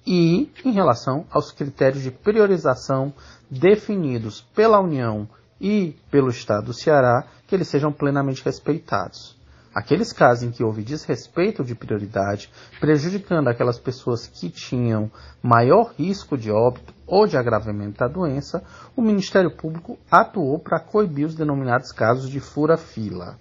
e 0.07 0.51
em 0.65 0.73
relação 0.73 1.27
aos 1.31 1.53
critérios 1.53 2.03
de 2.03 2.11
priorização 2.11 3.13
definidos 3.51 4.41
pela 4.55 4.81
União 4.81 5.29
e 5.61 5.97
pelo 6.11 6.31
Estado 6.31 6.67
do 6.67 6.73
Ceará, 6.73 7.27
que 7.47 7.55
eles 7.55 7.69
sejam 7.69 7.93
plenamente 7.93 8.43
respeitados. 8.45 9.38
Aqueles 9.75 10.13
casos 10.13 10.45
em 10.45 10.51
que 10.51 10.65
houve 10.65 10.83
desrespeito 10.83 11.63
de 11.63 11.75
prioridade, 11.75 12.51
prejudicando 12.81 13.49
aquelas 13.49 13.79
pessoas 13.79 14.27
que 14.27 14.49
tinham 14.49 15.11
maior 15.43 15.93
risco 15.99 16.37
de 16.37 16.51
óbito 16.51 16.95
ou 17.07 17.27
de 17.27 17.37
agravamento 17.37 17.99
da 17.99 18.09
doença, 18.09 18.63
o 18.97 19.03
Ministério 19.03 19.51
Público 19.51 19.99
atuou 20.11 20.59
para 20.59 20.81
coibir 20.81 21.27
os 21.27 21.35
denominados 21.35 21.93
casos 21.93 22.29
de 22.31 22.41
fura-fila. 22.41 23.39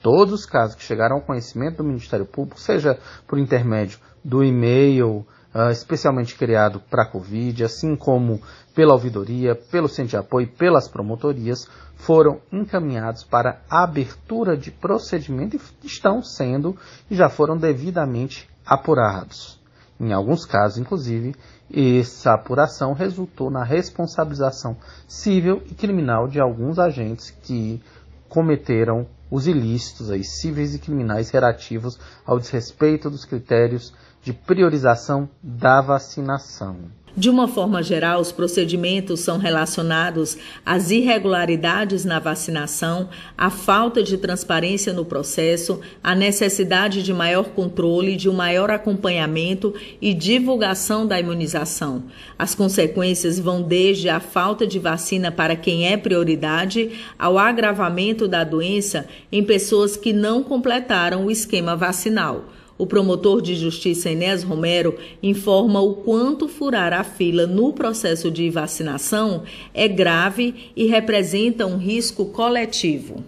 Todos 0.00 0.34
os 0.34 0.46
casos 0.46 0.74
que 0.74 0.82
chegaram 0.82 1.16
ao 1.16 1.22
conhecimento 1.22 1.78
do 1.78 1.84
Ministério 1.84 2.26
Público, 2.26 2.60
seja 2.60 2.98
por 3.26 3.38
intermédio 3.38 3.98
do 4.22 4.44
e-mail, 4.44 5.26
uh, 5.54 5.70
especialmente 5.70 6.36
criado 6.36 6.78
para 6.78 7.04
a 7.04 7.06
Covid, 7.06 7.64
assim 7.64 7.96
como 7.96 8.40
pela 8.74 8.92
ouvidoria, 8.92 9.54
pelo 9.54 9.88
centro 9.88 10.10
de 10.10 10.16
apoio, 10.16 10.48
pelas 10.48 10.88
promotorias, 10.88 11.68
foram 11.94 12.40
encaminhados 12.52 13.22
para 13.22 13.62
abertura 13.70 14.56
de 14.56 14.70
procedimento 14.70 15.56
e 15.56 15.86
estão 15.86 16.22
sendo 16.22 16.76
e 17.10 17.14
já 17.14 17.28
foram 17.28 17.56
devidamente 17.56 18.48
apurados. 18.66 19.62
Em 19.98 20.12
alguns 20.12 20.44
casos, 20.44 20.78
inclusive, 20.78 21.34
essa 21.72 22.34
apuração 22.34 22.92
resultou 22.92 23.50
na 23.50 23.62
responsabilização 23.62 24.76
civil 25.06 25.62
e 25.66 25.74
criminal 25.74 26.26
de 26.26 26.40
alguns 26.40 26.78
agentes 26.78 27.30
que 27.30 27.80
cometeram 28.28 29.06
os 29.30 29.46
ilícitos 29.46 30.10
aí, 30.10 30.24
cíveis 30.24 30.74
e 30.74 30.78
criminais 30.78 31.30
relativos 31.30 31.98
ao 32.26 32.38
desrespeito 32.38 33.08
dos 33.08 33.24
critérios 33.24 33.94
de 34.22 34.32
priorização 34.32 35.28
da 35.42 35.80
vacinação. 35.80 36.90
De 37.16 37.30
uma 37.30 37.46
forma 37.46 37.80
geral, 37.80 38.20
os 38.20 38.32
procedimentos 38.32 39.20
são 39.20 39.38
relacionados 39.38 40.36
às 40.66 40.90
irregularidades 40.90 42.04
na 42.04 42.18
vacinação, 42.18 43.08
à 43.38 43.50
falta 43.50 44.02
de 44.02 44.18
transparência 44.18 44.92
no 44.92 45.04
processo, 45.04 45.80
à 46.02 46.12
necessidade 46.12 47.04
de 47.04 47.14
maior 47.14 47.50
controle, 47.50 48.16
de 48.16 48.28
um 48.28 48.32
maior 48.32 48.68
acompanhamento 48.68 49.72
e 50.02 50.12
divulgação 50.12 51.06
da 51.06 51.20
imunização. 51.20 52.02
As 52.36 52.52
consequências 52.52 53.38
vão 53.38 53.62
desde 53.62 54.08
a 54.08 54.18
falta 54.18 54.66
de 54.66 54.80
vacina 54.80 55.30
para 55.30 55.54
quem 55.54 55.86
é 55.86 55.96
prioridade 55.96 56.90
ao 57.16 57.38
agravamento 57.38 58.26
da 58.26 58.42
doença 58.42 59.06
em 59.30 59.44
pessoas 59.44 59.96
que 59.96 60.12
não 60.12 60.42
completaram 60.42 61.26
o 61.26 61.30
esquema 61.30 61.76
vacinal. 61.76 62.46
O 62.76 62.86
promotor 62.86 63.40
de 63.40 63.54
justiça 63.54 64.10
Inés 64.10 64.42
Romero 64.42 64.98
informa 65.22 65.80
o 65.80 65.94
quanto 65.94 66.48
furar 66.48 66.92
a 66.92 67.04
fila 67.04 67.46
no 67.46 67.72
processo 67.72 68.30
de 68.30 68.50
vacinação 68.50 69.44
é 69.72 69.86
grave 69.86 70.72
e 70.74 70.86
representa 70.86 71.66
um 71.66 71.76
risco 71.76 72.26
coletivo. 72.26 73.22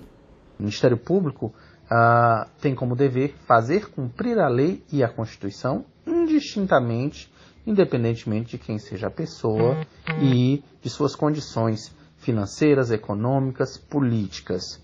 O 0.58 0.62
Ministério 0.62 0.96
Público 0.96 1.54
ah, 1.88 2.48
tem 2.60 2.74
como 2.74 2.96
dever 2.96 3.34
fazer 3.46 3.88
cumprir 3.90 4.38
a 4.38 4.48
lei 4.48 4.82
e 4.92 5.04
a 5.04 5.08
Constituição 5.08 5.84
indistintamente, 6.04 7.30
independentemente 7.64 8.52
de 8.52 8.58
quem 8.58 8.78
seja 8.78 9.06
a 9.06 9.10
pessoa 9.10 9.76
e 10.20 10.62
de 10.82 10.90
suas 10.90 11.14
condições 11.14 11.94
financeiras, 12.18 12.90
econômicas, 12.90 13.78
políticas. 13.78 14.82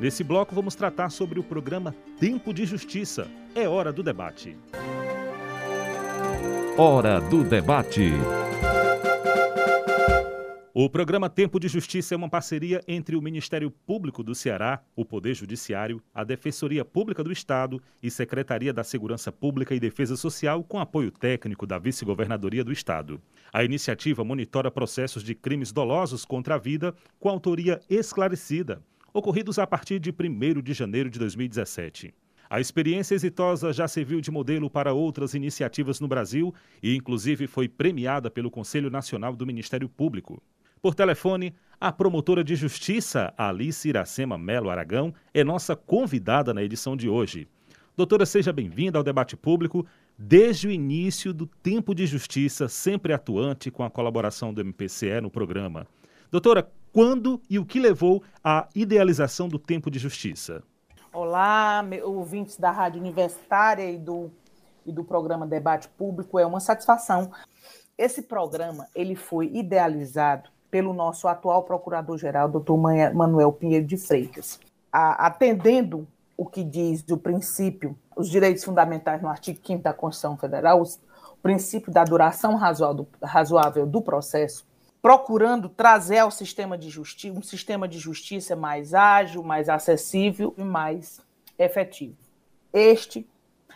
Nesse 0.00 0.22
bloco 0.22 0.54
vamos 0.54 0.76
tratar 0.76 1.10
sobre 1.10 1.40
o 1.40 1.42
programa 1.42 1.92
Tempo 2.20 2.54
de 2.54 2.64
Justiça. 2.64 3.26
É 3.54 3.68
hora 3.68 3.92
do 3.92 4.02
debate. 4.02 4.56
Hora 6.76 7.20
do 7.20 7.42
debate. 7.42 8.12
O 10.74 10.88
programa 10.88 11.30
Tempo 11.30 11.58
de 11.58 11.66
Justiça 11.66 12.14
é 12.14 12.16
uma 12.16 12.28
parceria 12.28 12.82
entre 12.86 13.16
o 13.16 13.22
Ministério 13.22 13.70
Público 13.70 14.22
do 14.22 14.34
Ceará, 14.34 14.82
o 14.94 15.02
Poder 15.02 15.34
Judiciário, 15.34 16.02
a 16.14 16.22
Defensoria 16.22 16.84
Pública 16.84 17.24
do 17.24 17.32
Estado 17.32 17.82
e 18.02 18.10
Secretaria 18.10 18.72
da 18.72 18.84
Segurança 18.84 19.32
Pública 19.32 19.74
e 19.74 19.80
Defesa 19.80 20.14
Social, 20.14 20.62
com 20.62 20.78
apoio 20.78 21.10
técnico 21.10 21.66
da 21.66 21.78
Vice-Governadoria 21.78 22.62
do 22.62 22.70
Estado. 22.70 23.20
A 23.50 23.64
iniciativa 23.64 24.22
monitora 24.22 24.70
processos 24.70 25.22
de 25.22 25.34
crimes 25.34 25.72
dolosos 25.72 26.26
contra 26.26 26.56
a 26.56 26.58
vida 26.58 26.94
com 27.18 27.30
autoria 27.30 27.80
esclarecida, 27.88 28.82
ocorridos 29.12 29.58
a 29.58 29.66
partir 29.66 29.98
de 29.98 30.10
1 30.10 30.60
de 30.60 30.74
janeiro 30.74 31.08
de 31.08 31.18
2017. 31.18 32.12
A 32.50 32.60
experiência 32.60 33.14
exitosa 33.14 33.72
já 33.72 33.88
serviu 33.88 34.20
de 34.20 34.30
modelo 34.30 34.70
para 34.70 34.92
outras 34.92 35.34
iniciativas 35.34 35.98
no 35.98 36.08
Brasil 36.08 36.54
e, 36.82 36.94
inclusive, 36.94 37.46
foi 37.46 37.68
premiada 37.68 38.30
pelo 38.30 38.50
Conselho 38.50 38.90
Nacional 38.90 39.34
do 39.34 39.46
Ministério 39.46 39.88
Público. 39.88 40.42
Por 40.80 40.94
telefone, 40.94 41.54
a 41.80 41.90
promotora 41.90 42.44
de 42.44 42.54
justiça 42.54 43.32
Alice 43.36 43.88
Iracema 43.88 44.38
Melo 44.38 44.70
Aragão 44.70 45.12
é 45.34 45.42
nossa 45.42 45.74
convidada 45.74 46.54
na 46.54 46.62
edição 46.62 46.96
de 46.96 47.08
hoje. 47.08 47.48
Doutora, 47.96 48.24
seja 48.24 48.52
bem-vinda 48.52 48.96
ao 48.96 49.02
debate 49.02 49.36
público. 49.36 49.84
Desde 50.16 50.68
o 50.68 50.70
início 50.70 51.34
do 51.34 51.46
Tempo 51.46 51.94
de 51.94 52.06
Justiça, 52.06 52.68
sempre 52.68 53.12
atuante 53.12 53.72
com 53.72 53.82
a 53.82 53.90
colaboração 53.90 54.54
do 54.54 54.60
MPCE 54.60 55.20
no 55.20 55.30
programa. 55.30 55.84
Doutora, 56.30 56.70
quando 56.92 57.40
e 57.50 57.58
o 57.58 57.66
que 57.66 57.80
levou 57.80 58.22
à 58.42 58.68
idealização 58.72 59.48
do 59.48 59.58
Tempo 59.58 59.90
de 59.90 59.98
Justiça? 59.98 60.62
Olá, 61.12 61.84
ouvintes 62.04 62.56
da 62.56 62.70
Rádio 62.70 63.00
Universitária 63.00 63.90
e 63.90 63.98
do, 63.98 64.30
e 64.86 64.92
do 64.92 65.02
programa 65.02 65.44
Debate 65.44 65.88
Público. 65.88 66.38
É 66.38 66.46
uma 66.46 66.60
satisfação. 66.60 67.32
Esse 67.96 68.22
programa 68.22 68.86
ele 68.94 69.16
foi 69.16 69.50
idealizado 69.52 70.50
pelo 70.70 70.92
nosso 70.92 71.26
atual 71.28 71.62
procurador-geral, 71.62 72.48
doutor 72.48 72.76
Manuel 72.76 73.52
Pinheiro 73.52 73.86
de 73.86 73.96
Freitas. 73.96 74.60
atendendo 74.92 76.06
o 76.36 76.46
que 76.46 76.62
diz 76.62 77.04
o 77.10 77.16
princípio, 77.16 77.98
os 78.16 78.28
direitos 78.28 78.62
fundamentais 78.64 79.20
no 79.20 79.28
artigo 79.28 79.58
5 79.64 79.82
da 79.82 79.92
Constituição 79.92 80.36
Federal, 80.36 80.80
o 80.80 81.36
princípio 81.42 81.92
da 81.92 82.04
duração 82.04 82.56
razoável 83.22 83.86
do 83.86 84.00
processo, 84.00 84.66
procurando 85.00 85.68
trazer 85.68 86.18
ao 86.18 86.30
sistema 86.30 86.76
de 86.76 86.90
justiça 86.90 87.38
um 87.38 87.42
sistema 87.42 87.88
de 87.88 87.98
justiça 87.98 88.56
mais 88.56 88.94
ágil, 88.94 89.42
mais 89.42 89.68
acessível 89.68 90.54
e 90.56 90.62
mais 90.62 91.20
efetivo. 91.58 92.16
Este 92.72 93.28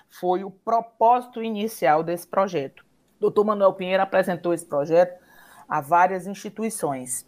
foi 0.08 0.44
o 0.44 0.50
propósito 0.50 1.42
inicial 1.42 2.02
desse 2.02 2.26
projeto. 2.26 2.84
Doutor 3.18 3.44
Manuel 3.44 3.72
Pinheiro 3.72 4.02
apresentou 4.02 4.52
esse 4.52 4.66
projeto 4.66 5.21
a 5.72 5.80
várias 5.80 6.26
instituições. 6.26 7.26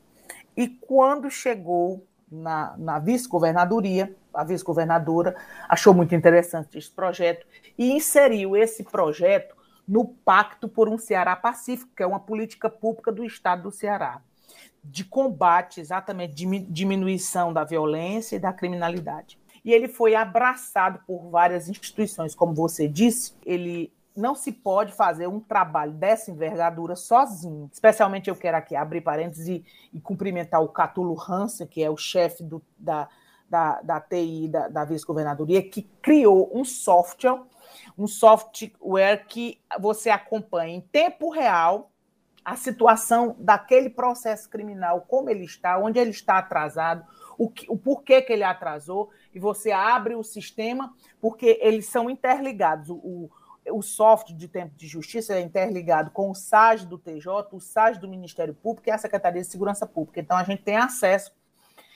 E 0.54 0.68
quando 0.68 1.30
chegou 1.30 2.07
na, 2.30 2.76
na 2.76 2.98
vice-governadoria, 2.98 4.14
a 4.35 4.44
vice-governadora 4.44 5.35
achou 5.66 5.94
muito 5.94 6.14
interessante 6.14 6.76
esse 6.76 6.90
projeto 6.90 7.46
e 7.78 7.90
inseriu 7.90 8.54
esse 8.54 8.85
projeto 8.85 9.57
no 9.88 10.04
Pacto 10.04 10.68
por 10.68 10.90
um 10.90 10.98
Ceará 10.98 11.35
Pacífico, 11.35 11.90
que 11.96 12.02
é 12.02 12.07
uma 12.07 12.20
política 12.20 12.68
pública 12.68 13.11
do 13.11 13.24
Estado 13.24 13.62
do 13.62 13.70
Ceará, 13.70 14.20
de 14.85 15.07
combate, 15.07 15.80
exatamente, 15.80 16.35
de 16.35 16.59
diminuição 16.66 17.50
da 17.50 17.64
violência 17.64 18.37
e 18.37 18.38
da 18.38 18.52
criminalidade. 18.52 19.38
E 19.64 19.72
ele 19.72 19.88
foi 19.88 20.14
abraçado 20.14 21.00
por 21.07 21.30
várias 21.30 21.66
instituições, 21.70 22.35
como 22.35 22.52
você 22.52 22.87
disse, 22.87 23.33
ele 23.46 23.90
não 24.16 24.35
se 24.35 24.53
pode 24.53 24.92
fazer 24.92 25.27
um 25.27 25.40
trabalho 25.40 25.92
dessa 25.92 26.31
envergadura 26.31 26.94
sozinho. 26.94 27.68
Especialmente 27.72 28.31
eu 28.31 28.37
quero 28.37 28.57
aqui 28.57 28.77
abrir 28.77 29.00
parênteses 29.00 29.48
e, 29.48 29.64
e 29.92 30.00
cumprimentar 30.00 30.62
o 30.62 30.68
Catulo 30.68 31.16
Hansen, 31.20 31.66
que 31.66 31.83
é 31.83 31.90
o 31.90 31.96
chefe 31.96 32.42
do, 32.42 32.62
da, 32.79 33.09
da, 33.48 33.81
da 33.83 34.00
TI 34.00 34.48
da, 34.48 34.68
da 34.68 34.85
vice-governadoria, 34.85 35.68
que 35.68 35.83
criou 36.00 36.50
um 36.55 36.64
software, 36.64 37.42
um 37.98 38.07
software 38.07 39.27
que 39.27 39.61
você 39.81 40.11
acompanha 40.11 40.77
em 40.77 40.81
tempo 40.81 41.31
real 41.31 41.90
a 42.44 42.57
situação 42.57 43.35
daquele 43.38 43.88
processo 43.88 44.50
criminal, 44.50 45.00
como 45.09 45.31
ele 45.31 45.44
está, 45.44 45.79
onde 45.79 45.98
ele 45.98 46.11
está 46.11 46.38
atrasado, 46.38 47.05
o, 47.38 47.48
que, 47.48 47.64
o 47.70 47.77
porquê 47.77 48.20
que 48.20 48.33
ele 48.33 48.44
atrasou, 48.44 49.11
e 49.35 49.38
você 49.38 49.72
abre 49.72 50.14
o 50.14 50.22
sistema, 50.22 50.94
porque 51.20 51.59
eles 51.62 51.87
são 51.87 52.11
interligados. 52.11 52.90
O, 52.90 52.94
o 52.96 53.31
o 53.70 53.83
software 53.83 54.37
de 54.37 54.48
tempo 54.48 54.74
de 54.77 54.87
justiça 54.87 55.35
é 55.35 55.40
interligado 55.40 56.11
com 56.11 56.31
o 56.31 56.35
SAG 56.35 56.87
do 56.87 56.98
TJ, 56.98 57.48
o 57.53 57.61
SAG 57.61 57.98
do 57.98 58.09
Ministério 58.09 58.55
Público 58.55 58.88
e 58.88 58.92
a 58.92 58.98
Secretaria 58.98 59.42
de 59.42 59.48
Segurança 59.48 59.87
Pública. 59.87 60.20
Então, 60.20 60.37
a 60.37 60.44
gente 60.44 60.62
tem 60.62 60.77
acesso 60.77 61.33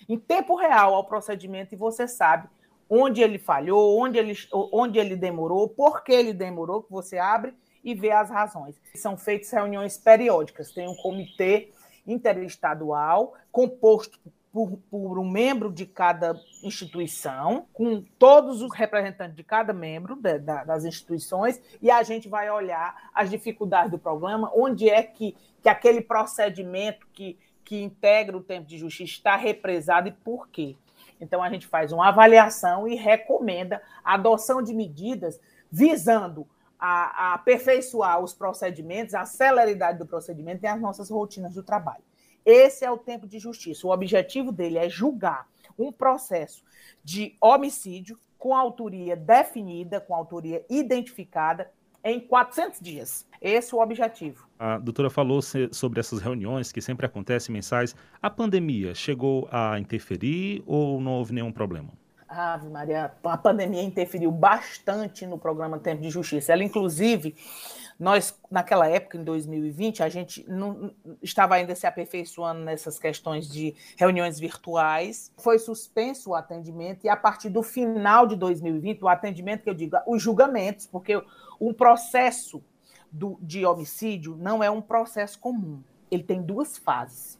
em 0.09 0.19
tempo 0.19 0.57
real 0.57 0.95
ao 0.95 1.05
procedimento 1.05 1.75
e 1.75 1.79
você 1.79 2.09
sabe 2.09 2.49
onde 2.89 3.21
ele 3.21 3.39
falhou, 3.39 3.99
onde 4.01 4.17
ele, 4.17 4.35
onde 4.53 4.99
ele 4.99 5.15
demorou, 5.15 5.69
por 5.69 6.03
que 6.03 6.13
ele 6.13 6.33
demorou, 6.33 6.83
que 6.83 6.91
você 6.91 7.19
abre 7.19 7.55
e 7.85 7.95
vê 7.95 8.11
as 8.11 8.31
razões. 8.31 8.81
São 8.95 9.17
feitas 9.17 9.51
reuniões 9.51 9.99
periódicas, 9.99 10.73
tem 10.73 10.89
um 10.89 10.97
comitê 10.97 11.71
interestadual 12.07 13.35
composto 13.53 14.19
por, 14.53 14.79
por, 14.91 15.19
um 15.19 15.29
membro 15.29 15.73
de 15.73 15.87
cada 15.87 16.35
instituição, 16.63 17.67
com 17.73 18.03
todos 18.19 18.63
os 18.63 18.75
representantes 18.75 19.37
de 19.37 19.45
cada 19.45 19.73
membro 19.73 20.17
de, 20.17 20.39
da, 20.39 20.65
das 20.65 20.85
instituições, 20.85 21.61
e 21.81 21.91
a 21.91 22.03
gente 22.03 22.29
vai 22.29 22.51
olhar 22.51 23.11
as 23.15 23.31
dificuldades 23.31 23.91
do 23.91 23.99
programa, 23.99 24.51
onde 24.55 24.89
é 24.89 25.03
que, 25.03 25.37
que 25.63 25.69
aquele 25.69 26.01
procedimento 26.01 27.07
que, 27.13 27.39
que 27.65 27.83
integra 27.83 28.37
o 28.37 28.43
tempo 28.43 28.67
de 28.67 28.79
justiça 28.79 29.13
está 29.13 29.37
represado 29.37 30.09
e 30.09 30.13
por 30.13 30.49
quê. 30.49 30.77
Então, 31.21 31.43
a 31.43 31.51
gente 31.51 31.67
faz 31.67 31.93
uma 31.93 32.09
avaliação 32.09 32.87
e 32.87 32.95
recomenda 32.95 33.83
a 34.05 34.15
adoção 34.15 34.63
de 34.63 34.73
medidas 34.73 35.41
visando 35.71 36.47
a, 36.79 37.31
a 37.31 37.35
aperfeiçoar 37.35 38.21
os 38.21 38.33
procedimentos, 38.33 39.15
a 39.15 39.25
celeridade 39.25 39.99
do 39.99 40.07
procedimento 40.07 40.65
e 40.65 40.67
as 40.67 40.81
nossas 40.81 41.11
rotinas 41.11 41.55
do 41.55 41.63
trabalho. 41.63 42.08
Esse 42.51 42.83
é 42.83 42.91
o 42.91 42.97
tempo 42.97 43.27
de 43.29 43.39
justiça. 43.39 43.87
O 43.87 43.91
objetivo 43.91 44.51
dele 44.51 44.79
é 44.79 44.89
julgar 44.89 45.47
um 45.79 45.93
processo 45.93 46.65
de 47.05 47.37
homicídio 47.43 48.19
com 48.39 48.57
autoria 48.57 49.15
definida, 49.15 50.01
com 50.01 50.15
autoria 50.15 50.65
identificada, 50.71 51.71
em 52.03 52.19
400 52.19 52.81
dias. 52.81 53.27
Esse 53.39 53.75
é 53.75 53.77
o 53.77 53.83
objetivo. 53.83 54.49
A 54.59 54.79
doutora 54.79 55.11
falou 55.11 55.43
sobre 55.43 56.01
essas 56.01 56.23
reuniões 56.23 56.73
que 56.73 56.81
sempre 56.81 57.05
acontecem 57.05 57.53
mensais. 57.53 57.95
A 58.23 58.31
pandemia 58.31 58.95
chegou 58.95 59.47
a 59.53 59.79
interferir 59.79 60.63
ou 60.67 61.03
não 61.03 61.19
houve 61.19 61.35
nenhum 61.35 61.53
problema? 61.53 61.91
Ave 62.27 62.69
Maria, 62.71 63.13
a 63.25 63.37
pandemia 63.37 63.83
interferiu 63.83 64.31
bastante 64.31 65.27
no 65.27 65.37
programa 65.37 65.79
Tempo 65.79 66.01
de 66.01 66.09
Justiça. 66.09 66.53
Ela, 66.53 66.65
inclusive, 66.65 67.35
nós, 67.99 68.39
naquela 68.49 68.87
época, 68.87 69.17
em 69.17 69.25
2020, 69.25 70.05
a 70.05 70.09
gente 70.09 70.49
não 70.49 70.95
estava 71.21 71.57
ainda 71.57 71.75
se 71.75 71.85
aperfeiçoando 71.85 72.61
nessas 72.61 72.97
questões 72.97 73.49
de 73.49 73.75
reuniões 73.97 74.39
virtuais. 74.39 75.33
Foi 75.37 75.59
suspenso 75.59 76.31
o 76.31 76.35
atendimento 76.35 77.05
e 77.05 77.09
a 77.09 77.17
partir 77.17 77.49
do 77.49 77.63
final 77.63 78.27
de 78.27 78.37
2020, 78.37 79.03
o 79.03 79.09
atendimento 79.09 79.65
que 79.65 79.71
eu 79.71 79.75
digo, 79.75 79.97
os 80.07 80.23
julgamentos, 80.23 80.87
porque 80.87 81.21
um 81.61 81.75
processo 81.75 82.63
do, 83.11 83.37
de 83.43 83.67
homicídio 83.67 84.37
não 84.37 84.63
é 84.63 84.71
um 84.71 84.81
processo 84.81 85.39
comum. 85.39 85.83
Ele 86.09 86.23
tem 86.23 86.41
duas 86.41 86.79
fases. 86.79 87.37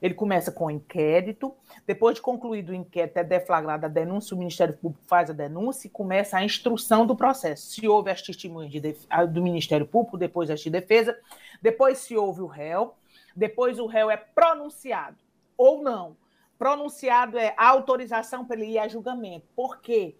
Ele 0.00 0.14
começa 0.14 0.52
com 0.52 0.66
o 0.66 0.70
inquérito, 0.70 1.54
depois 1.86 2.16
de 2.16 2.22
concluído 2.22 2.70
o 2.70 2.74
inquérito, 2.74 3.16
é 3.16 3.24
deflagrada 3.24 3.86
a 3.86 3.90
denúncia, 3.90 4.34
o 4.34 4.38
Ministério 4.38 4.74
Público 4.74 5.04
faz 5.06 5.30
a 5.30 5.32
denúncia 5.32 5.86
e 5.86 5.90
começa 5.90 6.36
a 6.36 6.44
instrução 6.44 7.06
do 7.06 7.16
processo. 7.16 7.66
Se 7.72 7.88
houve 7.88 8.10
as 8.10 8.22
testemunhas 8.22 8.70
de 8.70 8.96
do 9.32 9.42
Ministério 9.42 9.86
Público, 9.86 10.16
depois 10.16 10.50
as 10.50 10.60
de 10.60 10.70
defesa, 10.70 11.16
depois 11.60 11.98
se 11.98 12.16
houve 12.16 12.42
o 12.42 12.46
réu, 12.46 12.94
depois 13.34 13.78
o 13.78 13.86
réu 13.86 14.10
é 14.10 14.16
pronunciado 14.16 15.16
ou 15.56 15.82
não. 15.82 16.16
Pronunciado 16.58 17.38
é 17.38 17.54
a 17.56 17.68
autorização 17.68 18.44
para 18.44 18.56
ele 18.56 18.72
ir 18.72 18.78
a 18.78 18.88
julgamento. 18.88 19.46
Por 19.54 19.80
quê? 19.80 20.16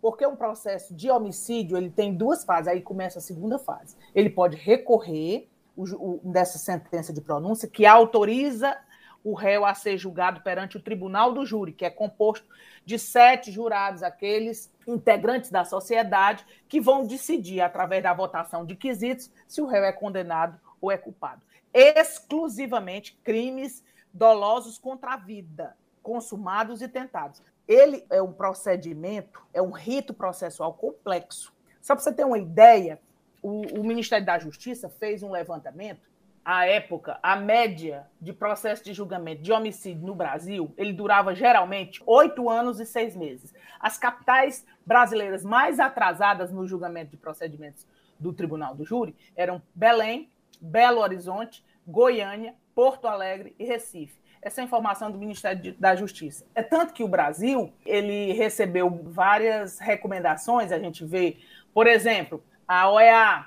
Porque 0.00 0.26
um 0.26 0.36
processo 0.36 0.94
de 0.94 1.10
homicídio 1.10 1.76
ele 1.76 1.90
tem 1.90 2.14
duas 2.14 2.44
fases, 2.44 2.68
aí 2.68 2.80
começa 2.80 3.18
a 3.18 3.22
segunda 3.22 3.58
fase. 3.58 3.96
Ele 4.14 4.30
pode 4.30 4.56
recorrer 4.56 5.48
o, 5.76 5.82
o, 5.82 6.20
dessa 6.24 6.58
sentença 6.58 7.12
de 7.12 7.20
pronúncia 7.20 7.68
que 7.68 7.84
autoriza 7.86 8.76
o 9.22 9.34
réu 9.34 9.64
a 9.64 9.74
ser 9.74 9.98
julgado 9.98 10.40
perante 10.40 10.76
o 10.76 10.80
tribunal 10.80 11.32
do 11.32 11.44
júri, 11.44 11.72
que 11.72 11.84
é 11.84 11.90
composto 11.90 12.46
de 12.84 12.98
sete 12.98 13.52
jurados, 13.52 14.02
aqueles 14.02 14.72
integrantes 14.86 15.50
da 15.50 15.64
sociedade, 15.64 16.44
que 16.68 16.80
vão 16.80 17.06
decidir, 17.06 17.60
através 17.60 18.02
da 18.02 18.14
votação 18.14 18.64
de 18.64 18.74
quesitos, 18.74 19.30
se 19.46 19.60
o 19.60 19.66
réu 19.66 19.84
é 19.84 19.92
condenado 19.92 20.58
ou 20.80 20.90
é 20.90 20.96
culpado. 20.96 21.42
Exclusivamente 21.72 23.18
crimes 23.22 23.84
dolosos 24.12 24.78
contra 24.78 25.14
a 25.14 25.16
vida, 25.16 25.76
consumados 26.02 26.82
e 26.82 26.88
tentados. 26.88 27.42
Ele 27.68 28.04
é 28.10 28.20
um 28.20 28.32
procedimento, 28.32 29.40
é 29.54 29.62
um 29.62 29.70
rito 29.70 30.12
processual 30.12 30.74
complexo. 30.74 31.52
Só 31.80 31.94
para 31.94 32.02
você 32.02 32.12
ter 32.12 32.24
uma 32.24 32.38
ideia, 32.38 33.00
o, 33.42 33.80
o 33.80 33.84
Ministério 33.84 34.26
da 34.26 34.38
Justiça 34.38 34.88
fez 34.88 35.22
um 35.22 35.30
levantamento 35.30 36.09
à 36.52 36.66
época, 36.66 37.16
a 37.22 37.36
média 37.36 38.08
de 38.20 38.32
processo 38.32 38.82
de 38.82 38.92
julgamento 38.92 39.40
de 39.40 39.52
homicídio 39.52 40.04
no 40.04 40.16
Brasil, 40.16 40.74
ele 40.76 40.92
durava 40.92 41.32
geralmente 41.32 42.02
oito 42.04 42.50
anos 42.50 42.80
e 42.80 42.86
seis 42.86 43.14
meses. 43.14 43.54
As 43.78 43.96
capitais 43.96 44.66
brasileiras 44.84 45.44
mais 45.44 45.78
atrasadas 45.78 46.50
no 46.50 46.66
julgamento 46.66 47.12
de 47.12 47.16
procedimentos 47.16 47.86
do 48.18 48.32
Tribunal 48.32 48.74
do 48.74 48.84
Júri 48.84 49.14
eram 49.36 49.62
Belém, 49.72 50.28
Belo 50.60 51.00
Horizonte, 51.00 51.64
Goiânia, 51.86 52.56
Porto 52.74 53.06
Alegre 53.06 53.54
e 53.56 53.64
Recife. 53.64 54.18
Essa 54.42 54.60
é 54.60 54.62
a 54.62 54.64
informação 54.64 55.08
do 55.08 55.18
Ministério 55.18 55.76
da 55.78 55.94
Justiça. 55.94 56.44
É 56.52 56.64
tanto 56.64 56.92
que 56.92 57.04
o 57.04 57.08
Brasil 57.08 57.72
ele 57.86 58.32
recebeu 58.32 58.90
várias 59.04 59.78
recomendações. 59.78 60.72
A 60.72 60.80
gente 60.80 61.04
vê, 61.04 61.36
por 61.72 61.86
exemplo, 61.86 62.42
a 62.66 62.90
OEA 62.90 63.46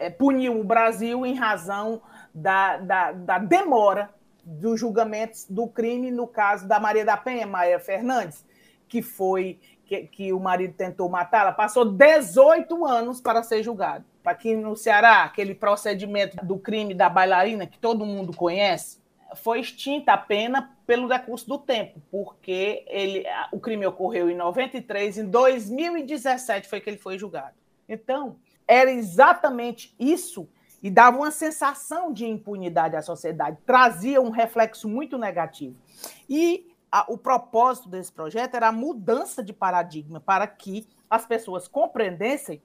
é, 0.00 0.10
puniu 0.10 0.58
o 0.58 0.64
Brasil 0.64 1.24
em 1.24 1.34
razão 1.34 2.02
da, 2.40 2.78
da, 2.78 3.12
da 3.12 3.38
demora 3.38 4.10
dos 4.44 4.80
julgamentos 4.80 5.46
do 5.48 5.66
crime 5.66 6.10
no 6.10 6.26
caso 6.26 6.66
da 6.66 6.80
Maria 6.80 7.04
da 7.04 7.16
Penha, 7.16 7.46
Maria 7.46 7.78
Fernandes, 7.78 8.44
que 8.88 9.02
foi 9.02 9.60
que, 9.84 10.02
que 10.02 10.32
o 10.32 10.40
marido 10.40 10.74
tentou 10.74 11.08
matá-la, 11.08 11.52
passou 11.52 11.84
18 11.84 12.86
anos 12.86 13.20
para 13.20 13.42
ser 13.42 13.62
julgado. 13.62 14.04
Aqui 14.24 14.54
no 14.54 14.76
Ceará, 14.76 15.24
aquele 15.24 15.54
procedimento 15.54 16.36
do 16.44 16.58
crime 16.58 16.94
da 16.94 17.08
bailarina, 17.08 17.66
que 17.66 17.78
todo 17.78 18.06
mundo 18.06 18.34
conhece, 18.34 19.00
foi 19.34 19.60
extinta 19.60 20.12
a 20.12 20.18
pena 20.18 20.76
pelo 20.86 21.08
decurso 21.08 21.48
do 21.48 21.58
tempo, 21.58 22.00
porque 22.10 22.84
ele, 22.88 23.24
o 23.52 23.60
crime 23.60 23.86
ocorreu 23.86 24.30
em 24.30 24.36
93, 24.36 25.18
em 25.18 25.24
2017 25.26 26.68
foi 26.68 26.80
que 26.80 26.90
ele 26.90 26.98
foi 26.98 27.18
julgado. 27.18 27.54
Então, 27.88 28.36
era 28.66 28.90
exatamente 28.90 29.94
isso 29.98 30.48
e 30.82 30.90
dava 30.90 31.18
uma 31.18 31.30
sensação 31.30 32.12
de 32.12 32.26
impunidade 32.26 32.96
à 32.96 33.02
sociedade, 33.02 33.58
trazia 33.66 34.20
um 34.20 34.30
reflexo 34.30 34.88
muito 34.88 35.18
negativo. 35.18 35.76
E 36.28 36.74
a, 36.90 37.04
o 37.08 37.18
propósito 37.18 37.88
desse 37.88 38.12
projeto 38.12 38.54
era 38.54 38.68
a 38.68 38.72
mudança 38.72 39.42
de 39.42 39.52
paradigma 39.52 40.20
para 40.20 40.46
que 40.46 40.88
as 41.08 41.26
pessoas 41.26 41.68
compreendessem 41.68 42.62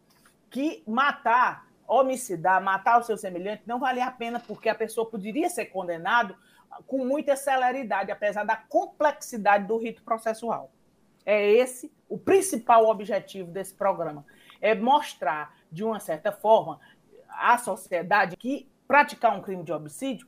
que 0.49 0.83
matar, 0.87 1.67
homicidar, 1.87 2.63
matar 2.63 2.99
o 2.99 3.03
seu 3.03 3.17
semelhante 3.17 3.63
não 3.65 3.79
valia 3.79 4.05
a 4.05 4.11
pena, 4.11 4.39
porque 4.39 4.69
a 4.69 4.75
pessoa 4.75 5.09
poderia 5.09 5.49
ser 5.49 5.65
condenado 5.65 6.35
com 6.87 7.05
muita 7.05 7.35
celeridade, 7.35 8.11
apesar 8.11 8.43
da 8.43 8.55
complexidade 8.55 9.67
do 9.67 9.77
rito 9.77 10.03
processual. 10.03 10.71
É 11.25 11.51
esse 11.51 11.91
o 12.07 12.17
principal 12.17 12.85
objetivo 12.87 13.51
desse 13.51 13.73
programa, 13.73 14.25
é 14.61 14.75
mostrar 14.75 15.55
de 15.71 15.83
uma 15.83 15.99
certa 15.99 16.31
forma 16.31 16.79
à 17.39 17.57
sociedade 17.57 18.35
que 18.37 18.67
praticar 18.87 19.35
um 19.35 19.41
crime 19.41 19.63
de 19.63 19.71
homicídio 19.71 20.27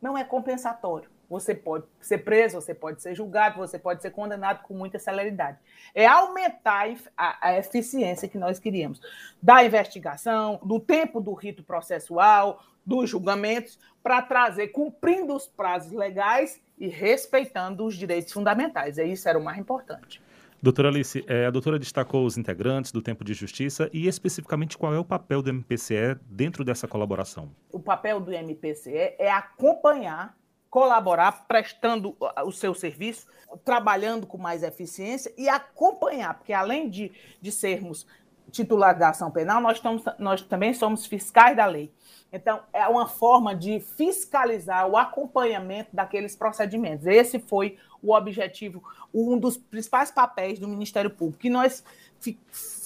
não 0.00 0.16
é 0.16 0.24
compensatório. 0.24 1.10
você 1.28 1.54
pode 1.54 1.84
ser 2.00 2.18
preso, 2.18 2.58
você 2.58 2.72
pode 2.72 3.02
ser 3.02 3.14
julgado, 3.14 3.58
você 3.58 3.78
pode 3.78 4.00
ser 4.00 4.10
condenado 4.10 4.62
com 4.62 4.72
muita 4.72 4.98
celeridade. 4.98 5.58
É 5.94 6.06
aumentar 6.06 6.88
a, 7.14 7.48
a 7.48 7.58
eficiência 7.58 8.28
que 8.28 8.38
nós 8.38 8.58
queríamos 8.58 8.98
da 9.42 9.62
investigação, 9.62 10.58
do 10.64 10.80
tempo 10.80 11.20
do 11.20 11.34
rito 11.34 11.62
processual, 11.62 12.62
dos 12.84 13.10
julgamentos, 13.10 13.78
para 14.02 14.22
trazer, 14.22 14.68
cumprindo 14.68 15.36
os 15.36 15.46
prazos 15.46 15.92
legais 15.92 16.58
e 16.78 16.88
respeitando 16.88 17.84
os 17.84 17.94
direitos 17.94 18.32
fundamentais. 18.32 18.96
E 18.96 19.04
isso 19.04 19.28
era 19.28 19.38
o 19.38 19.44
mais 19.44 19.58
importante. 19.58 20.22
Doutora 20.60 20.88
Alice, 20.88 21.24
é, 21.28 21.46
a 21.46 21.50
doutora 21.50 21.78
destacou 21.78 22.26
os 22.26 22.36
integrantes 22.36 22.90
do 22.90 23.00
Tempo 23.00 23.22
de 23.22 23.32
Justiça 23.32 23.88
e 23.92 24.08
especificamente 24.08 24.76
qual 24.76 24.92
é 24.92 24.98
o 24.98 25.04
papel 25.04 25.40
do 25.40 25.50
MPCE 25.50 26.18
dentro 26.28 26.64
dessa 26.64 26.88
colaboração? 26.88 27.48
O 27.70 27.78
papel 27.78 28.18
do 28.18 28.32
MPCE 28.32 29.14
é 29.18 29.30
acompanhar, 29.30 30.36
colaborar, 30.68 31.46
prestando 31.46 32.16
o 32.44 32.50
seu 32.50 32.74
serviço, 32.74 33.28
trabalhando 33.64 34.26
com 34.26 34.36
mais 34.36 34.64
eficiência 34.64 35.32
e 35.38 35.48
acompanhar, 35.48 36.34
porque 36.34 36.52
além 36.52 36.90
de, 36.90 37.12
de 37.40 37.52
sermos 37.52 38.04
titulares 38.50 38.98
da 38.98 39.10
ação 39.10 39.30
penal, 39.30 39.60
nós, 39.60 39.76
estamos, 39.76 40.02
nós 40.18 40.42
também 40.42 40.74
somos 40.74 41.06
fiscais 41.06 41.56
da 41.56 41.66
lei. 41.66 41.92
Então, 42.32 42.60
é 42.72 42.86
uma 42.88 43.06
forma 43.06 43.54
de 43.54 43.78
fiscalizar 43.78 44.88
o 44.88 44.96
acompanhamento 44.96 45.94
daqueles 45.94 46.34
procedimentos. 46.34 47.06
Esse 47.06 47.38
foi 47.38 47.78
o 48.02 48.14
objetivo, 48.14 48.82
um 49.12 49.38
dos 49.38 49.56
principais 49.56 50.10
papéis 50.10 50.58
do 50.58 50.68
Ministério 50.68 51.10
Público, 51.10 51.40
que 51.40 51.50
nós 51.50 51.84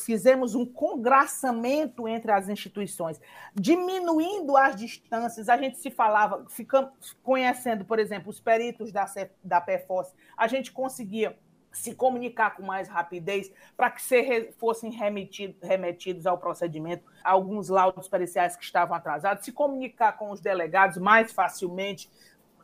fizemos 0.04 0.54
um 0.54 0.66
congraçamento 0.66 2.08
entre 2.08 2.32
as 2.32 2.48
instituições, 2.48 3.20
diminuindo 3.54 4.56
as 4.56 4.76
distâncias. 4.76 5.48
A 5.48 5.56
gente 5.56 5.78
se 5.78 5.90
falava, 5.90 6.44
ficando 6.48 6.90
conhecendo, 7.22 7.84
por 7.84 7.98
exemplo, 7.98 8.30
os 8.30 8.40
peritos 8.40 8.92
da, 8.92 9.06
da 9.42 9.60
PFOS, 9.60 10.12
a 10.36 10.46
gente 10.48 10.72
conseguia 10.72 11.36
se 11.72 11.94
comunicar 11.94 12.54
com 12.54 12.62
mais 12.62 12.88
rapidez 12.88 13.50
para 13.76 13.90
que 13.90 14.02
se 14.02 14.52
fossem 14.58 14.90
remetido, 14.90 15.56
remetidos 15.62 16.26
ao 16.26 16.36
procedimento 16.36 17.04
alguns 17.24 17.68
laudos 17.68 18.08
periciais 18.08 18.56
que 18.56 18.64
estavam 18.64 18.94
atrasados, 18.94 19.44
se 19.44 19.52
comunicar 19.52 20.12
com 20.18 20.30
os 20.30 20.40
delegados 20.40 20.98
mais 20.98 21.32
facilmente, 21.32 22.10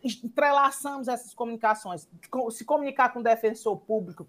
entrelaçamos 0.05 1.09
essas 1.09 1.34
comunicações, 1.34 2.09
se 2.51 2.64
comunicar 2.64 3.12
com 3.12 3.20
o 3.20 3.22
defensor 3.22 3.76
público 3.78 4.26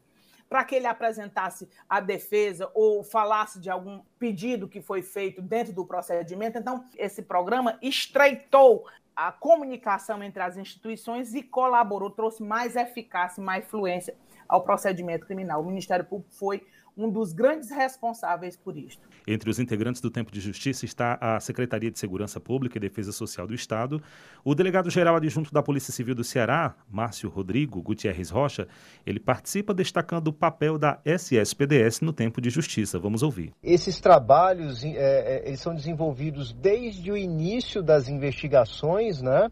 para 0.50 0.64
que 0.64 0.74
ele 0.74 0.88
apresentasse 0.88 1.70
a 1.88 2.00
defesa 2.00 2.70
ou 2.74 3.04
falasse 3.04 3.60
de 3.60 3.70
algum 3.70 4.02
pedido 4.18 4.68
que 4.68 4.82
foi 4.82 5.04
feito 5.04 5.42
dentro 5.42 5.72
do 5.72 5.86
procedimento. 5.86 6.58
Então, 6.58 6.84
esse 6.98 7.22
programa 7.22 7.78
estreitou 7.82 8.88
a 9.16 9.32
comunicação 9.32 10.24
entre 10.24 10.42
as 10.42 10.58
instituições 10.58 11.36
e 11.36 11.44
colaborou, 11.44 12.10
trouxe 12.10 12.42
mais 12.42 12.76
eficácia, 12.76 13.44
mais 13.44 13.66
fluência 13.66 14.16
ao 14.50 14.64
procedimento 14.64 15.28
criminal. 15.28 15.62
O 15.62 15.66
Ministério 15.66 16.04
Público 16.04 16.34
foi 16.34 16.64
um 16.98 17.10
dos 17.10 17.32
grandes 17.32 17.70
responsáveis 17.70 18.58
por 18.58 18.76
isto. 18.76 19.08
Entre 19.26 19.50
os 19.50 19.58
integrantes 19.58 20.02
do 20.02 20.10
Tempo 20.10 20.32
de 20.32 20.42
Justiça 20.42 20.84
está 20.84 21.18
a 21.22 21.40
Secretaria 21.40 21.90
de 21.90 21.98
Segurança 21.98 22.42
Pública 22.42 22.78
e 22.78 22.82
Defesa 22.82 23.14
Social 23.14 23.48
do 23.48 23.54
Estado, 23.54 24.02
o 24.44 24.54
delegado-geral 24.54 25.16
adjunto 25.16 25.54
da 25.54 25.64
Polícia 25.64 25.94
Civil 25.94 26.14
do 26.14 26.24
Ceará, 26.24 26.76
Márcio 26.90 27.30
Rodrigo 27.30 27.82
Gutierrez 27.82 28.30
Rocha, 28.30 28.68
ele 29.06 29.20
participa 29.20 29.74
destacando 29.74 30.28
o 30.28 30.34
papel 30.34 30.78
da 30.78 31.00
SSPDS 31.06 32.02
no 32.02 32.12
Tempo 32.12 32.42
de 32.42 32.50
Justiça. 32.50 33.00
Vamos 33.00 33.24
ouvir. 33.24 33.54
Esses 33.64 34.02
trabalhos 34.02 34.84
é, 34.84 35.44
eles 35.46 35.62
são 35.62 35.74
desenvolvidos 35.74 36.52
desde 36.52 37.12
o 37.12 37.16
início 37.16 37.82
das 37.82 38.10
investigações, 38.10 39.22
né? 39.22 39.48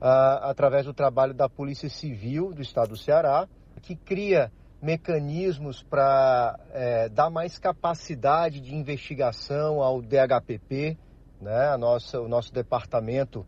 Ah, 0.00 0.50
através 0.50 0.84
do 0.84 0.92
trabalho 0.92 1.32
da 1.32 1.48
Polícia 1.48 1.88
Civil 1.88 2.52
do 2.52 2.60
Estado 2.60 2.88
do 2.88 2.96
Ceará, 2.96 3.48
que 3.82 3.96
cria 3.96 4.50
mecanismos 4.80 5.82
para 5.82 6.58
é, 6.72 7.08
dar 7.08 7.30
mais 7.30 7.58
capacidade 7.58 8.60
de 8.60 8.74
investigação 8.74 9.80
ao 9.80 10.00
DHPP, 10.00 10.96
né, 11.40 11.68
a 11.68 11.78
nossa, 11.78 12.20
o 12.20 12.28
nosso 12.28 12.52
departamento 12.52 13.40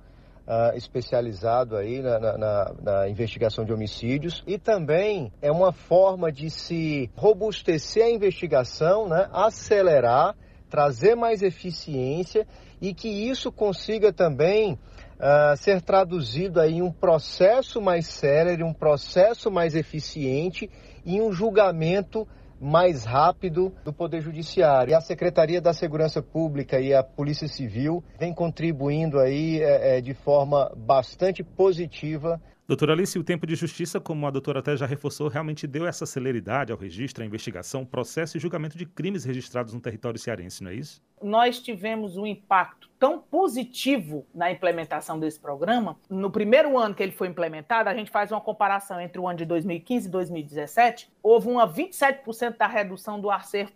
uh, 0.47 0.77
especializado 0.77 1.77
aí 1.77 2.01
na, 2.03 2.19
na, 2.19 2.75
na, 2.81 3.09
investigação 3.09 3.65
de 3.65 3.73
homicídios. 3.73 4.43
E 4.47 4.59
também 4.59 5.33
é 5.41 5.51
uma 5.51 5.73
forma 5.73 6.31
de 6.31 6.51
se 6.51 7.11
robustecer 7.17 8.05
a 8.05 8.11
investigação, 8.11 9.09
né, 9.09 9.29
acelerar, 9.33 10.37
trazer 10.69 11.15
mais 11.15 11.43
eficiência 11.43 12.47
e 12.81 12.93
que 12.93 13.09
isso 13.09 13.51
consiga 13.51 14.13
também 14.13 14.79
uh, 15.25 15.57
ser 15.57 15.81
traduzido 15.81 16.61
aí 16.61 16.75
em 16.75 16.83
um 16.83 16.93
processo 16.93 17.81
mais 17.81 18.07
célere, 18.07 18.63
um 18.63 18.75
processo 18.75 19.51
mais 19.51 19.75
eficiente 19.75 20.71
e 21.05 21.21
um 21.21 21.33
julgamento 21.33 22.29
mais 22.61 23.05
rápido 23.05 23.73
do 23.85 23.93
Poder 23.93 24.21
Judiciário. 24.21 24.93
E 24.93 24.95
a 24.95 25.01
Secretaria 25.01 25.61
da 25.61 25.73
Segurança 25.73 26.23
Pública 26.23 26.79
e 26.79 26.95
a 26.95 27.03
Polícia 27.03 27.49
Civil 27.49 28.03
vem 28.19 28.33
contribuindo 28.33 29.19
aí 29.19 29.61
é, 29.61 30.01
de 30.01 30.15
forma 30.15 30.73
bastante 30.77 31.43
positiva 31.43 32.41
Doutora 32.67 32.95
Alice, 32.95 33.19
o 33.19 33.23
tempo 33.23 33.47
de 33.47 33.55
justiça, 33.55 34.01
como 34.01 34.27
a 34.27 34.31
doutora 34.31 34.61
até 34.61 34.75
já 34.75 34.87
reforçou, 34.87 35.29
realmente 35.29 35.67
deu 35.67 35.87
essa 35.87 36.07
celeridade 36.07 36.73
ao 36.73 36.79
registro, 36.79 37.23
à 37.23 37.27
investigação, 37.27 37.85
processo 37.85 38.39
e 38.39 38.41
julgamento 38.41 38.79
de 38.79 38.87
crimes 38.87 39.23
registrados 39.23 39.75
no 39.75 39.81
território 39.83 40.19
cearense, 40.19 40.65
não 40.65 40.71
é 40.71 40.75
isso? 40.77 41.03
Nós 41.23 41.61
tivemos 41.61 42.17
um 42.17 42.27
impacto 42.27 42.89
tão 42.99 43.19
positivo 43.19 44.25
na 44.35 44.51
implementação 44.51 45.21
desse 45.21 45.39
programa. 45.39 45.99
No 46.09 46.31
primeiro 46.31 46.79
ano 46.79 46.95
que 46.95 47.03
ele 47.03 47.13
foi 47.13 47.29
implementado, 47.29 47.91
a 47.91 47.95
gente 47.95 48.11
faz 48.11 48.33
uma 48.33 48.41
comparação 48.41 48.99
entre 48.99 49.19
o 49.19 49.29
ano 49.29 49.37
de 49.37 49.45
2015 49.45 50.09
e 50.09 50.11
2017, 50.11 51.13
houve 51.23 51.49
uma 51.49 51.71
27% 51.71 52.57
da 52.57 52.67
redução 52.67 53.21
do 53.21 53.31
acervo 53.31 53.73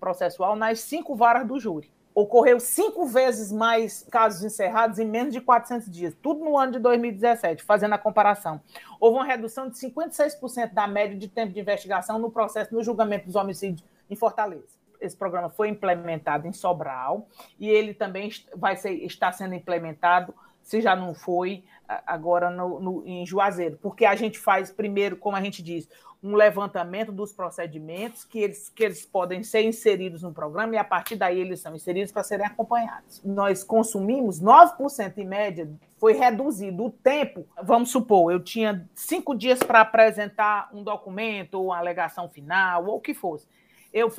processual 0.00 0.56
nas 0.56 0.80
cinco 0.80 1.14
varas 1.14 1.46
do 1.46 1.60
júri 1.60 1.88
ocorreu 2.14 2.60
cinco 2.60 3.04
vezes 3.06 3.50
mais 3.50 4.06
casos 4.10 4.44
encerrados 4.44 4.98
em 4.98 5.04
menos 5.04 5.32
de 5.32 5.40
400 5.40 5.90
dias, 5.90 6.14
tudo 6.22 6.44
no 6.44 6.56
ano 6.56 6.72
de 6.72 6.78
2017, 6.78 7.64
fazendo 7.64 7.94
a 7.94 7.98
comparação. 7.98 8.60
Houve 9.00 9.18
uma 9.18 9.24
redução 9.24 9.68
de 9.68 9.76
56% 9.76 10.72
da 10.72 10.86
média 10.86 11.18
de 11.18 11.26
tempo 11.26 11.52
de 11.52 11.60
investigação 11.60 12.18
no 12.18 12.30
processo, 12.30 12.72
no 12.72 12.82
julgamento 12.82 13.26
dos 13.26 13.34
homicídios 13.34 13.84
em 14.08 14.14
Fortaleza. 14.14 14.84
Esse 15.00 15.16
programa 15.16 15.50
foi 15.50 15.68
implementado 15.68 16.46
em 16.46 16.52
Sobral 16.52 17.26
e 17.58 17.68
ele 17.68 17.92
também 17.92 18.30
vai 18.54 18.76
ser, 18.76 18.92
está 19.04 19.32
sendo 19.32 19.54
implementado, 19.54 20.32
se 20.64 20.80
já 20.80 20.96
não 20.96 21.14
foi, 21.14 21.62
agora 22.06 22.50
no, 22.50 22.80
no, 22.80 23.06
em 23.06 23.24
Juazeiro, 23.26 23.78
porque 23.80 24.04
a 24.04 24.16
gente 24.16 24.38
faz 24.38 24.72
primeiro, 24.72 25.16
como 25.16 25.36
a 25.36 25.40
gente 25.40 25.62
diz, 25.62 25.88
um 26.22 26.34
levantamento 26.34 27.12
dos 27.12 27.34
procedimentos 27.34 28.24
que 28.24 28.38
eles, 28.38 28.70
que 28.70 28.82
eles 28.82 29.04
podem 29.04 29.42
ser 29.42 29.62
inseridos 29.62 30.22
no 30.22 30.32
programa 30.32 30.74
e 30.74 30.78
a 30.78 30.84
partir 30.84 31.16
daí 31.16 31.38
eles 31.38 31.60
são 31.60 31.74
inseridos 31.76 32.10
para 32.10 32.24
serem 32.24 32.46
acompanhados. 32.46 33.20
Nós 33.22 33.62
consumimos 33.62 34.40
9% 34.40 35.18
em 35.18 35.26
média, 35.26 35.70
foi 35.98 36.14
reduzido 36.14 36.86
o 36.86 36.90
tempo. 36.90 37.46
Vamos 37.62 37.90
supor, 37.90 38.32
eu 38.32 38.40
tinha 38.40 38.88
cinco 38.94 39.34
dias 39.34 39.58
para 39.58 39.82
apresentar 39.82 40.70
um 40.72 40.82
documento 40.82 41.56
ou 41.56 41.66
uma 41.66 41.76
alegação 41.76 42.26
final 42.26 42.86
ou 42.86 42.96
o 42.96 43.00
que 43.00 43.12
fosse. 43.12 43.46
Eu, 43.92 44.10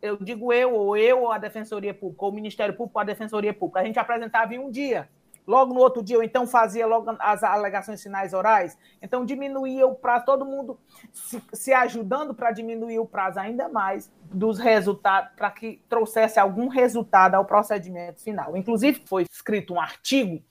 eu 0.00 0.16
digo 0.16 0.52
eu, 0.52 0.74
ou 0.74 0.96
eu, 0.96 1.20
ou 1.20 1.32
a 1.32 1.38
Defensoria 1.38 1.94
Pública, 1.94 2.24
ou 2.24 2.32
o 2.32 2.34
Ministério 2.34 2.74
Público, 2.74 2.98
ou 2.98 3.02
a 3.02 3.04
Defensoria 3.04 3.54
Pública. 3.54 3.80
A 3.80 3.84
gente 3.84 3.98
apresentava 3.98 4.52
em 4.52 4.58
um 4.58 4.68
dia 4.70 5.08
logo 5.46 5.74
no 5.74 5.80
outro 5.80 6.02
dia, 6.02 6.16
ou 6.16 6.22
então 6.22 6.46
fazia 6.46 6.86
logo 6.86 7.10
as 7.18 7.42
alegações 7.42 8.02
finais 8.02 8.32
orais. 8.32 8.76
Então 9.00 9.24
diminuía 9.24 9.86
o 9.86 9.94
prazo, 9.94 10.24
todo 10.24 10.44
mundo 10.44 10.78
se, 11.12 11.42
se 11.52 11.72
ajudando 11.72 12.34
para 12.34 12.50
diminuir 12.50 12.98
o 12.98 13.06
prazo 13.06 13.40
ainda 13.40 13.68
mais 13.68 14.10
dos 14.24 14.58
resultados, 14.58 15.32
para 15.36 15.50
que 15.50 15.80
trouxesse 15.88 16.38
algum 16.38 16.68
resultado 16.68 17.34
ao 17.34 17.44
procedimento 17.44 18.20
final. 18.20 18.56
Inclusive, 18.56 19.02
foi 19.06 19.24
escrito 19.30 19.74
um 19.74 19.80
artigo 19.80 20.42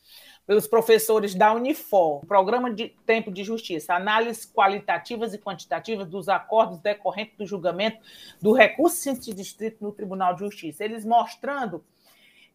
pelos 0.46 0.68
professores 0.68 1.34
da 1.34 1.54
Unifor, 1.54 2.26
Programa 2.26 2.74
de 2.74 2.90
Tempo 3.06 3.32
de 3.32 3.44
Justiça, 3.44 3.94
análises 3.94 4.46
qualitativas 4.46 5.34
e 5.34 5.38
quantitativas 5.38 6.08
dos 6.08 6.28
acordos 6.28 6.80
decorrentes 6.80 7.38
do 7.38 7.46
julgamento 7.46 8.00
do 8.42 8.52
recurso 8.52 9.14
de 9.14 9.34
distrito 9.34 9.78
no 9.82 9.92
Tribunal 9.92 10.34
de 10.34 10.42
Justiça. 10.42 10.84
Eles 10.84 11.06
mostrando, 11.06 11.84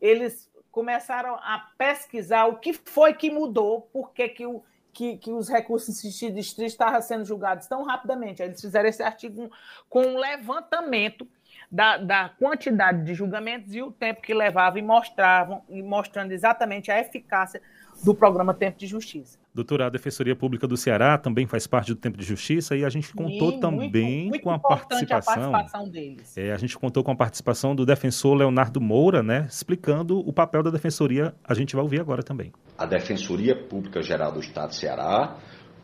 eles 0.01 0.51
começaram 0.77 1.37
a 1.37 1.71
pesquisar 1.79 2.45
o 2.45 2.59
que 2.59 2.75
foi 2.75 3.15
que 3.15 3.31
mudou, 3.31 3.89
por 3.91 4.13
que, 4.13 4.29
que, 4.29 4.45
o, 4.45 4.63
que, 4.93 5.17
que 5.17 5.33
os 5.33 5.49
recursos 5.49 6.03
de 6.03 6.31
distrito 6.31 6.69
estavam 6.69 7.01
sendo 7.01 7.25
julgados 7.25 7.67
tão 7.67 7.83
rapidamente. 7.83 8.43
Eles 8.43 8.61
fizeram 8.61 8.87
esse 8.87 9.03
artigo 9.03 9.51
com 9.89 10.03
um 10.03 10.19
levantamento 10.19 11.27
da, 11.73 11.97
da, 11.97 12.29
quantidade 12.29 13.03
de 13.05 13.15
julgamentos 13.15 13.75
e 13.75 13.81
o 13.81 13.91
tempo 13.91 14.21
que 14.21 14.35
levava 14.35 14.79
e 14.79 14.83
mostravam, 14.83 15.65
e 15.71 15.83
mostrando 15.83 16.33
exatamente 16.33 16.91
a 16.91 17.01
eficácia 17.01 17.63
do 18.05 18.15
programa 18.15 18.55
Tempo 18.55 18.79
de 18.79 18.87
Justiça. 18.87 19.39
Doutora, 19.55 19.87
a 19.87 19.89
Defensoria 19.89 20.37
Pública 20.37 20.67
do 20.67 20.77
Ceará 20.77 21.17
também 21.17 21.47
faz 21.47 21.67
parte 21.67 21.95
do 21.95 21.97
Tempo 21.97 22.19
de 22.19 22.25
Justiça 22.25 22.77
e 22.77 22.85
a 22.85 22.89
gente 22.89 23.13
contou 23.15 23.53
Sim, 23.53 23.61
também 23.61 23.91
muito, 23.91 24.29
muito 24.29 24.43
com 24.43 24.51
a 24.51 24.59
participação. 24.59 25.49
A 25.49 25.53
participação 25.53 25.89
deles. 25.89 26.37
É, 26.37 26.53
a 26.53 26.57
gente 26.57 26.79
contou 26.79 27.03
com 27.03 27.11
a 27.11 27.17
participação 27.17 27.75
do 27.75 27.87
defensor 27.87 28.35
Leonardo 28.35 28.81
Moura, 28.81 29.23
né, 29.23 29.47
explicando 29.49 30.19
o 30.19 30.33
papel 30.33 30.63
da 30.63 30.71
Defensoria. 30.71 31.35
A 31.45 31.55
gente 31.55 31.75
vai 31.75 31.83
ouvir 31.83 32.01
agora 32.01 32.23
também. 32.23 32.53
A 32.77 32.85
Defensoria 32.85 33.57
Pública 33.57 34.03
Geral 34.03 34.33
do 34.33 34.41
Estado 34.41 34.69
do 34.69 34.75
Ceará 34.75 35.37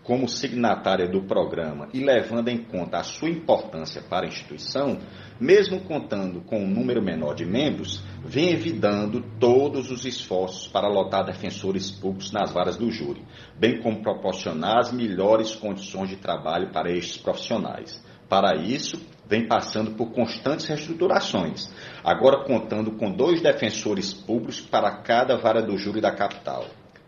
como 0.05 0.29
signatária 0.29 1.09
do 1.09 1.23
programa 1.23 1.89
e 1.93 2.01
levando 2.01 2.49
em 2.49 2.59
conta 2.59 2.99
a 2.99 3.05
sua 3.05 3.31
importância 3.31 4.03
para 4.03 4.27
a 4.27 4.29
instituição, 4.29 4.99
mesmo 5.41 5.81
contando 5.81 6.41
com 6.41 6.59
um 6.59 6.69
número 6.69 7.03
menor 7.03 7.35
de 7.35 7.45
membros, 7.45 8.03
vem 8.25 8.51
evitando 8.51 9.23
todos 9.39 9.91
os 9.91 10.05
esforços 10.05 10.67
para 10.69 10.89
lotar 10.89 11.25
defensores 11.25 11.91
públicos 11.91 12.33
nas 12.33 12.53
varas 12.53 12.77
do 12.77 12.91
júri, 12.91 13.25
bem 13.59 13.81
como 13.81 14.03
proporcionar 14.03 14.79
as 14.79 14.93
melhores 14.93 15.55
condições 15.55 16.11
de 16.11 16.17
trabalho 16.17 16.73
para 16.73 16.91
estes 16.91 17.17
profissionais. 17.17 18.03
Para 18.29 18.57
isso, 18.57 18.97
vem 19.27 19.47
passando 19.47 19.93
por 19.93 20.11
constantes 20.11 20.67
reestruturações, 20.67 21.71
agora 22.03 22.45
contando 22.45 22.93
com 22.93 23.13
dois 23.13 23.41
defensores 23.41 24.13
públicos 24.13 24.61
para 24.61 24.91
cada 25.03 25.37
vara 25.37 25.63
do 25.63 25.77
júri 25.77 26.01
da 26.01 26.13
capital. 26.13 26.65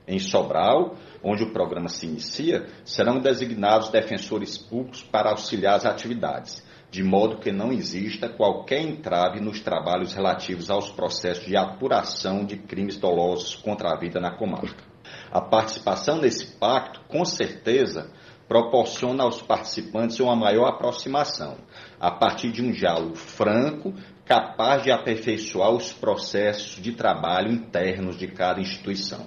Em 0.06 0.18
Sobral, 0.18 0.96
onde 1.24 1.42
o 1.42 1.52
programa 1.52 1.88
se 1.88 2.06
inicia, 2.06 2.66
serão 2.84 3.18
designados 3.18 3.88
defensores 3.88 4.58
públicos 4.58 5.02
para 5.02 5.30
auxiliar 5.30 5.76
as 5.76 5.86
atividades, 5.86 6.62
de 6.90 7.02
modo 7.02 7.38
que 7.38 7.50
não 7.50 7.72
exista 7.72 8.28
qualquer 8.28 8.82
entrave 8.82 9.40
nos 9.40 9.60
trabalhos 9.60 10.12
relativos 10.12 10.70
aos 10.70 10.90
processos 10.90 11.46
de 11.46 11.56
apuração 11.56 12.44
de 12.44 12.58
crimes 12.58 12.98
dolosos 12.98 13.56
contra 13.56 13.90
a 13.90 13.98
vida 13.98 14.20
na 14.20 14.36
comarca. 14.36 14.84
A 15.32 15.40
participação 15.40 16.20
nesse 16.20 16.58
pacto, 16.58 17.00
com 17.08 17.24
certeza, 17.24 18.10
proporciona 18.46 19.24
aos 19.24 19.40
participantes 19.40 20.20
uma 20.20 20.36
maior 20.36 20.68
aproximação, 20.68 21.56
a 21.98 22.10
partir 22.10 22.52
de 22.52 22.62
um 22.62 22.70
diálogo 22.70 23.16
franco, 23.16 23.94
capaz 24.26 24.82
de 24.82 24.92
aperfeiçoar 24.92 25.70
os 25.70 25.92
processos 25.92 26.80
de 26.80 26.92
trabalho 26.92 27.50
internos 27.50 28.16
de 28.18 28.28
cada 28.28 28.60
instituição 28.60 29.26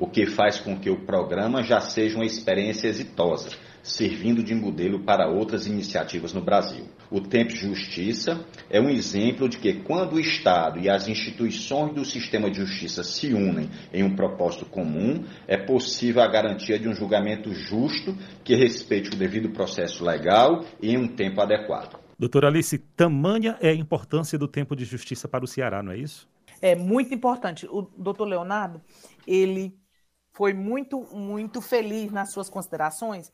o 0.00 0.06
que 0.06 0.26
faz 0.26 0.58
com 0.58 0.76
que 0.78 0.88
o 0.88 1.04
programa 1.04 1.62
já 1.62 1.78
seja 1.78 2.16
uma 2.16 2.24
experiência 2.24 2.88
exitosa, 2.88 3.50
servindo 3.82 4.42
de 4.42 4.54
modelo 4.54 5.04
para 5.04 5.28
outras 5.28 5.66
iniciativas 5.66 6.32
no 6.32 6.40
Brasil. 6.40 6.86
O 7.10 7.20
Tempo 7.20 7.52
de 7.52 7.60
Justiça 7.60 8.44
é 8.70 8.80
um 8.80 8.88
exemplo 8.88 9.48
de 9.48 9.58
que 9.58 9.74
quando 9.82 10.14
o 10.14 10.20
Estado 10.20 10.78
e 10.80 10.88
as 10.88 11.06
instituições 11.06 11.94
do 11.94 12.04
sistema 12.04 12.50
de 12.50 12.58
justiça 12.58 13.04
se 13.04 13.34
unem 13.34 13.68
em 13.92 14.02
um 14.02 14.16
propósito 14.16 14.64
comum, 14.64 15.24
é 15.46 15.58
possível 15.58 16.22
a 16.22 16.28
garantia 16.28 16.78
de 16.78 16.88
um 16.88 16.94
julgamento 16.94 17.52
justo 17.52 18.16
que 18.42 18.54
respeite 18.54 19.10
o 19.10 19.18
devido 19.18 19.50
processo 19.50 20.02
legal 20.02 20.64
e 20.80 20.92
em 20.92 20.98
um 20.98 21.08
tempo 21.08 21.40
adequado. 21.42 21.98
Doutora 22.18 22.48
Alice, 22.48 22.78
tamanha 22.78 23.56
é 23.60 23.70
a 23.70 23.74
importância 23.74 24.38
do 24.38 24.48
tempo 24.48 24.74
de 24.74 24.84
justiça 24.84 25.26
para 25.28 25.44
o 25.44 25.48
Ceará, 25.48 25.82
não 25.82 25.92
é 25.92 25.98
isso? 25.98 26.28
É 26.62 26.76
muito 26.76 27.14
importante. 27.14 27.66
O 27.66 27.88
doutor 27.96 28.26
Leonardo, 28.26 28.82
ele 29.26 29.74
foi 30.40 30.54
muito, 30.54 31.02
muito 31.14 31.60
feliz 31.60 32.10
nas 32.10 32.32
suas 32.32 32.48
considerações. 32.48 33.30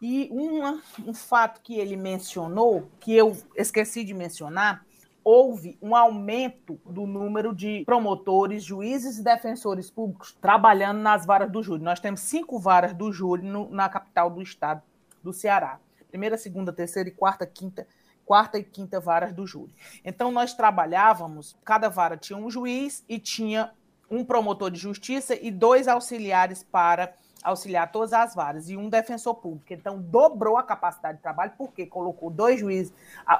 E 0.00 0.30
uma, 0.32 0.80
um 1.06 1.12
fato 1.12 1.60
que 1.60 1.78
ele 1.78 1.94
mencionou, 1.94 2.90
que 2.98 3.14
eu 3.14 3.36
esqueci 3.54 4.02
de 4.02 4.14
mencionar, 4.14 4.82
houve 5.22 5.76
um 5.82 5.94
aumento 5.94 6.80
do 6.86 7.06
número 7.06 7.54
de 7.54 7.84
promotores, 7.84 8.64
juízes 8.64 9.18
e 9.18 9.22
defensores 9.22 9.90
públicos 9.90 10.34
trabalhando 10.40 11.00
nas 11.00 11.26
varas 11.26 11.52
do 11.52 11.62
júri. 11.62 11.82
Nós 11.82 12.00
temos 12.00 12.20
cinco 12.20 12.58
varas 12.58 12.94
do 12.94 13.12
júri 13.12 13.42
no, 13.42 13.68
na 13.68 13.86
capital 13.86 14.30
do 14.30 14.40
estado 14.40 14.80
do 15.22 15.34
Ceará. 15.34 15.78
Primeira, 16.08 16.38
segunda, 16.38 16.72
terceira 16.72 17.10
e 17.10 17.12
quarta, 17.12 17.44
quinta, 17.44 17.86
quarta 18.24 18.58
e 18.58 18.64
quinta 18.64 18.98
varas 18.98 19.34
do 19.34 19.46
júri. 19.46 19.74
Então 20.02 20.30
nós 20.30 20.54
trabalhávamos, 20.54 21.58
cada 21.62 21.90
vara 21.90 22.16
tinha 22.16 22.38
um 22.38 22.50
juiz 22.50 23.04
e 23.06 23.18
tinha 23.18 23.70
um 24.10 24.24
promotor 24.24 24.70
de 24.70 24.78
justiça 24.78 25.34
e 25.34 25.50
dois 25.50 25.88
auxiliares 25.88 26.62
para 26.62 27.14
auxiliar 27.42 27.92
todas 27.92 28.12
as 28.12 28.34
varas 28.34 28.68
e 28.68 28.76
um 28.76 28.88
defensor 28.88 29.34
público. 29.36 29.72
Então, 29.72 30.00
dobrou 30.00 30.56
a 30.56 30.62
capacidade 30.62 31.18
de 31.18 31.22
trabalho, 31.22 31.52
porque 31.56 31.86
colocou 31.86 32.28
dois 32.28 32.58
juízes, 32.58 32.92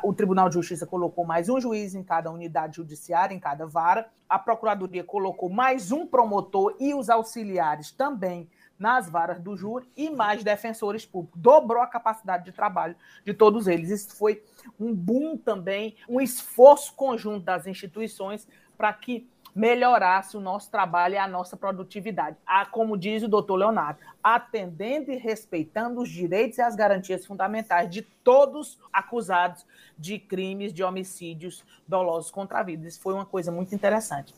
o 0.03 0.13
Tribunal 0.13 0.49
de 0.49 0.55
Justiça 0.55 0.87
colocou 0.87 1.25
mais 1.25 1.49
um 1.49 1.61
juiz 1.61 1.95
em 1.95 2.05
cada 2.05 2.31
unidade 2.31 2.77
judiciária, 2.77 3.35
em 3.35 3.41
cada 3.41 3.67
vara, 3.67 4.09
a 4.29 4.39
Procuradoria 4.39 5.03
colocou 5.03 5.49
mais 5.49 5.91
um 5.91 6.07
promotor 6.07 6.77
e 6.79 6.95
os 6.95 7.11
auxiliares 7.11 7.91
também 7.91 8.49
nas 8.79 9.09
varas 9.09 9.41
do 9.41 9.57
júri 9.57 9.91
e 9.97 10.11
mais 10.11 10.45
defensores 10.45 11.07
públicos. 11.07 11.41
Dobrou 11.41 11.83
a 11.83 11.87
capacidade 11.87 12.45
de 12.45 12.53
trabalho 12.53 12.95
de 13.25 13.33
todos 13.33 13.67
eles. 13.67 13.91
Isso 13.91 14.15
foi 14.15 14.45
um 14.79 14.95
boom 14.95 15.37
também, 15.37 15.97
um 16.09 16.21
esforço 16.21 16.93
conjunto 16.95 17.45
das 17.45 17.67
instituições 17.67 18.47
para 18.77 18.93
que 18.93 19.29
melhorasse 19.57 20.37
o 20.37 20.41
nosso 20.41 20.71
trabalho 20.71 21.15
e 21.15 21.19
a 21.19 21.27
nossa 21.27 21.57
produtividade. 21.57 22.37
A, 22.45 22.67
como 22.67 22.95
diz 22.95 23.23
o 23.23 23.29
doutor 23.29 23.57
Leonardo, 23.57 23.99
atendendo 24.23 25.11
e 25.11 25.17
respeitando 25.17 26.03
os 26.03 26.11
direitos 26.11 26.59
e 26.59 26.63
as 26.63 26.77
garantias 26.77 27.25
fundamentais 27.25 27.89
de 27.89 28.03
todos 28.03 28.79
acusados 28.93 29.65
de 29.97 30.19
crimes 30.19 30.75
de 30.75 30.85
homicídios 30.85 31.65
dolosos 31.89 32.31
contra 32.31 32.59
a 32.59 32.63
vida. 32.63 32.87
Isso 32.87 33.01
foi 33.01 33.15
uma 33.15 33.25
coisa 33.25 33.51
muito 33.51 33.75
interessante. 33.75 34.35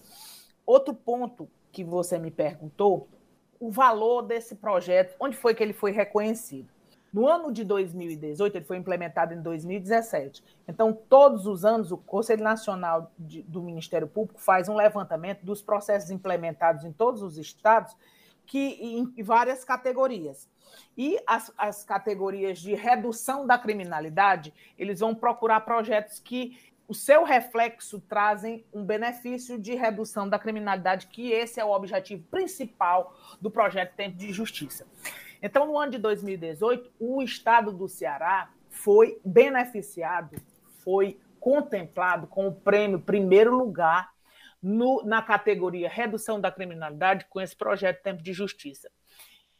Outro 0.64 0.94
ponto 0.94 1.48
que 1.72 1.82
você 1.82 2.16
me 2.16 2.30
perguntou, 2.30 3.08
o 3.58 3.72
valor 3.72 4.22
desse 4.22 4.54
projeto, 4.54 5.16
onde 5.18 5.36
foi 5.36 5.52
que 5.52 5.64
ele 5.64 5.72
foi 5.72 5.90
reconhecido? 5.90 6.68
No 7.12 7.26
ano 7.26 7.52
de 7.52 7.64
2018, 7.64 8.56
ele 8.56 8.64
foi 8.64 8.76
implementado 8.76 9.32
em 9.32 9.40
2017. 9.40 10.44
Então, 10.66 10.92
todos 10.92 11.46
os 11.46 11.64
anos, 11.64 11.90
o 11.90 11.96
Conselho 11.96 12.44
Nacional 12.44 13.10
de, 13.18 13.42
do 13.42 13.62
Ministério 13.62 14.06
Público 14.06 14.40
faz 14.40 14.68
um 14.68 14.76
levantamento 14.76 15.42
dos 15.42 15.62
processos 15.62 16.10
implementados 16.10 16.84
em 16.84 16.92
todos 16.92 17.22
os 17.22 17.38
estados, 17.38 17.96
que 18.46 18.78
em 18.80 19.22
várias 19.22 19.64
categorias. 19.64 20.48
E 20.96 21.18
as, 21.26 21.52
as 21.56 21.84
categorias 21.84 22.58
de 22.58 22.74
redução 22.74 23.46
da 23.46 23.58
criminalidade, 23.58 24.52
eles 24.78 25.00
vão 25.00 25.14
procurar 25.14 25.60
projetos 25.60 26.18
que 26.18 26.58
o 26.86 26.94
seu 26.94 27.22
reflexo 27.22 28.00
trazem 28.00 28.64
um 28.72 28.82
benefício 28.82 29.58
de 29.58 29.74
redução 29.74 30.26
da 30.26 30.38
criminalidade, 30.38 31.06
que 31.08 31.30
esse 31.30 31.60
é 31.60 31.64
o 31.64 31.70
objetivo 31.70 32.24
principal 32.30 33.14
do 33.40 33.50
projeto 33.50 33.94
Tempo 33.94 34.16
de 34.16 34.32
Justiça. 34.32 34.86
Então, 35.42 35.66
no 35.66 35.78
ano 35.78 35.92
de 35.92 35.98
2018, 35.98 36.90
o 36.98 37.22
estado 37.22 37.72
do 37.72 37.88
Ceará 37.88 38.50
foi 38.68 39.20
beneficiado, 39.24 40.36
foi 40.82 41.18
contemplado 41.38 42.26
com 42.26 42.48
o 42.48 42.54
prêmio 42.54 43.00
primeiro 43.00 43.56
lugar 43.56 44.10
no, 44.62 45.02
na 45.04 45.22
categoria 45.22 45.88
redução 45.88 46.40
da 46.40 46.50
criminalidade 46.50 47.26
com 47.30 47.40
esse 47.40 47.56
projeto 47.56 48.02
Tempo 48.02 48.22
de 48.22 48.32
Justiça. 48.32 48.90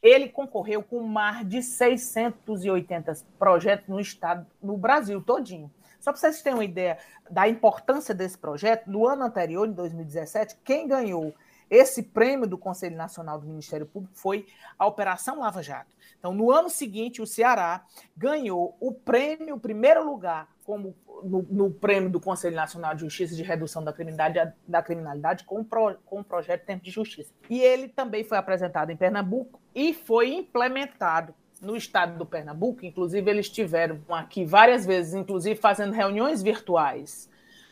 Ele 0.03 0.29
concorreu 0.29 0.83
com 0.83 1.03
mais 1.03 1.49
de 1.49 1.63
680 1.63 3.13
projetos 3.39 3.89
no 3.89 4.01
estado, 4.01 4.47
no 4.63 4.77
Brasil 4.77 5.21
todinho. 5.21 5.73
Só 6.01 6.13
para 6.13 6.21
vocês 6.21 6.43
terem 6.43 6.59
uma 6.59 6.65
ideia 6.65 6.99
da 7.29 7.49
importância 7.49 8.15
desse 8.15 8.39
projeto, 8.39 8.89
no 8.89 9.07
ano 9.07 9.25
anterior, 9.25 9.67
em 9.67 9.73
2017, 9.73 10.57
quem 10.65 10.87
ganhou 10.87 11.35
esse 11.71 12.03
prêmio 12.03 12.47
do 12.47 12.59
Conselho 12.59 12.97
Nacional 12.97 13.39
do 13.39 13.47
Ministério 13.47 13.87
Público 13.87 14.17
foi 14.17 14.47
a 14.79 14.87
Operação 14.87 15.41
Lava 15.41 15.63
Jato. 15.63 15.97
Então, 16.19 16.35
no 16.35 16.51
ano 16.51 16.69
seguinte, 16.69 17.23
o 17.23 17.27
Ceará 17.27 17.85
ganhou 18.17 18.77
o 18.81 18.93
prêmio, 18.93 19.55
o 19.55 19.61
primeiro 19.61 20.05
lugar, 20.05 20.49
como 20.65 20.95
no, 21.23 21.43
no 21.43 21.71
prêmio 21.71 22.11
do 22.11 22.21
Conselho 22.21 22.57
Nacional 22.57 22.95
de 22.95 23.01
Justiça 23.01 23.35
de 23.35 23.43
Redução 23.43 23.83
da 23.83 23.93
Criminalidade, 23.93 24.53
da 24.67 24.83
criminalidade 24.83 25.45
com, 25.45 25.63
pro, 25.63 25.97
com 26.05 26.21
o 26.21 26.25
projeto 26.25 26.65
Tempo 26.65 26.85
de 26.85 26.91
Justiça. 26.91 27.33
E 27.49 27.61
ele 27.61 27.89
também 27.89 28.25
foi 28.25 28.37
apresentado 28.37 28.91
em 28.91 28.97
Pernambuco 28.97 29.61
e 29.75 29.95
foi 29.95 30.33
implementado 30.33 31.35
no 31.61 31.77
estado 31.77 32.19
do 32.19 32.27
Pernambuco. 32.27 32.85
Inclusive, 32.85 33.31
eles 33.31 33.47
estiveram 33.47 34.01
aqui 34.09 34.45
várias 34.45 34.85
vezes, 34.85 35.15
inclusive 35.15 35.59
fazendo 35.59 35.93
reuniões 35.93 36.43
virtuais 36.43 37.29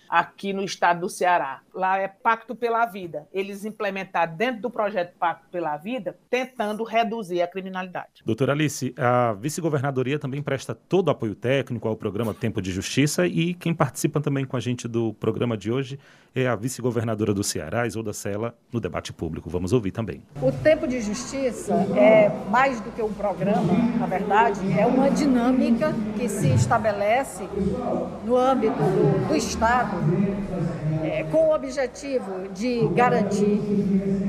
aqui 0.08 0.52
no 0.52 0.64
estado 0.64 1.00
do 1.00 1.08
Ceará. 1.08 1.62
Lá 1.76 1.98
é 1.98 2.08
Pacto 2.08 2.56
pela 2.56 2.86
Vida. 2.86 3.28
Eles 3.30 3.66
implementaram 3.66 4.34
dentro 4.34 4.62
do 4.62 4.70
projeto 4.70 5.14
Pacto 5.18 5.46
pela 5.50 5.76
Vida, 5.76 6.16
tentando 6.30 6.82
reduzir 6.82 7.42
a 7.42 7.46
criminalidade. 7.46 8.22
Doutora 8.24 8.52
Alice, 8.52 8.94
a 8.96 9.34
vice-governadoria 9.34 10.18
também 10.18 10.42
presta 10.42 10.74
todo 10.74 11.08
o 11.08 11.10
apoio 11.10 11.34
técnico 11.34 11.86
ao 11.86 11.94
programa 11.94 12.32
Tempo 12.32 12.62
de 12.62 12.72
Justiça 12.72 13.26
e 13.26 13.52
quem 13.52 13.74
participa 13.74 14.22
também 14.22 14.46
com 14.46 14.56
a 14.56 14.60
gente 14.60 14.88
do 14.88 15.12
programa 15.12 15.54
de 15.54 15.70
hoje 15.70 15.98
é 16.34 16.46
a 16.46 16.56
vice-governadora 16.56 17.34
do 17.34 17.44
Ceará, 17.44 17.86
Isolda 17.86 18.14
Sela, 18.14 18.54
no 18.72 18.80
debate 18.80 19.12
público. 19.12 19.50
Vamos 19.50 19.74
ouvir 19.74 19.90
também. 19.90 20.22
O 20.40 20.52
Tempo 20.52 20.86
de 20.86 21.00
Justiça 21.02 21.74
é 21.94 22.30
mais 22.50 22.80
do 22.80 22.90
que 22.90 23.02
um 23.02 23.12
programa, 23.12 23.72
na 23.98 24.06
verdade, 24.06 24.60
é 24.78 24.86
uma 24.86 25.10
dinâmica 25.10 25.94
que 26.16 26.26
se 26.26 26.48
estabelece 26.54 27.44
no 28.24 28.34
âmbito 28.36 28.76
do, 28.76 29.28
do 29.28 29.36
Estado 29.36 29.96
é, 31.04 31.22
com 31.24 31.48
o 31.48 31.54
objetivo 31.54 31.65
de 32.54 32.88
garantir 32.94 33.60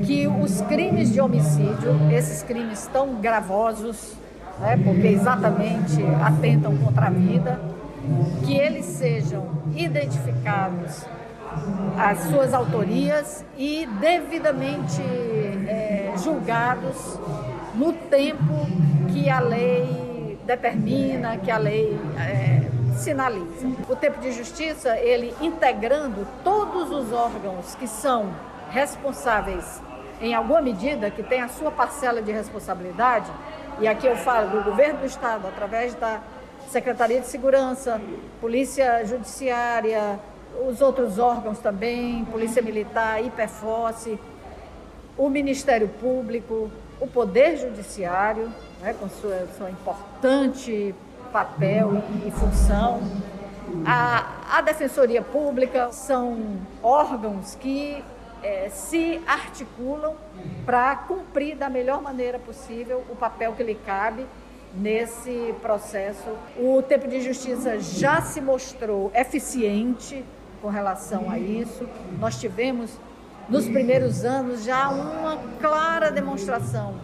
que 0.05 0.27
os 0.27 0.61
crimes 0.61 1.11
de 1.11 1.21
homicídio, 1.21 2.11
esses 2.11 2.43
crimes 2.43 2.89
tão 2.91 3.15
gravosos, 3.21 4.13
né, 4.59 4.79
porque 4.83 5.07
exatamente 5.07 6.03
atentam 6.23 6.75
contra 6.77 7.07
a 7.07 7.09
vida, 7.09 7.59
que 8.45 8.57
eles 8.57 8.85
sejam 8.85 9.45
identificados 9.75 11.05
as 11.97 12.19
suas 12.29 12.53
autorias 12.53 13.43
e 13.57 13.87
devidamente 13.99 15.01
é, 15.01 16.13
julgados 16.17 17.19
no 17.75 17.93
tempo 17.93 18.65
que 19.11 19.29
a 19.29 19.39
lei 19.39 20.37
determina, 20.45 21.37
que 21.37 21.51
a 21.51 21.57
lei 21.57 21.97
é, 22.17 22.56
sinaliza. 22.97 23.67
O 23.89 23.95
tempo 23.95 24.19
de 24.19 24.31
justiça, 24.31 24.97
ele 24.97 25.33
integrando 25.41 26.27
todos 26.43 26.91
os 26.91 27.13
órgãos 27.13 27.75
que 27.75 27.87
são 27.87 28.29
responsáveis 28.69 29.81
em 30.19 30.33
alguma 30.33 30.61
medida, 30.61 31.11
que 31.11 31.21
tem 31.21 31.41
a 31.41 31.47
sua 31.47 31.71
parcela 31.71 32.21
de 32.21 32.31
responsabilidade, 32.31 33.31
e 33.79 33.87
aqui 33.87 34.07
eu 34.07 34.15
falo 34.15 34.49
do 34.49 34.63
governo 34.63 34.99
do 34.99 35.05
estado 35.05 35.47
através 35.47 35.93
da 35.93 36.21
Secretaria 36.69 37.21
de 37.21 37.27
Segurança, 37.27 38.01
Polícia 38.41 39.05
Judiciária, 39.05 40.19
os 40.67 40.81
outros 40.81 41.19
órgãos 41.19 41.59
também, 41.59 42.25
Polícia 42.25 42.61
Militar, 42.61 43.23
IPFOSSE, 43.23 44.19
o 45.15 45.29
Ministério 45.29 45.87
Público, 45.87 46.71
o 46.99 47.07
Poder 47.07 47.57
Judiciário, 47.57 48.51
né, 48.81 48.95
com 48.99 49.07
sua, 49.07 49.47
sua 49.55 49.69
importante 49.69 50.95
papel 51.37 52.01
e, 52.25 52.31
função, 52.31 52.99
a, 53.85 54.57
a, 54.57 54.61
Defensoria 54.61 55.21
Pública 55.21 55.91
são 55.91 56.57
órgãos 56.81 57.53
que 57.53 58.03
é, 58.41 58.69
se 58.69 59.21
articulam 59.27 60.15
para 60.65 60.95
cumprir 60.95 61.55
da 61.55 61.69
melhor 61.69 62.01
maneira 62.01 62.39
possível 62.39 63.03
o 63.07 63.15
papel 63.15 63.53
que 63.53 63.61
lhe 63.61 63.75
cabe 63.75 64.25
nesse 64.73 65.53
processo. 65.61 66.27
O 66.57 66.81
tempo 66.81 67.07
de 67.07 67.21
justiça 67.21 67.79
já 67.79 68.19
se 68.19 68.41
mostrou 68.41 69.11
eficiente 69.13 70.25
com 70.59 70.69
relação 70.69 71.29
a 71.29 71.37
isso. 71.37 71.87
Nós 72.19 72.39
tivemos 72.39 72.97
nos 73.47 73.65
primeiros 73.65 74.25
anos 74.25 74.63
já 74.63 74.89
uma 74.89 75.37
clara 75.61 76.09
demonstração 76.09 76.95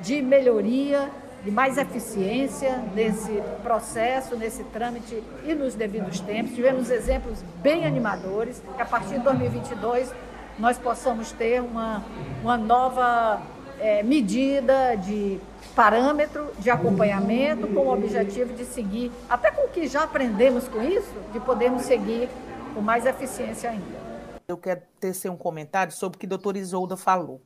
de 0.00 0.20
melhoria, 0.20 1.08
de 1.44 1.50
mais 1.50 1.78
eficiência 1.78 2.76
nesse 2.94 3.42
processo, 3.62 4.36
nesse 4.36 4.64
trâmite 4.64 5.22
e 5.44 5.54
nos 5.54 5.74
devidos 5.74 6.20
tempos. 6.20 6.54
Tivemos 6.54 6.90
exemplos 6.90 7.42
bem 7.62 7.86
animadores, 7.86 8.62
que 8.76 8.82
a 8.82 8.86
partir 8.86 9.18
de 9.18 9.20
2022 9.20 10.12
nós 10.58 10.76
possamos 10.76 11.30
ter 11.32 11.60
uma, 11.62 12.02
uma 12.42 12.56
nova 12.56 13.40
é, 13.78 14.02
medida 14.02 14.96
de 14.96 15.38
parâmetro 15.74 16.50
de 16.58 16.70
acompanhamento 16.70 17.68
com 17.68 17.80
o 17.80 17.92
objetivo 17.92 18.52
de 18.52 18.64
seguir, 18.64 19.12
até 19.28 19.50
com 19.50 19.66
o 19.66 19.68
que 19.68 19.86
já 19.86 20.02
aprendemos 20.02 20.66
com 20.66 20.82
isso, 20.82 21.14
de 21.32 21.38
podermos 21.38 21.82
seguir 21.82 22.28
com 22.74 22.80
mais 22.80 23.06
eficiência 23.06 23.70
ainda. 23.70 24.08
Eu 24.48 24.56
quero 24.56 24.82
tecer 24.98 25.30
um 25.30 25.36
comentário 25.36 25.92
sobre 25.92 26.16
o 26.16 26.18
que 26.18 26.26
a 26.26 26.28
doutora 26.28 26.58
Isolda 26.58 26.96
falou. 26.96 27.40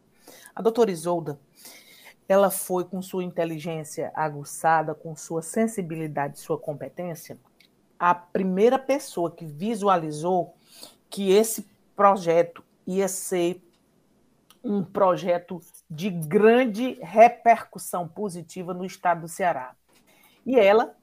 A 0.55 0.63
doutora 0.63 0.91
Isolda, 0.91 1.39
ela 2.33 2.51
foi 2.51 2.83
com 2.83 3.03
sua 3.03 3.23
inteligência 3.23 4.11
aguçada, 4.15 4.95
com 4.95 5.15
sua 5.15 5.43
sensibilidade, 5.43 6.41
sua 6.41 6.57
competência, 6.57 7.39
a 7.99 8.15
primeira 8.15 8.79
pessoa 8.79 9.31
que 9.31 9.45
visualizou 9.45 10.55
que 11.11 11.31
esse 11.31 11.69
projeto 11.95 12.65
ia 12.87 13.07
ser 13.07 13.63
um 14.65 14.83
projeto 14.83 15.61
de 15.91 16.09
grande 16.09 16.99
repercussão 17.03 18.09
positiva 18.09 18.73
no 18.73 18.87
estado 18.87 19.21
do 19.21 19.29
Ceará. 19.29 19.77
E 20.47 20.59
ela, 20.59 20.97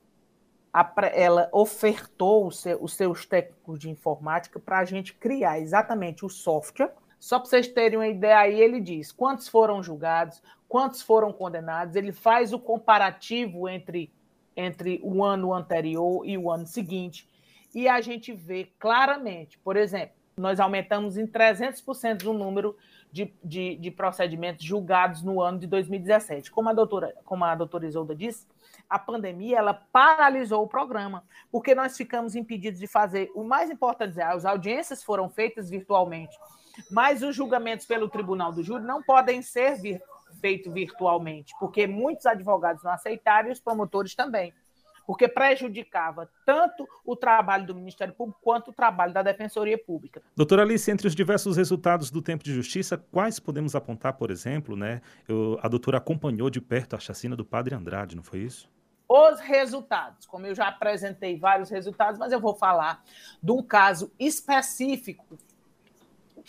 ela 1.13 1.47
ofertou 1.51 2.47
os 2.47 2.93
seus 2.95 3.25
técnicos 3.27 3.77
de 3.77 3.87
informática 3.87 4.59
para 4.59 4.79
a 4.79 4.85
gente 4.85 5.13
criar 5.13 5.59
exatamente 5.59 6.25
o 6.25 6.29
software. 6.29 6.91
Só 7.19 7.39
para 7.39 7.49
vocês 7.49 7.67
terem 7.67 7.97
uma 7.97 8.07
ideia, 8.07 8.39
aí 8.39 8.61
ele 8.61 8.79
diz 8.79 9.11
quantos 9.11 9.47
foram 9.47 9.83
julgados, 9.83 10.41
quantos 10.67 11.01
foram 11.01 11.33
condenados, 11.33 11.95
ele 11.95 12.11
faz 12.11 12.53
o 12.53 12.59
comparativo 12.59 13.67
entre, 13.67 14.11
entre 14.55 14.99
o 15.03 15.23
ano 15.23 15.53
anterior 15.53 16.25
e 16.25 16.37
o 16.37 16.49
ano 16.49 16.65
seguinte, 16.65 17.27
e 17.73 17.87
a 17.87 17.99
gente 18.01 18.31
vê 18.33 18.69
claramente, 18.79 19.57
por 19.59 19.75
exemplo, 19.75 20.15
nós 20.37 20.59
aumentamos 20.59 21.17
em 21.17 21.27
300% 21.27 22.25
o 22.25 22.33
número 22.33 22.75
de, 23.11 23.33
de, 23.43 23.75
de, 23.75 23.91
procedimentos 23.91 24.63
julgados 24.63 25.21
no 25.21 25.41
ano 25.41 25.59
de 25.59 25.67
2017. 25.67 26.49
Como 26.51 26.69
a 26.69 26.73
doutora, 26.73 27.13
como 27.25 27.43
a 27.43 27.55
doutora 27.55 27.85
Isolda 27.85 28.15
disse, 28.15 28.47
a 28.89 28.97
pandemia 28.97 29.57
ela 29.57 29.73
paralisou 29.73 30.63
o 30.63 30.67
programa, 30.67 31.23
porque 31.51 31.75
nós 31.75 31.97
ficamos 31.97 32.35
impedidos 32.35 32.79
de 32.79 32.87
fazer. 32.87 33.29
O 33.35 33.43
mais 33.43 33.69
importante 33.69 34.19
é 34.19 34.23
as 34.23 34.45
audiências 34.45 35.03
foram 35.03 35.29
feitas 35.29 35.69
virtualmente, 35.69 36.37
mas 36.89 37.23
os 37.23 37.35
julgamentos 37.35 37.85
pelo 37.85 38.09
Tribunal 38.09 38.51
do 38.51 38.63
Júri 38.63 38.83
não 38.83 39.01
podem 39.01 39.41
ser 39.41 39.75
vir, 39.75 40.01
feitos 40.39 40.71
virtualmente, 40.73 41.53
porque 41.59 41.87
muitos 41.87 42.25
advogados 42.25 42.83
não 42.83 42.91
aceitaram 42.91 43.49
e 43.49 43.51
os 43.51 43.59
promotores 43.59 44.15
também 44.15 44.53
porque 45.09 45.27
prejudicava 45.27 46.29
tanto 46.45 46.87
o 47.03 47.15
trabalho 47.15 47.65
do 47.65 47.73
Ministério 47.73 48.13
Público 48.13 48.39
quanto 48.43 48.69
o 48.69 48.71
trabalho 48.71 49.11
da 49.11 49.23
Defensoria 49.23 49.75
Pública. 49.75 50.21
Doutora 50.35 50.61
Alice, 50.61 50.91
entre 50.91 51.07
os 51.07 51.15
diversos 51.15 51.57
resultados 51.57 52.11
do 52.11 52.21
tempo 52.21 52.43
de 52.43 52.53
justiça, 52.53 52.95
quais 52.95 53.39
podemos 53.39 53.73
apontar, 53.73 54.13
por 54.13 54.29
exemplo, 54.29 54.75
né? 54.75 55.01
Eu, 55.27 55.57
a 55.63 55.67
doutora 55.67 55.97
acompanhou 55.97 56.47
de 56.47 56.61
perto 56.61 56.95
a 56.95 56.99
chacina 56.99 57.35
do 57.35 57.43
Padre 57.43 57.73
Andrade, 57.73 58.15
não 58.15 58.21
foi 58.21 58.41
isso? 58.41 58.69
Os 59.07 59.39
resultados, 59.39 60.27
como 60.27 60.45
eu 60.45 60.53
já 60.53 60.67
apresentei 60.67 61.39
vários 61.39 61.71
resultados, 61.71 62.19
mas 62.19 62.31
eu 62.31 62.39
vou 62.39 62.53
falar 62.53 63.03
de 63.41 63.51
um 63.51 63.63
caso 63.63 64.11
específico 64.19 65.39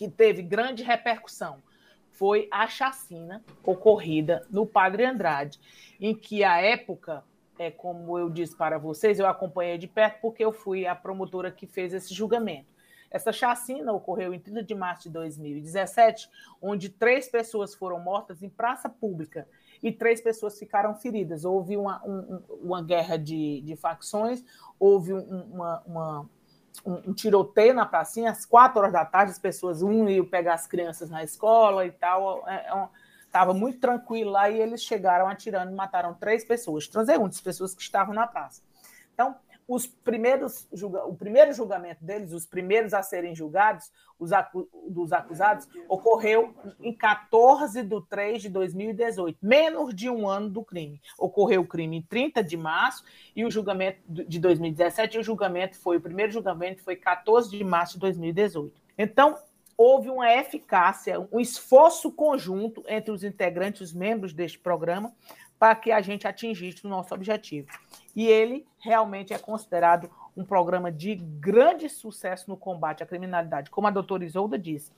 que 0.00 0.08
teve 0.08 0.40
grande 0.40 0.82
repercussão. 0.82 1.62
Foi 2.10 2.48
a 2.50 2.66
chacina 2.66 3.44
ocorrida 3.62 4.46
no 4.50 4.64
Padre 4.64 5.04
Andrade, 5.04 5.60
em 6.00 6.14
que 6.14 6.42
a 6.42 6.58
época 6.58 7.22
é, 7.58 7.70
como 7.70 8.18
eu 8.18 8.30
disse 8.30 8.56
para 8.56 8.78
vocês, 8.78 9.18
eu 9.18 9.26
acompanhei 9.26 9.76
de 9.76 9.86
perto 9.86 10.22
porque 10.22 10.42
eu 10.42 10.52
fui 10.52 10.86
a 10.86 10.94
promotora 10.94 11.50
que 11.50 11.66
fez 11.66 11.92
esse 11.92 12.14
julgamento. 12.14 12.70
Essa 13.10 13.30
chacina 13.30 13.92
ocorreu 13.92 14.32
em 14.32 14.40
30 14.40 14.62
de 14.62 14.74
março 14.74 15.02
de 15.02 15.10
2017, 15.10 16.30
onde 16.62 16.88
três 16.88 17.28
pessoas 17.28 17.74
foram 17.74 18.00
mortas 18.00 18.42
em 18.42 18.48
praça 18.48 18.88
pública 18.88 19.46
e 19.82 19.92
três 19.92 20.22
pessoas 20.22 20.58
ficaram 20.58 20.94
feridas. 20.94 21.44
Houve 21.44 21.76
uma, 21.76 22.02
um, 22.06 22.42
uma 22.62 22.82
guerra 22.82 23.18
de, 23.18 23.60
de 23.60 23.76
facções, 23.76 24.42
houve 24.78 25.12
um, 25.12 25.42
uma, 25.52 25.82
uma 25.84 26.30
um, 26.84 27.10
um, 27.10 27.12
tiroteio 27.12 27.74
na 27.74 27.86
pracinha, 27.86 28.30
às 28.30 28.46
quatro 28.46 28.80
horas 28.80 28.92
da 28.92 29.04
tarde, 29.04 29.32
as 29.32 29.38
pessoas, 29.38 29.82
um 29.82 30.08
iam 30.08 30.24
pegar 30.24 30.54
as 30.54 30.66
crianças 30.66 31.10
na 31.10 31.22
escola 31.22 31.84
e 31.84 31.90
tal. 31.90 32.48
É, 32.48 32.66
é 32.66 32.88
Estava 33.30 33.54
muito 33.54 33.78
tranquilo 33.78 34.32
lá 34.32 34.50
e 34.50 34.60
eles 34.60 34.82
chegaram 34.82 35.28
atirando 35.28 35.70
e 35.70 35.74
mataram 35.74 36.12
três 36.14 36.44
pessoas, 36.44 36.88
transeuntes, 36.88 37.40
pessoas 37.40 37.72
que 37.72 37.80
estavam 37.80 38.12
na 38.12 38.26
praça. 38.26 38.60
Então, 39.14 39.36
os 39.70 39.86
primeiros 39.86 40.66
o 41.06 41.14
primeiro 41.14 41.52
julgamento 41.52 42.04
deles, 42.04 42.32
os 42.32 42.44
primeiros 42.44 42.92
a 42.92 43.04
serem 43.04 43.36
julgados, 43.36 43.88
os 44.18 44.32
acu, 44.32 44.68
dos 44.88 45.12
acusados, 45.12 45.68
ocorreu 45.88 46.52
em 46.80 46.92
14 46.92 47.84
de 47.84 48.00
3 48.08 48.42
de 48.42 48.48
2018, 48.48 49.38
menos 49.40 49.94
de 49.94 50.10
um 50.10 50.28
ano 50.28 50.50
do 50.50 50.64
crime. 50.64 51.00
Ocorreu 51.16 51.60
o 51.60 51.66
crime 51.66 51.98
em 51.98 52.02
30 52.02 52.42
de 52.42 52.56
março 52.56 53.04
e 53.34 53.44
o 53.44 53.50
julgamento 53.50 54.00
de 54.08 54.40
2017, 54.40 55.16
e 55.16 55.20
o 55.20 55.22
julgamento 55.22 55.78
foi, 55.78 55.98
o 55.98 56.00
primeiro 56.00 56.32
julgamento 56.32 56.82
foi 56.82 56.96
14 56.96 57.56
de 57.56 57.62
março 57.62 57.92
de 57.94 58.00
2018. 58.00 58.74
Então, 58.98 59.38
houve 59.82 60.10
uma 60.10 60.30
eficácia, 60.30 61.26
um 61.32 61.40
esforço 61.40 62.10
conjunto 62.12 62.84
entre 62.86 63.12
os 63.12 63.24
integrantes, 63.24 63.80
os 63.80 63.94
membros 63.94 64.34
deste 64.34 64.58
programa, 64.58 65.10
para 65.60 65.76
que 65.76 65.92
a 65.92 66.00
gente 66.00 66.26
atingisse 66.26 66.86
o 66.86 66.88
nosso 66.88 67.14
objetivo. 67.14 67.68
E 68.16 68.26
ele 68.26 68.66
realmente 68.78 69.34
é 69.34 69.38
considerado 69.38 70.10
um 70.34 70.42
programa 70.42 70.90
de 70.90 71.14
grande 71.14 71.86
sucesso 71.90 72.48
no 72.48 72.56
combate 72.56 73.02
à 73.02 73.06
criminalidade. 73.06 73.68
Como 73.68 73.86
a 73.86 73.90
doutora 73.90 74.24
Isolda 74.24 74.58
disse, 74.58 74.90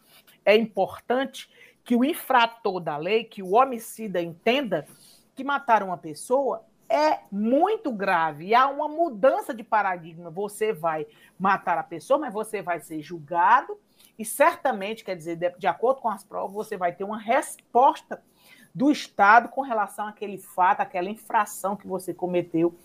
é 0.44 0.54
importante 0.56 1.50
que 1.82 1.96
o 1.96 2.04
infrator 2.04 2.78
da 2.78 2.96
lei, 2.96 3.24
que 3.24 3.42
o 3.42 3.54
homicida 3.54 4.22
entenda 4.22 4.86
que 5.34 5.42
matar 5.42 5.82
uma 5.82 5.98
pessoa 5.98 6.64
é 6.88 7.18
muito 7.32 7.90
grave 7.90 8.46
e 8.46 8.54
há 8.54 8.68
uma 8.68 8.86
mudança 8.86 9.52
de 9.52 9.64
paradigma. 9.64 10.30
Você 10.30 10.72
vai 10.72 11.08
matar 11.36 11.76
a 11.76 11.82
pessoa, 11.82 12.20
mas 12.20 12.32
você 12.32 12.62
vai 12.62 12.78
ser 12.78 13.02
julgado 13.02 13.76
e 14.16 14.24
certamente, 14.24 15.02
quer 15.02 15.16
dizer, 15.16 15.34
de, 15.34 15.50
de 15.58 15.66
acordo 15.66 16.00
com 16.00 16.08
as 16.08 16.22
provas, 16.22 16.54
você 16.54 16.76
vai 16.76 16.92
ter 16.92 17.02
uma 17.02 17.18
resposta 17.18 18.22
do 18.74 18.90
Estado 18.90 19.48
com 19.48 19.60
relação 19.60 20.06
àquele 20.06 20.38
fato, 20.38 20.80
àquela 20.80 21.08
infração 21.10 21.76
que 21.76 21.86
você 21.86 22.14
cometeu 22.14 22.76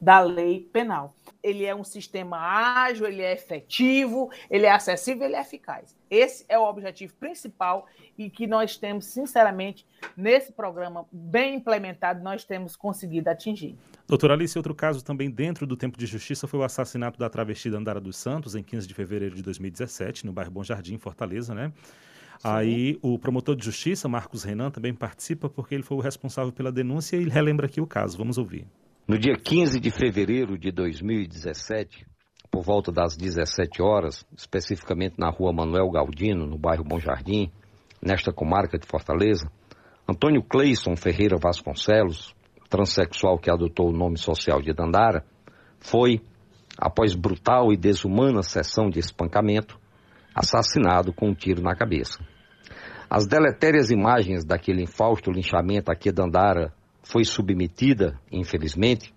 da 0.00 0.20
lei 0.20 0.68
penal. 0.72 1.14
Ele 1.42 1.64
é 1.64 1.74
um 1.74 1.82
sistema 1.82 2.36
ágil, 2.38 3.06
ele 3.06 3.22
é 3.22 3.32
efetivo, 3.32 4.30
ele 4.50 4.66
é 4.66 4.70
acessível, 4.70 5.24
ele 5.24 5.36
é 5.36 5.40
eficaz. 5.40 5.96
Esse 6.10 6.44
é 6.48 6.58
o 6.58 6.62
objetivo 6.62 7.14
principal 7.14 7.86
e 8.16 8.28
que 8.28 8.46
nós 8.46 8.76
temos, 8.76 9.06
sinceramente, 9.06 9.86
nesse 10.16 10.52
programa 10.52 11.06
bem 11.10 11.56
implementado, 11.56 12.22
nós 12.22 12.44
temos 12.44 12.76
conseguido 12.76 13.30
atingir. 13.30 13.76
Doutora 14.06 14.34
Alice, 14.34 14.58
outro 14.58 14.74
caso 14.74 15.02
também 15.02 15.30
dentro 15.30 15.66
do 15.66 15.76
tempo 15.76 15.98
de 15.98 16.06
justiça 16.06 16.46
foi 16.46 16.60
o 16.60 16.64
assassinato 16.64 17.18
da 17.18 17.30
travesti 17.30 17.70
Andara 17.70 18.00
dos 18.00 18.16
Santos, 18.16 18.54
em 18.54 18.62
15 18.62 18.86
de 18.86 18.94
fevereiro 18.94 19.34
de 19.34 19.42
2017, 19.42 20.26
no 20.26 20.32
bairro 20.32 20.50
Bom 20.50 20.62
Jardim, 20.62 20.98
Fortaleza, 20.98 21.54
né? 21.54 21.72
Aí 22.42 22.98
o 23.02 23.18
promotor 23.18 23.54
de 23.54 23.64
justiça, 23.64 24.08
Marcos 24.08 24.44
Renan, 24.44 24.70
também 24.70 24.94
participa 24.94 25.48
porque 25.48 25.74
ele 25.74 25.82
foi 25.82 25.96
o 25.96 26.00
responsável 26.00 26.52
pela 26.52 26.72
denúncia 26.72 27.16
e 27.16 27.28
relembra 27.28 27.66
aqui 27.66 27.80
o 27.80 27.86
caso. 27.86 28.18
Vamos 28.18 28.38
ouvir. 28.38 28.66
No 29.06 29.18
dia 29.18 29.36
15 29.36 29.78
de 29.78 29.90
fevereiro 29.90 30.58
de 30.58 30.72
2017, 30.72 32.06
por 32.50 32.62
volta 32.62 32.90
das 32.90 33.16
17 33.16 33.82
horas, 33.82 34.24
especificamente 34.36 35.16
na 35.18 35.28
rua 35.28 35.52
Manuel 35.52 35.90
Galdino, 35.90 36.46
no 36.46 36.56
bairro 36.56 36.84
Bom 36.84 36.98
Jardim, 36.98 37.50
nesta 38.00 38.32
comarca 38.32 38.78
de 38.78 38.86
Fortaleza, 38.86 39.50
Antônio 40.08 40.42
Cleison 40.42 40.96
Ferreira 40.96 41.36
Vasconcelos, 41.36 42.34
transexual 42.68 43.38
que 43.38 43.50
adotou 43.50 43.90
o 43.90 43.96
nome 43.96 44.18
social 44.18 44.60
de 44.60 44.72
Dandara, 44.72 45.24
foi, 45.80 46.20
após 46.78 47.14
brutal 47.14 47.72
e 47.72 47.76
desumana 47.76 48.42
sessão 48.42 48.88
de 48.88 48.98
espancamento, 48.98 49.78
assassinado 50.34 51.12
com 51.12 51.28
um 51.28 51.34
tiro 51.34 51.62
na 51.62 51.74
cabeça. 51.74 52.18
As 53.08 53.26
deletérias 53.26 53.90
imagens 53.90 54.44
daquele 54.44 54.82
infausto 54.82 55.30
linchamento 55.30 55.92
a 55.92 55.94
que 55.94 56.10
Dandara 56.10 56.72
foi 57.02 57.24
submetida, 57.24 58.18
infelizmente, 58.32 59.14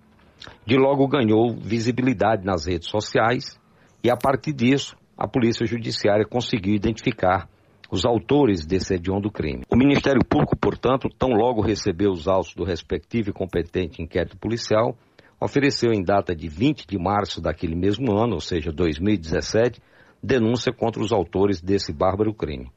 de 0.66 0.78
logo 0.78 1.08
ganhou 1.08 1.58
visibilidade 1.58 2.46
nas 2.46 2.68
redes 2.68 2.90
sociais 2.90 3.60
e, 4.04 4.10
a 4.10 4.16
partir 4.16 4.54
disso, 4.54 4.96
a 5.18 5.28
Polícia 5.28 5.66
Judiciária 5.66 6.26
conseguiu 6.26 6.76
identificar 6.76 7.50
os 7.90 8.06
autores 8.06 8.66
desse 8.66 8.94
hediondo 8.94 9.32
crime. 9.32 9.64
O 9.72 9.76
Ministério 9.76 10.24
Público, 10.24 10.56
portanto, 10.58 11.10
tão 11.18 11.30
logo 11.30 11.62
recebeu 11.62 12.12
os 12.12 12.28
autos 12.28 12.54
do 12.54 12.64
respectivo 12.64 13.30
e 13.30 13.34
competente 13.34 14.02
inquérito 14.02 14.38
policial, 14.38 14.96
ofereceu 15.40 15.92
em 15.92 16.04
data 16.04 16.36
de 16.36 16.48
20 16.48 16.86
de 16.86 16.98
março 16.98 17.42
daquele 17.42 17.76
mesmo 17.76 18.12
ano, 18.12 18.34
ou 18.34 18.42
seja, 18.42 18.72
2017, 18.72 19.80
denúncia 20.22 20.74
contra 20.74 21.02
os 21.02 21.12
autores 21.12 21.62
desse 21.62 21.94
bárbaro 21.94 22.34
crime. 22.34 22.72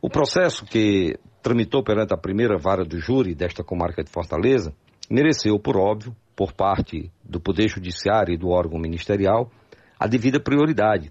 O 0.00 0.08
processo 0.08 0.64
que 0.64 1.18
tramitou 1.42 1.82
perante 1.82 2.14
a 2.14 2.18
primeira 2.18 2.56
vara 2.56 2.84
do 2.84 2.98
júri 2.98 3.34
desta 3.34 3.64
comarca 3.64 4.02
de 4.02 4.10
Fortaleza 4.10 4.72
mereceu, 5.10 5.58
por 5.58 5.76
óbvio, 5.76 6.14
por 6.36 6.52
parte 6.52 7.10
do 7.24 7.40
Poder 7.40 7.68
Judiciário 7.68 8.32
e 8.32 8.38
do 8.38 8.48
órgão 8.48 8.78
ministerial, 8.78 9.50
a 9.98 10.06
devida 10.06 10.38
prioridade, 10.38 11.10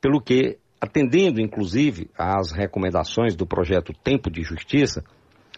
pelo 0.00 0.20
que 0.20 0.58
Atendendo, 0.80 1.40
inclusive, 1.40 2.08
às 2.16 2.52
recomendações 2.52 3.34
do 3.34 3.44
projeto 3.44 3.92
Tempo 3.92 4.30
de 4.30 4.42
Justiça, 4.42 5.02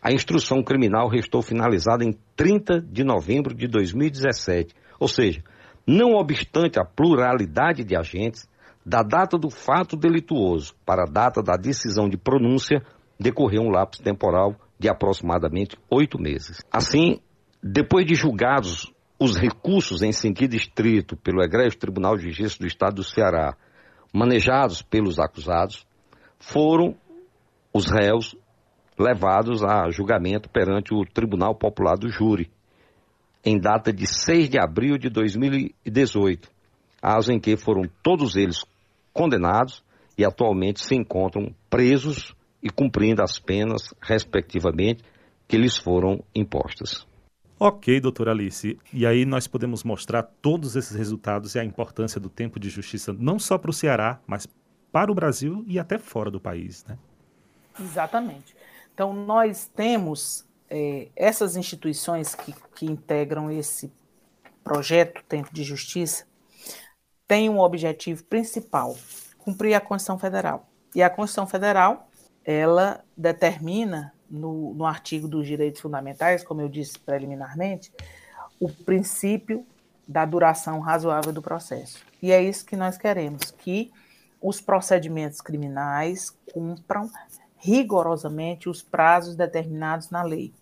a 0.01 0.11
instrução 0.11 0.63
criminal 0.63 1.09
restou 1.09 1.43
finalizada 1.43 2.03
em 2.03 2.17
30 2.35 2.81
de 2.81 3.05
novembro 3.05 3.55
de 3.55 3.69
2017. 3.69 4.75
Ou 4.99 5.07
seja, 5.07 5.43
não 5.87 6.15
obstante 6.15 6.81
a 6.81 6.85
pluralidade 6.87 7.85
de 7.85 7.95
agentes, 7.95 8.49
da 8.85 9.03
data 9.03 9.39
do 9.39 9.51
fato 9.51 9.97
delituoso 9.97 10.75
para 10.85 11.03
a 11.03 11.11
data 11.11 11.43
da 11.43 11.57
decisão 11.57 12.09
de 12.09 12.17
pronúncia, 12.17 12.83
decorreu 13.19 13.63
um 13.63 13.71
lapso 13.71 14.03
temporal 14.03 14.57
de 14.79 14.89
aproximadamente 14.89 15.77
oito 15.91 16.19
meses. 16.19 16.63
Assim, 16.73 17.21
depois 17.63 18.07
de 18.07 18.15
julgados 18.15 18.91
os 19.19 19.37
recursos 19.37 20.03
em 20.03 20.13
sentido 20.13 20.55
estrito 20.55 21.15
pelo 21.17 21.43
Egrégio 21.43 21.79
Tribunal 21.79 22.17
de 22.17 22.25
Justiça 22.31 22.59
do 22.59 22.67
Estado 22.67 22.97
do 22.97 23.05
Ceará 23.05 23.55
manejados 24.13 24.83
pelos 24.83 25.19
acusados, 25.19 25.87
foram 26.39 26.97
os 27.73 27.87
réus 27.87 28.35
levados 28.99 29.63
a 29.63 29.89
julgamento 29.91 30.49
perante 30.49 30.95
o 30.95 31.05
Tribunal 31.05 31.55
Popular 31.55 31.97
do 31.97 32.09
Júri, 32.09 32.51
em 33.45 33.59
data 33.59 33.93
de 33.93 34.07
6 34.07 34.49
de 34.49 34.59
abril 34.59 34.99
de 34.99 35.09
2018, 35.09 36.51
caso 37.01 37.33
em 37.33 37.39
que 37.39 37.57
foram 37.57 37.83
todos 38.03 38.37
eles 38.37 38.65
condenados 39.21 39.85
e 40.17 40.25
atualmente 40.25 40.83
se 40.83 40.95
encontram 40.95 41.55
presos 41.69 42.35
e 42.63 42.71
cumprindo 42.71 43.23
as 43.23 43.39
penas, 43.39 43.93
respectivamente, 44.01 45.05
que 45.47 45.59
lhes 45.59 45.77
foram 45.77 46.25
impostas. 46.35 47.07
Ok, 47.59 48.01
doutora 48.01 48.31
Alice. 48.31 48.79
E 48.91 49.05
aí 49.05 49.27
nós 49.27 49.47
podemos 49.47 49.85
mostrar 49.85 50.23
todos 50.23 50.75
esses 50.75 50.97
resultados 50.97 51.55
e 51.55 51.59
a 51.59 51.65
importância 51.65 52.19
do 52.19 52.31
tempo 52.31 52.59
de 52.59 52.71
justiça, 52.71 53.13
não 53.13 53.39
só 53.39 53.59
para 53.59 53.69
o 53.69 53.75
Ceará, 53.75 54.19
mas 54.27 54.49
para 54.91 55.13
o 55.13 55.15
Brasil 55.15 55.63
e 55.67 55.79
até 55.79 55.99
fora 55.99 56.31
do 56.31 56.41
país, 56.41 56.83
né? 56.87 56.97
Exatamente. 57.79 58.57
Então, 58.95 59.13
nós 59.13 59.67
temos 59.67 60.47
é, 60.71 61.09
essas 61.15 61.57
instituições 61.57 62.35
que, 62.35 62.55
que 62.75 62.87
integram 62.87 63.51
esse 63.51 63.93
projeto 64.65 65.23
Tempo 65.29 65.53
de 65.53 65.63
Justiça, 65.63 66.25
têm 67.31 67.49
um 67.49 67.61
objetivo 67.61 68.25
principal, 68.25 68.97
cumprir 69.39 69.73
a 69.75 69.81
Constituição 69.81 70.19
Federal. 70.19 70.69
E 70.93 71.01
a 71.01 71.09
Constituição 71.09 71.47
Federal, 71.47 72.09
ela 72.45 73.05
determina 73.17 74.13
no, 74.29 74.75
no 74.75 74.85
artigo 74.85 75.29
dos 75.29 75.47
direitos 75.47 75.81
fundamentais, 75.81 76.43
como 76.43 76.61
eu 76.61 76.69
disse 76.69 76.99
preliminarmente, 76.99 77.93
o 78.59 78.69
princípio 78.69 79.65
da 80.09 80.25
duração 80.25 80.81
razoável 80.81 81.33
do 81.33 81.41
processo. 81.41 82.05
E 82.21 82.33
é 82.33 82.43
isso 82.43 82.67
que 82.67 82.75
nós 82.75 82.99
queremos, 82.99 83.53
que 83.53 83.93
os 84.43 84.61
procedimentos 84.61 85.41
criminais 85.41 86.37
cumpram 86.53 87.09
rigorosamente 87.59 88.69
os 88.69 88.83
prazos 88.83 89.37
determinados 89.37 90.11
na 90.11 90.25
lei. 90.25 90.53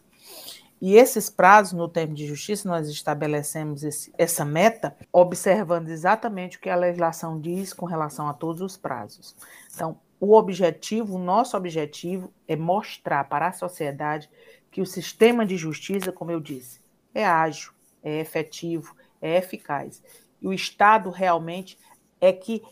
E 0.81 0.95
esses 0.95 1.29
prazos, 1.29 1.73
no 1.73 1.89
termo 1.89 2.15
de 2.15 2.27
justiça, 2.27 2.69
nós 2.69 2.89
estabelecemos 2.89 3.83
esse, 3.83 4.13
essa 4.17 4.45
meta 4.45 4.97
observando 5.13 5.89
exatamente 5.89 6.57
o 6.57 6.61
que 6.61 6.71
a 6.71 6.77
legislação 6.77 7.41
diz 7.41 7.73
com 7.73 7.85
relação 7.85 8.29
a 8.29 8.33
todos 8.33 8.63
os 8.63 8.77
prazos. 8.77 9.35
Então, 9.75 9.99
o 10.21 10.35
objetivo, 10.35 11.17
o 11.17 11.19
nosso 11.19 11.57
objetivo 11.57 12.33
é 12.47 12.57
mostrar 12.57 13.25
para 13.25 13.49
a 13.49 13.53
sociedade 13.53 14.31
que 14.71 14.81
o 14.81 14.87
sistema 14.87 15.45
de 15.45 15.57
justiça, 15.57 16.13
como 16.13 16.31
eu 16.31 16.41
disse, 16.41 16.81
é 17.15 17.25
ágil, 17.25 17.73
é 18.03 18.21
efetivo, 18.21 18.95
é 19.21 19.37
eficaz. 19.37 20.03
E 20.41 20.47
o 20.47 20.53
Estado 20.53 21.11
realmente 21.11 21.79
é 22.21 22.33
que 22.33 22.63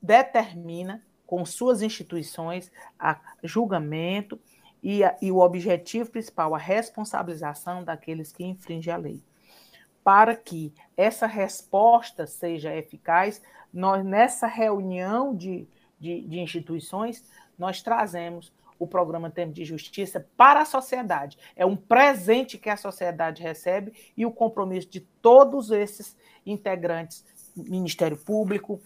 determina, 0.00 1.02
com 1.26 1.44
suas 1.44 1.82
instituições, 1.82 2.70
a 2.98 3.18
julgamento 3.42 4.38
e, 4.84 5.02
a, 5.02 5.16
e 5.22 5.32
o 5.32 5.38
objetivo 5.38 6.10
principal, 6.10 6.54
a 6.54 6.58
responsabilização 6.58 7.82
daqueles 7.82 8.30
que 8.30 8.44
infringem 8.44 8.92
a 8.92 8.98
lei. 8.98 9.22
Para 10.04 10.36
que 10.36 10.74
essa 10.94 11.26
resposta 11.26 12.26
seja 12.26 12.76
eficaz, 12.76 13.40
nós, 13.72 14.04
nessa 14.04 14.46
reunião 14.46 15.34
de, 15.34 15.66
de, 15.98 16.20
de 16.20 16.38
instituições, 16.38 17.24
nós 17.58 17.80
trazemos 17.80 18.52
o 18.78 18.86
programa 18.86 19.30
Tempo 19.30 19.54
de 19.54 19.64
Justiça 19.64 20.28
para 20.36 20.60
a 20.60 20.66
sociedade. 20.66 21.38
É 21.56 21.64
um 21.64 21.76
presente 21.76 22.58
que 22.58 22.68
a 22.68 22.76
sociedade 22.76 23.42
recebe 23.42 23.94
e 24.14 24.26
o 24.26 24.30
compromisso 24.30 24.90
de 24.90 25.00
todos 25.00 25.70
esses 25.70 26.14
integrantes, 26.44 27.24
Ministério 27.56 28.18
Público, 28.18 28.82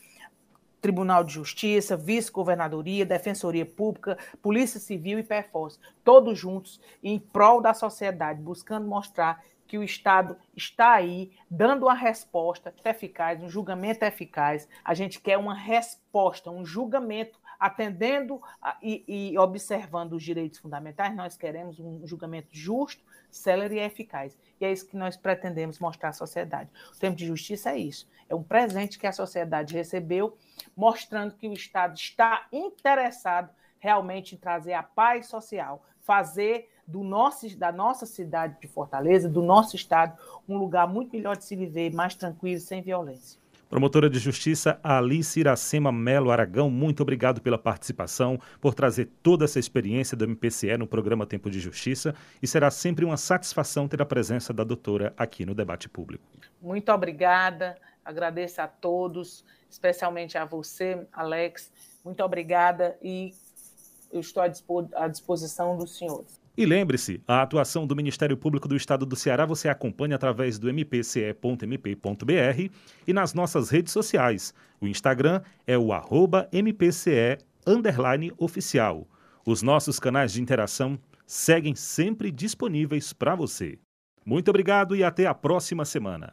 Tribunal 0.81 1.25
de 1.25 1.33
Justiça, 1.33 1.97
Vice-Governadoria, 1.97 3.05
Defensoria 3.05 3.67
Pública, 3.67 4.17
Polícia 4.41 4.79
Civil 4.79 5.19
e 5.19 5.23
PFOS, 5.23 5.81
todos 6.05 6.39
juntos 6.39 6.81
em 7.03 7.19
prol 7.19 7.61
da 7.61 7.75
sociedade, 7.75 8.41
buscando 8.41 8.87
mostrar 8.87 9.43
que 9.69 9.77
o 9.77 9.85
Estado 9.85 10.37
está 10.57 10.95
aí 10.95 11.31
dando 11.49 11.85
uma 11.85 11.95
resposta 11.95 12.75
eficaz, 12.85 13.41
um 13.43 13.51
julgamento 13.51 14.03
eficaz. 14.03 14.67
A 14.83 14.95
gente 14.95 15.21
quer 15.21 15.37
uma 15.37 15.55
resposta, 15.55 16.51
um 16.51 16.65
julgamento 16.65 17.39
atendendo 17.61 18.41
e, 18.81 19.05
e, 19.33 19.39
observando 19.39 20.15
os 20.15 20.23
direitos 20.23 20.59
fundamentais. 20.59 21.15
Nós 21.15 21.37
queremos 21.37 21.79
um 21.79 22.07
julgamento 22.07 22.49
justo, 22.53 23.05
célere 23.31 23.77
e 23.77 23.81
eficaz. 23.81 24.39
E 24.61 24.65
é 24.65 24.73
isso 24.73 24.87
que 24.87 24.97
nós 24.97 25.17
pretendemos 25.17 25.79
mostrar 25.79 26.11
à 26.11 26.13
sociedade. 26.13 26.71
O 26.95 26.99
tempo 26.99 27.17
de 27.17 27.27
justiça 27.27 27.73
é 27.73 27.79
isso. 27.79 28.09
É 28.29 28.35
um 28.35 28.43
presente 28.43 28.99
que 28.99 29.07
a 29.07 29.13
sociedade 29.13 29.75
recebeu, 29.75 30.37
mostrando 30.79 31.35
que 31.35 31.49
o 31.49 31.53
Estado 31.53 31.97
está 31.97 32.47
interessado 32.53 33.51
realmente 33.81 34.37
em 34.37 34.39
trazer 34.39 34.75
a 34.75 34.83
paz 34.83 35.27
social, 35.27 35.85
fazer 36.03 36.71
do 36.87 37.03
nosso, 37.03 37.59
da 37.59 37.73
nossa 37.73 38.07
cidade 38.07 38.61
de 38.61 38.69
Fortaleza, 38.69 39.29
do 39.29 39.43
nosso 39.43 39.75
estado, 39.75 40.17
um 40.49 40.57
lugar 40.57 40.87
muito 40.87 41.11
melhor 41.17 41.37
de 41.37 41.45
se 41.45 41.57
viver, 41.57 41.93
mais 41.93 42.15
tranquilo, 42.15 42.61
sem 42.61 42.81
violência. 42.81 43.41
Promotora 43.69 44.09
de 44.09 44.21
Justiça 44.21 44.79
Alice 44.83 45.39
Iracema 45.39 45.91
Melo 45.91 46.31
Aragão, 46.31 46.71
muito 46.71 47.03
obrigado 47.03 47.43
pela 47.43 47.59
participação, 47.59 48.41
por 48.61 48.73
trazer 48.73 49.11
toda 49.21 49.45
essa 49.45 49.59
experiência 49.59 50.17
do 50.17 50.25
MPCE 50.25 50.79
no 50.79 50.87
programa 50.87 51.27
Tempo 51.27 51.51
de 51.51 51.59
Justiça 51.59 52.15
e 52.41 52.47
será 52.47 52.71
sempre 52.71 53.05
uma 53.05 53.17
satisfação 53.17 53.89
ter 53.89 54.01
a 54.01 54.07
presença 54.07 54.55
da 54.55 54.63
doutora 54.63 55.13
aqui 55.19 55.45
no 55.45 55.55
debate 55.55 55.89
público. 55.89 56.25
Muito 56.63 56.91
obrigada, 56.91 57.77
agradeço 58.09 58.63
a 58.63 58.67
todos, 58.67 59.45
especialmente 59.71 60.39
a 60.39 60.47
você, 60.47 61.07
Alex. 61.13 61.71
Muito 62.03 62.25
obrigada 62.25 62.97
e 63.03 63.35
eu 64.11 64.21
estou 64.21 64.43
à 64.43 65.09
disposição 65.09 65.77
dos 65.77 65.99
senhores. 65.99 66.41
E 66.57 66.65
lembre-se, 66.65 67.23
a 67.29 67.43
atuação 67.43 67.87
do 67.87 67.95
Ministério 67.95 68.37
Público 68.37 68.67
do 68.67 68.75
Estado 68.75 69.05
do 69.05 69.15
Ceará 69.15 69.45
você 69.45 69.69
acompanha 69.69 70.17
através 70.17 70.59
do 70.59 70.73
mpce.mp.br 70.73 71.53
e 73.07 73.13
nas 73.13 73.35
nossas 73.35 73.69
redes 73.69 73.93
sociais. 73.93 74.55
O 74.81 74.89
Instagram 74.89 75.43
é 75.67 75.77
o 75.77 75.93
arroba 75.93 76.49
mpce 76.51 77.39
oficial. 78.39 79.07
Os 79.47 79.63
nossos 79.63 80.01
canais 80.01 80.33
de 80.33 80.41
interação 80.41 80.99
seguem 81.27 81.75
sempre 81.75 82.33
disponíveis 82.33 83.13
para 83.13 83.35
você. 83.35 83.79
Muito 84.25 84.49
obrigado 84.49 84.97
e 84.97 85.05
até 85.05 85.27
a 85.27 85.35
próxima 85.35 85.85
semana. 85.85 86.33